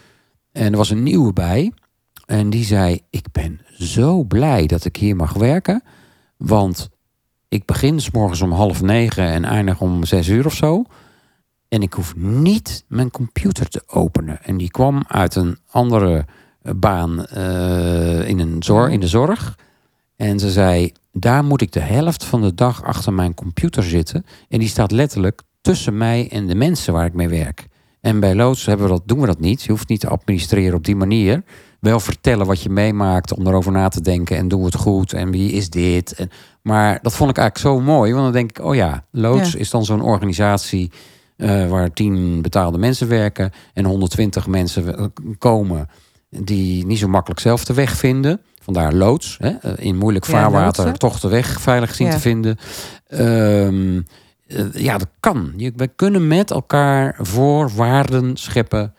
En 0.53 0.71
er 0.71 0.77
was 0.77 0.91
een 0.91 1.03
nieuwe 1.03 1.33
bij. 1.33 1.73
En 2.27 2.51
die 2.51 2.65
zei: 2.65 3.01
Ik 3.11 3.27
ben 3.33 3.61
zo 3.79 4.25
blij 4.25 4.67
dat 4.67 4.85
ik 4.85 4.97
hier 4.97 5.17
mag 5.17 5.33
werken. 5.33 5.83
Want 6.37 6.91
ik 7.49 7.65
begin 7.65 8.01
s 8.01 8.11
morgens 8.11 8.41
om 8.41 8.53
half 8.53 8.83
negen 8.83 9.25
en 9.25 9.45
eindig 9.45 9.81
om 9.81 10.05
zes 10.05 10.29
uur 10.29 10.47
of 10.47 10.55
zo. 10.55 10.85
En 11.71 11.83
ik 11.83 11.93
hoef 11.93 12.17
niet 12.17 12.85
mijn 12.89 13.11
computer 13.11 13.69
te 13.69 13.83
openen. 13.87 14.43
En 14.43 14.57
die 14.57 14.71
kwam 14.71 15.05
uit 15.09 15.35
een 15.35 15.59
andere 15.71 16.25
eh, 16.63 16.73
baan 16.77 17.27
uh, 17.37 18.29
in, 18.29 18.39
een 18.39 18.63
zorg, 18.63 18.93
in 18.93 19.01
de 19.01 19.09
zorg. 19.09 19.59
En 20.17 20.39
ze 20.39 20.51
zei: 20.51 20.93
Daar 21.13 21.45
moet 21.45 21.61
ik 21.61 21.73
de 21.73 21.81
helft 21.81 22.25
van 22.25 22.41
de 22.41 22.55
dag 22.55 22.83
achter 22.83 23.13
mijn 23.13 23.35
computer 23.35 23.83
zitten. 23.83 24.25
En 24.49 24.59
die 24.59 24.69
staat 24.69 24.91
letterlijk 24.91 25.43
tussen 25.61 25.97
mij 25.97 26.29
en 26.31 26.47
de 26.47 26.55
mensen 26.55 26.93
waar 26.93 27.07
ik 27.07 27.15
mee 27.15 27.29
werk. 27.29 27.67
En 28.01 28.21
bij 28.21 28.35
loods 28.35 28.67
hebben 28.67 28.87
we 28.87 28.93
dat, 28.93 29.03
doen 29.05 29.21
we 29.21 29.27
dat 29.27 29.41
niet. 29.41 29.63
Je 29.63 29.71
hoeft 29.71 29.89
niet 29.89 30.01
te 30.01 30.09
administreren 30.09 30.75
op 30.75 30.85
die 30.85 30.97
manier. 30.97 31.43
Wel 31.81 32.01
vertellen 32.01 32.47
wat 32.47 32.63
je 32.63 32.71
meemaakt 32.71 33.33
om 33.35 33.47
erover 33.47 33.73
na 33.73 33.89
te 33.89 34.01
denken. 34.01 34.37
En 34.37 34.49
doen 34.49 34.61
we 34.61 34.67
het 34.67 34.75
goed? 34.75 35.13
En 35.13 35.31
wie 35.31 35.53
is 35.53 35.71
dit? 35.71 36.13
En, 36.13 36.31
maar 36.63 36.99
dat 37.03 37.15
vond 37.15 37.31
ik 37.31 37.39
eigenlijk 37.39 37.77
zo 37.77 37.85
mooi. 37.85 38.13
Want 38.13 38.25
dan 38.25 38.33
denk 38.33 38.51
ik, 38.51 38.65
oh 38.65 38.75
ja, 38.75 39.05
loods 39.11 39.53
Ja. 39.53 39.59
is 39.59 39.71
dan 39.71 39.85
zo'n 39.85 40.03
organisatie 40.03 40.91
eh, 41.41 41.69
waar 41.69 41.93
tien 41.93 42.43
betaalde 42.43 42.79
mensen 42.79 43.09
werken 43.09 43.51
en 43.75 43.85
120 43.85 44.47
mensen 44.47 45.13
komen 45.39 45.89
die 46.31 46.87
niet 46.87 46.99
zo 46.99 47.09
makkelijk 47.09 47.41
zelf 47.41 47.65
de 47.65 47.75
weg 47.75 47.97
vinden. 47.97 48.41
Vandaar 48.63 48.93
loods, 48.93 49.37
hè, 49.41 49.49
eh, 49.49 49.85
in 49.87 49.97
moeilijk 49.97 50.25
Ja, 50.27 50.33
vaarwater 50.33 50.83
loodsen. 50.85 50.99
toch 50.99 51.21
de 51.21 51.29
weg 51.29 51.61
veilig 51.61 51.95
zien 51.95 52.07
Ja. 52.07 52.13
te 52.13 52.21
vinden. 52.21 52.57
Ehm, 53.07 54.01
eh, 54.47 54.73
ja, 54.73 54.99
dat 54.99 55.09
kan. 55.21 55.53
Wij 55.77 55.89
kunnen 55.97 56.27
met 56.27 56.51
elkaar 56.51 57.17
voorwaarden 57.21 58.37
scheppen. 58.37 58.95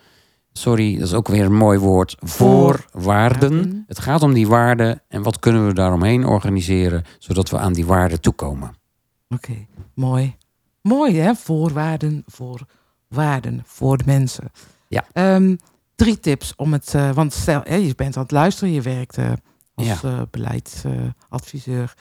Sorry, 0.54 0.98
dat 0.98 1.08
is 1.08 1.14
ook 1.14 1.28
weer 1.28 1.46
een 1.46 1.54
mooi 1.56 1.80
woord. 1.80 2.16
Voorwaarden. 2.20 2.80
Voorwaarden. 2.92 3.84
Het 3.88 4.00
gaat 4.00 4.24
om 4.24 4.34
die 4.34 4.48
waarden 4.48 5.02
en 5.08 5.22
wat 5.24 5.40
kunnen 5.40 5.68
we 5.68 5.74
daaromheen 5.74 6.26
organiseren, 6.26 7.04
zodat 7.20 7.50
we 7.50 7.58
aan 7.58 7.74
die 7.74 7.86
waarden 7.86 8.22
toekomen. 8.22 8.74
Oké, 9.30 9.54
mooi. 9.94 10.36
Mooi 10.82 11.18
hè, 11.20 11.36
voorwaarden 11.36 12.24
voor 12.26 12.66
waarden 13.08 13.62
voor 13.66 13.98
de 13.98 14.04
mensen. 14.06 14.52
Ja. 14.88 15.06
Ehm, 15.14 15.56
drie 15.96 16.20
tips 16.20 16.56
om 16.56 16.74
het, 16.74 16.94
eh, 16.96 17.12
want 17.12 17.34
stel, 17.34 17.62
hè, 17.64 17.76
je 17.76 17.96
bent 17.96 18.16
aan 18.18 18.22
het 18.24 18.32
luisteren, 18.32 18.74
je 18.74 18.82
werkt 18.82 19.18
eh, 19.18 19.32
als 19.76 19.88
Ja. 19.88 19.98
eh, 20.04 20.22
beleidsadviseur 20.32 21.94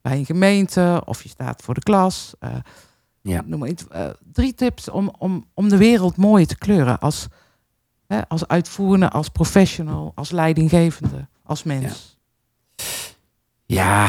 bij 0.00 0.18
een 0.18 0.24
gemeente 0.26 1.02
of 1.04 1.22
je 1.22 1.28
staat 1.28 1.62
voor 1.62 1.74
de 1.74 1.80
klas. 1.82 2.34
Ja. 3.22 3.42
Noem 3.46 3.58
maar 3.58 3.68
iets. 3.68 3.84
Drie 4.32 4.54
tips 4.54 4.88
om, 4.88 5.12
om, 5.18 5.44
om 5.54 5.68
de 5.68 5.76
wereld 5.76 6.16
mooi 6.16 6.46
te 6.46 6.56
kleuren 6.58 6.98
als, 6.98 7.26
hè, 8.06 8.28
als 8.28 8.46
uitvoerende, 8.46 9.10
als 9.10 9.28
professional, 9.28 10.12
als 10.14 10.30
leidinggevende, 10.30 11.28
als 11.42 11.62
mens. 11.62 12.18
Ja, 13.66 14.08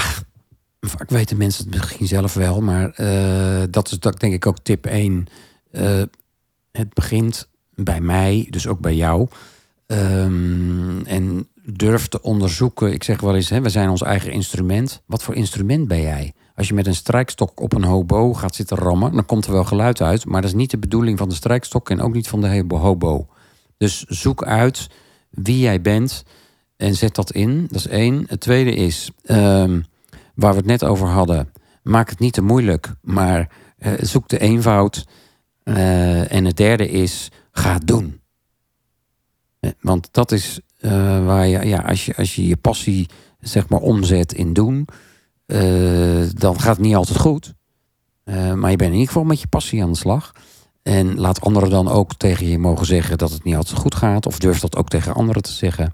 vaak 0.80 1.10
weten 1.10 1.38
mensen 1.38 1.66
het 1.66 1.76
misschien 1.76 2.08
zelf 2.08 2.34
wel, 2.34 2.62
maar 2.62 2.90
eh, 2.90 3.64
dat 3.70 3.92
is 3.92 4.00
dat 4.00 4.20
denk 4.20 4.34
ik 4.34 4.46
ook 4.46 4.60
tip 4.60 4.86
1. 4.86 5.28
het 6.72 6.94
begint 6.94 7.50
bij 7.74 8.02
mij, 8.02 8.48
dus 8.50 8.68
ook 8.68 8.80
bij 8.80 8.96
jou. 8.96 9.28
Ehm, 9.88 11.06
en 11.06 11.48
durf 11.64 12.08
te 12.08 12.22
onderzoeken. 12.22 12.94
Ik 12.94 13.04
zeg 13.04 13.22
wel 13.22 13.36
eens, 13.36 13.50
hè, 13.50 13.62
we 13.62 13.70
zijn 13.70 13.90
ons 13.90 14.02
eigen 14.02 14.32
instrument. 14.32 15.02
Wat 15.06 15.24
voor 15.24 15.36
instrument 15.36 15.88
ben 15.88 16.02
jij? 16.02 16.34
Als 16.56 16.68
je 16.68 16.74
met 16.74 16.88
een 16.88 16.96
strijkstok 16.96 17.62
op 17.62 17.74
een 17.74 17.84
hobo 17.84 18.34
gaat 18.34 18.56
zitten 18.56 18.78
rammen, 18.78 19.12
dan 19.12 19.26
komt 19.26 19.46
er 19.46 19.52
wel 19.52 19.64
geluid 19.64 20.02
uit. 20.02 20.26
Maar 20.26 20.42
dat 20.42 20.50
is 20.50 20.56
niet 20.56 20.72
de 20.72 20.78
bedoeling 20.78 21.18
van 21.18 21.30
de 21.30 21.36
strijkstok 21.36 21.90
en 21.90 22.02
ook 22.02 22.14
niet 22.14 22.28
van 22.28 22.42
de 22.42 22.66
hobo. 22.68 23.28
Dus 23.78 24.04
zoek 24.04 24.44
uit 24.44 24.90
wie 25.30 25.60
jij 25.60 25.82
bent 25.82 26.24
en 26.78 26.96
zet 26.96 27.16
dat 27.16 27.32
in. 27.32 27.68
Dat 27.70 27.80
is 27.80 27.88
één. 27.88 28.24
Het 28.28 28.40
tweede 28.40 28.76
is, 28.76 29.12
ehm, 29.24 29.82
waar 30.38 30.52
we 30.52 30.58
het 30.58 30.66
net 30.66 30.84
over 30.84 31.08
hadden, 31.08 31.52
maak 31.84 32.10
het 32.10 32.20
niet 32.20 32.34
te 32.34 32.42
moeilijk, 32.42 32.94
maar 33.02 33.50
eh, 33.78 33.94
zoek 34.00 34.28
de 34.28 34.40
eenvoud. 34.40 35.06
Eh, 35.64 36.32
en 36.32 36.46
het 36.46 36.58
derde 36.58 36.90
is, 36.90 37.32
ga 37.52 37.78
doen. 37.78 38.22
Eh, 39.60 39.72
Want 39.82 40.08
dat 40.12 40.32
is 40.32 40.60
waar 41.26 41.48
je, 41.48 41.66
ja, 41.66 41.80
als 41.80 42.06
je, 42.06 42.16
als 42.16 42.36
je 42.36 42.48
je 42.48 42.58
passie 42.58 43.10
zeg 43.40 43.70
maar 43.70 43.80
omzet 43.80 44.34
in 44.34 44.54
doen, 44.54 44.88
dan 46.36 46.60
gaat 46.60 46.78
het 46.78 46.86
niet 46.86 46.96
altijd 46.96 47.20
goed. 47.20 47.54
Maar 48.56 48.72
je 48.72 48.76
bent 48.76 48.82
in 48.82 48.92
ieder 48.92 49.08
geval 49.08 49.24
met 49.24 49.42
je 49.42 49.48
passie 49.48 49.84
aan 49.84 49.92
de 49.92 49.98
slag. 49.98 50.32
En 50.84 51.20
laat 51.20 51.42
anderen 51.42 51.70
dan 51.70 51.88
ook 51.88 52.14
tegen 52.14 52.48
je 52.48 52.60
mogen 52.60 52.86
zeggen 52.86 53.18
dat 53.18 53.32
het 53.32 53.44
niet 53.44 53.56
altijd 53.56 53.80
goed 53.80 53.96
gaat. 53.96 54.26
Of 54.26 54.40
durf 54.40 54.60
dat 54.60 54.76
ook 54.76 54.90
tegen 54.90 55.14
anderen 55.14 55.42
te 55.42 55.52
zeggen. 55.52 55.94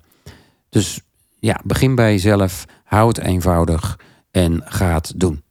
Dus 0.69 1.01
ja, 1.39 1.61
begin 1.63 1.95
bij 1.95 2.11
jezelf. 2.11 2.65
Hou 2.83 3.07
het 3.07 3.17
eenvoudig. 3.17 3.99
En 4.33 4.61
ga 4.65 4.93
het 4.93 5.13
doen. 5.15 5.41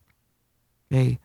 We- 0.88 1.16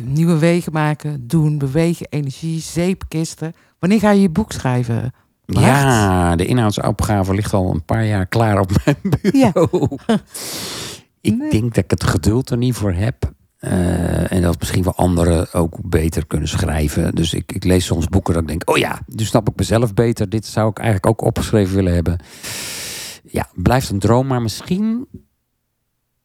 nieuwe 0.00 0.38
wegen 0.38 0.72
maken, 0.72 1.26
doen, 1.26 1.58
bewegen, 1.58 2.06
energie, 2.10 2.60
zeepkisten. 2.60 3.54
Wanneer 3.78 3.98
ga 3.98 4.10
je 4.10 4.20
je 4.20 4.28
boek 4.30 4.52
schrijven? 4.52 5.12
Bart? 5.44 5.64
Ja, 5.66 6.36
de 6.36 6.46
inhoudsopgave 6.46 7.34
ligt 7.34 7.52
al 7.52 7.70
een 7.70 7.84
paar 7.84 8.06
jaar 8.06 8.26
klaar 8.26 8.60
op 8.60 8.70
mijn 8.84 8.96
bureau. 9.20 9.96
ik 11.20 11.36
Nee. 11.36 11.50
denk 11.50 11.74
dat 11.74 11.84
ik 11.84 11.90
het 11.90 12.04
geduld 12.04 12.50
er 12.50 12.56
niet 12.56 12.74
voor 12.74 12.92
heb. 12.92 13.32
Eh, 13.58 14.32
en 14.32 14.42
dat 14.42 14.58
misschien 14.58 14.82
wel 14.82 14.94
anderen 14.94 15.52
ook 15.52 15.78
beter 15.82 16.26
kunnen 16.26 16.48
schrijven. 16.48 17.14
Dus 17.14 17.34
ik, 17.34 17.52
ik 17.52 17.64
lees 17.64 17.84
soms 17.84 18.06
boeken 18.08 18.32
dat 18.34 18.42
ik 18.42 18.48
denk... 18.48 18.70
oh 18.70 18.76
ja, 18.76 19.00
nu 19.06 19.24
snap 19.24 19.48
ik 19.48 19.56
mezelf 19.56 19.94
beter. 19.94 20.28
Dit 20.28 20.46
zou 20.46 20.68
ik 20.70 20.76
eigenlijk 20.78 21.06
ook 21.06 21.20
opgeschreven 21.26 21.74
willen 21.74 21.94
hebben. 21.94 22.18
Ja, 23.24 23.48
blijft 23.54 23.90
een 23.90 23.98
droom. 23.98 24.26
Maar 24.26 24.42
misschien 24.42 25.06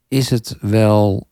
is 0.10 0.30
het 0.30 0.58
wel 0.62 1.28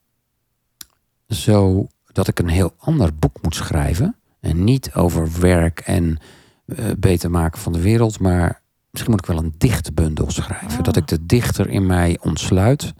zo 1.27 1.87
dat 2.11 2.27
ik 2.27 2.39
een 2.39 2.49
heel 2.49 2.73
ander 2.77 3.15
boek 3.15 3.37
moet 3.41 3.55
schrijven. 3.55 4.15
En 4.39 4.63
niet 4.63 4.93
over 4.93 5.39
werk 5.39 5.79
en 5.79 6.17
eh, 6.65 6.85
beter 6.97 7.31
maken 7.31 7.59
van 7.59 7.73
de 7.73 7.81
wereld. 7.81 8.19
Maar 8.19 8.61
misschien 8.91 9.11
moet 9.11 9.21
ik 9.21 9.33
wel 9.33 9.43
een 9.43 9.55
dichtbundel 9.57 10.31
schrijven. 10.31 10.77
Ah. 10.77 10.83
Dat 10.83 10.95
ik 10.95 11.07
de 11.07 11.25
dichter 11.25 11.69
in 11.69 11.85
mij 11.85 12.17
ontsluit. 12.21 12.93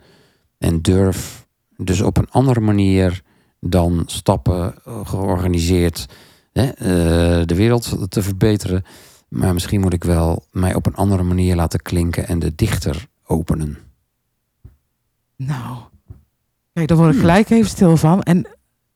En 0.58 0.82
durf 0.82 1.48
dus 1.78 2.02
op 2.02 2.18
een 2.18 2.30
andere 2.30 2.60
manier 2.60 3.22
dan 3.60 4.04
stappen 4.06 4.76
eh, 4.86 5.08
georganiseerd 5.08 6.06
hè, 6.54 6.64
eh, 6.64 7.46
de 7.46 7.56
wereld 7.56 8.12
te 8.12 8.22
verbeteren. 8.22 8.84
Maar 9.30 9.54
misschien 9.54 9.82
moet 9.82 9.94
ik 9.94 10.04
wel 10.04 10.46
mij 10.52 10.76
op 10.76 10.86
een 10.86 10.96
andere 10.96 11.24
manier 11.24 11.56
laten 11.56 11.82
klinken 11.82 12.28
en 12.28 12.40
de 12.40 12.56
dichter 12.56 13.08
openen. 13.26 13.87
Nou, 15.38 15.78
kijk, 16.74 16.88
daar 16.88 16.98
word 16.98 17.14
ik 17.14 17.20
gelijk 17.20 17.50
even 17.50 17.70
stil 17.70 17.98
van. 17.98 18.22
En 18.22 18.48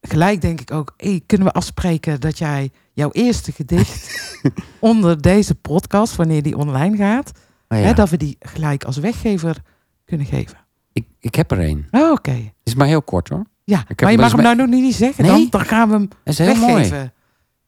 gelijk 0.01 0.41
denk 0.41 0.61
ik 0.61 0.71
ook, 0.71 0.93
hey, 0.97 1.21
kunnen 1.25 1.47
we 1.47 1.53
afspreken 1.53 2.19
dat 2.21 2.37
jij 2.37 2.71
jouw 2.93 3.09
eerste 3.11 3.51
gedicht 3.51 4.31
onder 4.79 5.21
deze 5.21 5.55
podcast, 5.55 6.15
wanneer 6.15 6.43
die 6.43 6.57
online 6.57 6.97
gaat, 6.97 7.31
Ah, 7.67 7.81
hè, 7.81 7.93
dat 7.93 8.09
we 8.09 8.17
die 8.17 8.35
gelijk 8.39 8.83
als 8.83 8.97
weggever 8.97 9.57
kunnen 10.05 10.25
geven. 10.25 10.57
ik, 10.93 11.07
ik 11.19 11.35
heb 11.35 11.51
er 11.51 11.59
een. 11.59 11.87
Oh, 11.91 12.11
Oké, 12.11 12.31
Het 12.31 12.53
is 12.63 12.75
maar 12.75 12.87
heel 12.87 13.01
kort 13.01 13.29
hoor. 13.29 13.43
ja. 13.63 13.83
Maar 14.01 14.11
je 14.11 14.17
mag 14.17 14.27
hem 14.31 14.41
bij- 14.41 14.55
nou 14.55 14.69
nog 14.69 14.79
niet 14.81 14.95
zeggen, 14.95 15.23
Nee? 15.23 15.31
dan, 15.33 15.47
dan 15.49 15.65
gaan 15.65 15.87
we 15.89 15.93
hem 15.93 16.01
Het 16.23 16.39
is 16.39 16.45
heel 16.45 16.55
mooi. 16.55 16.73
weggeven. 16.73 17.13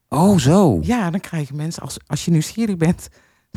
Oh, 0.08 0.38
zo. 0.38 0.78
Ja, 0.82 1.10
dan 1.10 1.20
krijgen 1.20 1.56
mensen, 1.56 1.82
als, 1.82 1.96
als 2.06 2.24
je 2.24 2.30
nieuwsgierig 2.30 2.76
bent, 2.76 3.08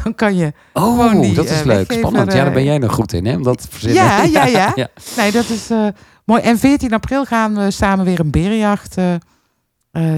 dan 0.04 0.16
kan 0.16 0.36
je 0.36 0.54
Oh, 0.74 1.22
die, 1.22 1.34
dat 1.34 1.46
is 1.46 1.60
eh, 1.60 1.66
leuk. 1.66 1.78
weggever, 1.78 1.96
Spannend. 1.96 2.34
Ja, 2.34 2.44
daar 2.44 2.54
ben 2.54 2.64
jij 2.64 2.78
nog 2.78 2.94
goed 2.94 3.14
in, 3.14 3.26
hè? 3.26 3.36
Om 3.36 3.44
dat 3.44 3.68
verzinnen. 3.70 4.04
Ja, 4.04 4.24
ja, 4.24 4.46
ja. 4.46 4.72
ja. 4.76 4.88
Nee, 5.18 5.32
dat 5.32 5.50
is 5.50 5.70
eh, 5.70 5.88
mooi. 6.26 6.42
En 6.42 6.58
14 6.60 6.94
april 6.94 7.26
gaan 7.26 7.56
we 7.56 7.72
samen 7.72 8.06
weer 8.06 8.20
een 8.20 8.32
berenjacht 8.32 8.98
eh, 8.98 9.16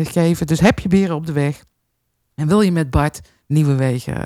geven. 0.04 0.48
Dus 0.48 0.60
heb 0.60 0.80
je 0.80 0.90
beren 0.90 1.16
op 1.16 1.26
de 1.26 1.32
weg 1.34 1.64
en 2.36 2.48
wil 2.48 2.62
je 2.62 2.72
met 2.72 2.90
Bart 2.90 3.22
nieuwe 3.48 3.76
wegen 3.76 4.26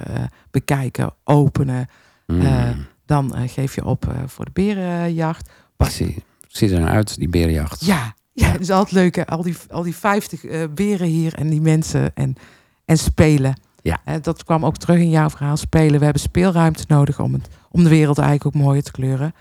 bekijken, 0.51 1.13
openen, 1.23 1.87
Mm. 2.27 2.41
Eh, 2.41 2.69
dan 3.05 3.33
geef 3.47 3.75
je 3.75 3.85
op 3.85 4.13
voor 4.25 4.45
de 4.45 4.51
berenjacht. 4.53 5.49
Ik 5.77 5.85
zie, 5.85 6.23
zie 6.47 6.73
er 6.73 6.79
naar 6.79 6.89
uit, 6.89 7.17
die 7.17 7.29
berenjacht. 7.29 7.85
Ja, 7.85 8.15
ja, 8.33 8.47
het 8.51 8.61
is 8.61 8.69
altijd 8.69 8.91
leuk. 8.91 9.15
Hè? 9.15 9.25
Al 9.27 9.41
die, 9.41 9.55
al 9.69 9.83
die 9.83 9.95
50 9.95 10.45
eh, 10.45 10.63
beren 10.75 11.07
hier 11.07 11.33
en 11.33 11.49
die 11.49 11.61
mensen 11.61 12.15
en, 12.15 12.35
en 12.85 12.97
spelen. 12.97 13.59
Ja. 13.83 13.99
Eh, 14.05 14.15
dat 14.21 14.43
kwam 14.43 14.65
ook 14.65 14.77
terug 14.77 14.97
in 14.97 15.09
jouw 15.09 15.29
verhaal. 15.29 15.57
Spelen. 15.57 15.97
We 15.99 16.03
hebben 16.03 16.21
speelruimte 16.21 16.83
nodig 16.87 17.19
om, 17.19 17.33
het, 17.33 17.47
om 17.71 17.83
de 17.83 17.89
wereld 17.89 18.17
eigenlijk 18.17 18.55
ook 18.55 18.61
mooier 18.63 18.83
te 18.83 18.91
kleuren. 18.91 19.33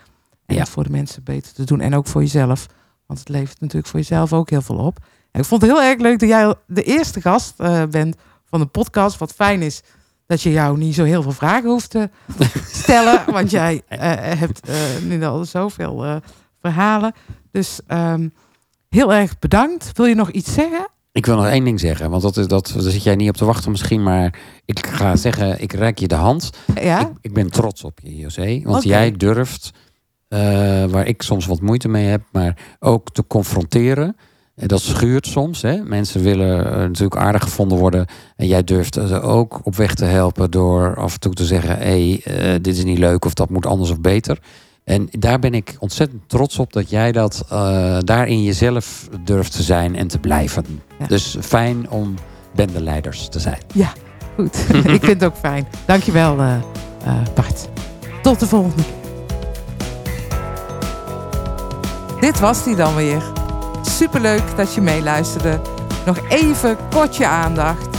En 0.45 0.55
Ja. 0.55 0.61
het 0.61 0.69
voor 0.69 0.83
de 0.83 0.89
mensen 0.89 1.23
beter 1.23 1.53
te 1.53 1.63
doen. 1.63 1.79
En 1.81 1.95
ook 1.95 2.07
voor 2.07 2.21
jezelf. 2.21 2.65
Want 3.05 3.19
het 3.19 3.29
levert 3.29 3.59
natuurlijk 3.59 3.87
voor 3.87 3.99
jezelf 3.99 4.33
ook 4.33 4.49
heel 4.49 4.61
veel 4.61 4.77
op. 4.77 4.97
En 5.31 5.39
ik 5.39 5.45
vond 5.45 5.61
het 5.61 5.71
heel 5.71 5.81
erg 5.81 5.99
leuk 5.99 6.19
dat 6.19 6.29
jij 6.29 6.55
de 6.67 6.83
eerste 6.83 7.21
gast 7.21 7.59
eh, 7.59 7.83
bent 7.83 8.15
van 8.45 8.59
de 8.59 8.65
podcast. 8.65 9.17
Wat 9.17 9.31
fijn 9.33 9.61
is 9.61 9.81
dat 10.25 10.41
je 10.41 10.51
jou 10.51 10.77
niet 10.77 10.95
zo 10.95 11.03
heel 11.03 11.21
veel 11.21 11.31
vragen 11.31 11.69
hoeft 11.69 11.89
te 11.89 12.09
stellen. 12.81 13.23
want 13.31 13.51
jij 13.51 13.81
eh, 13.87 13.99
hebt 14.39 14.67
eh, 14.69 14.75
nu 15.03 15.23
al 15.23 15.45
zoveel 15.45 16.21
verhalen. 16.61 17.13
Dus 17.51 17.79
ehm, 17.87 18.27
heel 18.89 19.13
erg 19.13 19.39
bedankt. 19.39 19.91
Wil 19.97 20.05
je 20.05 20.15
nog 20.15 20.31
iets 20.31 20.53
zeggen? 20.53 20.87
Ik 21.13 21.25
wil 21.25 21.35
nog 21.35 21.47
één 21.47 21.63
ding 21.63 21.79
zeggen, 21.79 22.09
want 22.09 22.21
dat, 22.21 22.37
is, 22.37 22.47
dat, 22.47 22.71
daar 22.73 22.91
zit 22.91 23.03
jij 23.03 23.15
niet 23.15 23.29
op 23.29 23.37
te 23.37 23.45
wachten 23.45 23.71
misschien, 23.71 24.03
maar 24.03 24.39
ik 24.65 24.87
ga 24.87 25.15
zeggen, 25.15 25.61
ik 25.61 25.73
reik 25.73 25.99
je 25.99 26.07
de 26.07 26.15
hand. 26.15 26.49
Ja? 26.81 26.99
Ik, 26.99 27.07
ik 27.21 27.33
ben 27.33 27.51
trots 27.51 27.83
op 27.83 27.99
je, 28.03 28.15
José. 28.15 28.61
Want 28.63 28.83
jij 28.83 29.11
durft, 29.11 29.71
eh, 30.27 30.39
waar 30.85 31.07
ik 31.07 31.21
soms 31.21 31.45
wat 31.45 31.61
moeite 31.61 31.87
mee 31.87 32.05
heb, 32.05 32.21
maar 32.31 32.57
ook 32.79 33.09
te 33.11 33.27
confronteren. 33.27 34.15
En 34.55 34.67
dat 34.67 34.81
schuurt 34.81 35.27
soms. 35.27 35.61
Hè? 35.61 35.83
Mensen 35.83 36.21
willen 36.21 36.65
eh, 36.65 36.77
natuurlijk 36.77 37.21
aardig 37.21 37.43
gevonden 37.43 37.77
worden. 37.77 38.05
En 38.35 38.47
jij 38.47 38.63
durft 38.63 38.93
ze 38.93 39.21
ook 39.21 39.59
op 39.63 39.75
weg 39.75 39.95
te 39.95 40.05
helpen 40.05 40.51
door 40.51 40.95
af 40.95 41.13
en 41.13 41.19
toe 41.19 41.33
te 41.33 41.45
zeggen: 41.45 41.77
hé, 41.77 41.83
hey, 41.83 42.21
eh, 42.23 42.59
dit 42.61 42.77
is 42.77 42.83
niet 42.83 42.97
leuk 42.97 43.25
of 43.25 43.33
dat 43.33 43.49
moet 43.49 43.65
anders 43.65 43.89
of 43.89 44.01
beter. 44.01 44.39
En 44.83 45.07
daar 45.11 45.39
ben 45.39 45.53
ik 45.53 45.75
ontzettend 45.79 46.21
trots 46.27 46.59
op 46.59 46.73
dat 46.73 46.89
jij 46.89 47.11
dat 47.11 47.45
eh, 47.49 47.97
daarin 47.99 48.43
jezelf 48.43 49.09
durft 49.23 49.51
te 49.51 49.63
zijn 49.63 49.95
en 49.95 50.07
te 50.07 50.19
blijven. 50.19 50.65
Ja. 50.99 51.05
Dus 51.05 51.37
fijn 51.41 51.89
om 51.89 52.15
bendeleiders 52.55 53.29
te 53.29 53.39
zijn. 53.39 53.59
Goed. 54.35 54.57
ik 54.97 55.03
vind 55.03 55.21
het 55.21 55.23
ook 55.23 55.37
fijn. 55.37 55.67
Dankjewel, 55.85 56.39
eh 56.39 56.55
eh 57.05 57.15
Bart. 57.35 57.69
Tot 58.21 58.39
de 58.39 58.47
volgende 58.47 58.83
keer. 58.83 59.01
Dit 62.19 62.39
was 62.39 62.63
die 62.63 62.75
dan 62.75 62.95
weer. 62.95 63.23
Superleuk 63.81 64.43
dat 64.55 64.73
je 64.73 64.81
meeluisterde. 64.81 65.61
Nog 66.05 66.29
even 66.29 66.77
kort 66.89 67.15
je 67.15 67.27
aandacht. 67.27 67.97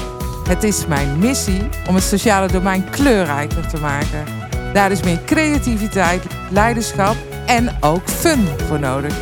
Het 0.49 0.62
is 0.62 0.87
mijn 0.87 1.18
missie 1.18 1.68
om 1.89 1.95
het 1.95 2.05
sociale 2.05 2.49
domein 2.49 2.91
kleurrijker 2.91 3.68
te 3.68 3.80
maken. 3.80 4.44
Daar 4.75 4.91
is 4.91 5.03
meer 5.03 5.25
creativiteit, 5.25 6.22
leiderschap 6.51 7.16
en 7.47 7.77
ook 7.81 8.09
fun 8.09 8.47
voor 8.68 8.81
nodig. 8.81 9.14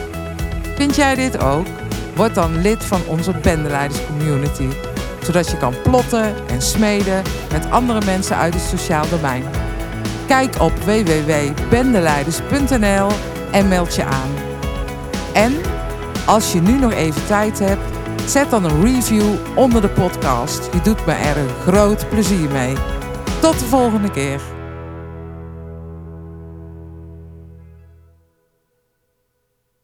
Vind 0.77 0.97
jij 0.97 1.15
dit 1.15 1.43
ook? 1.43 1.67
Word 2.15 2.35
dan 2.35 2.61
lid 2.61 2.85
van 2.85 3.01
onze 3.07 3.33
Bendeleiders 3.43 4.07
Community. 4.07 4.69
Zodat 5.23 5.51
je 5.51 5.57
kan 5.57 5.75
plotten 5.83 6.35
en 6.49 6.63
smeden 6.63 7.23
met 7.53 7.71
andere 7.71 8.05
mensen 8.05 8.37
uit 8.37 8.55
het 8.55 8.63
sociaal 8.63 9.09
domein. 9.09 9.45
Kijk 10.27 10.61
op 10.61 10.73
www.bendeleiders.nl 10.73 13.11
en 13.51 13.69
meld 13.69 13.95
je 13.95 14.05
aan. 14.05 14.31
En 15.33 15.53
als 16.27 16.53
je 16.53 16.61
nu 16.61 16.79
nog 16.79 16.93
even 16.93 17.27
tijd 17.27 17.59
hebt, 17.59 17.83
zet 18.27 18.51
dan 18.51 18.65
een 18.65 18.85
review 18.85 19.35
onder 19.55 19.81
de 19.81 19.89
podcast. 19.89 20.69
Je 20.73 20.81
doet 20.83 21.07
me 21.07 21.13
er 21.13 21.37
een 21.37 21.55
groot 21.67 22.09
plezier 22.09 22.51
mee. 22.51 22.75
Tot 23.41 23.59
de 23.59 23.65
volgende 23.65 24.11
keer. 24.11 24.52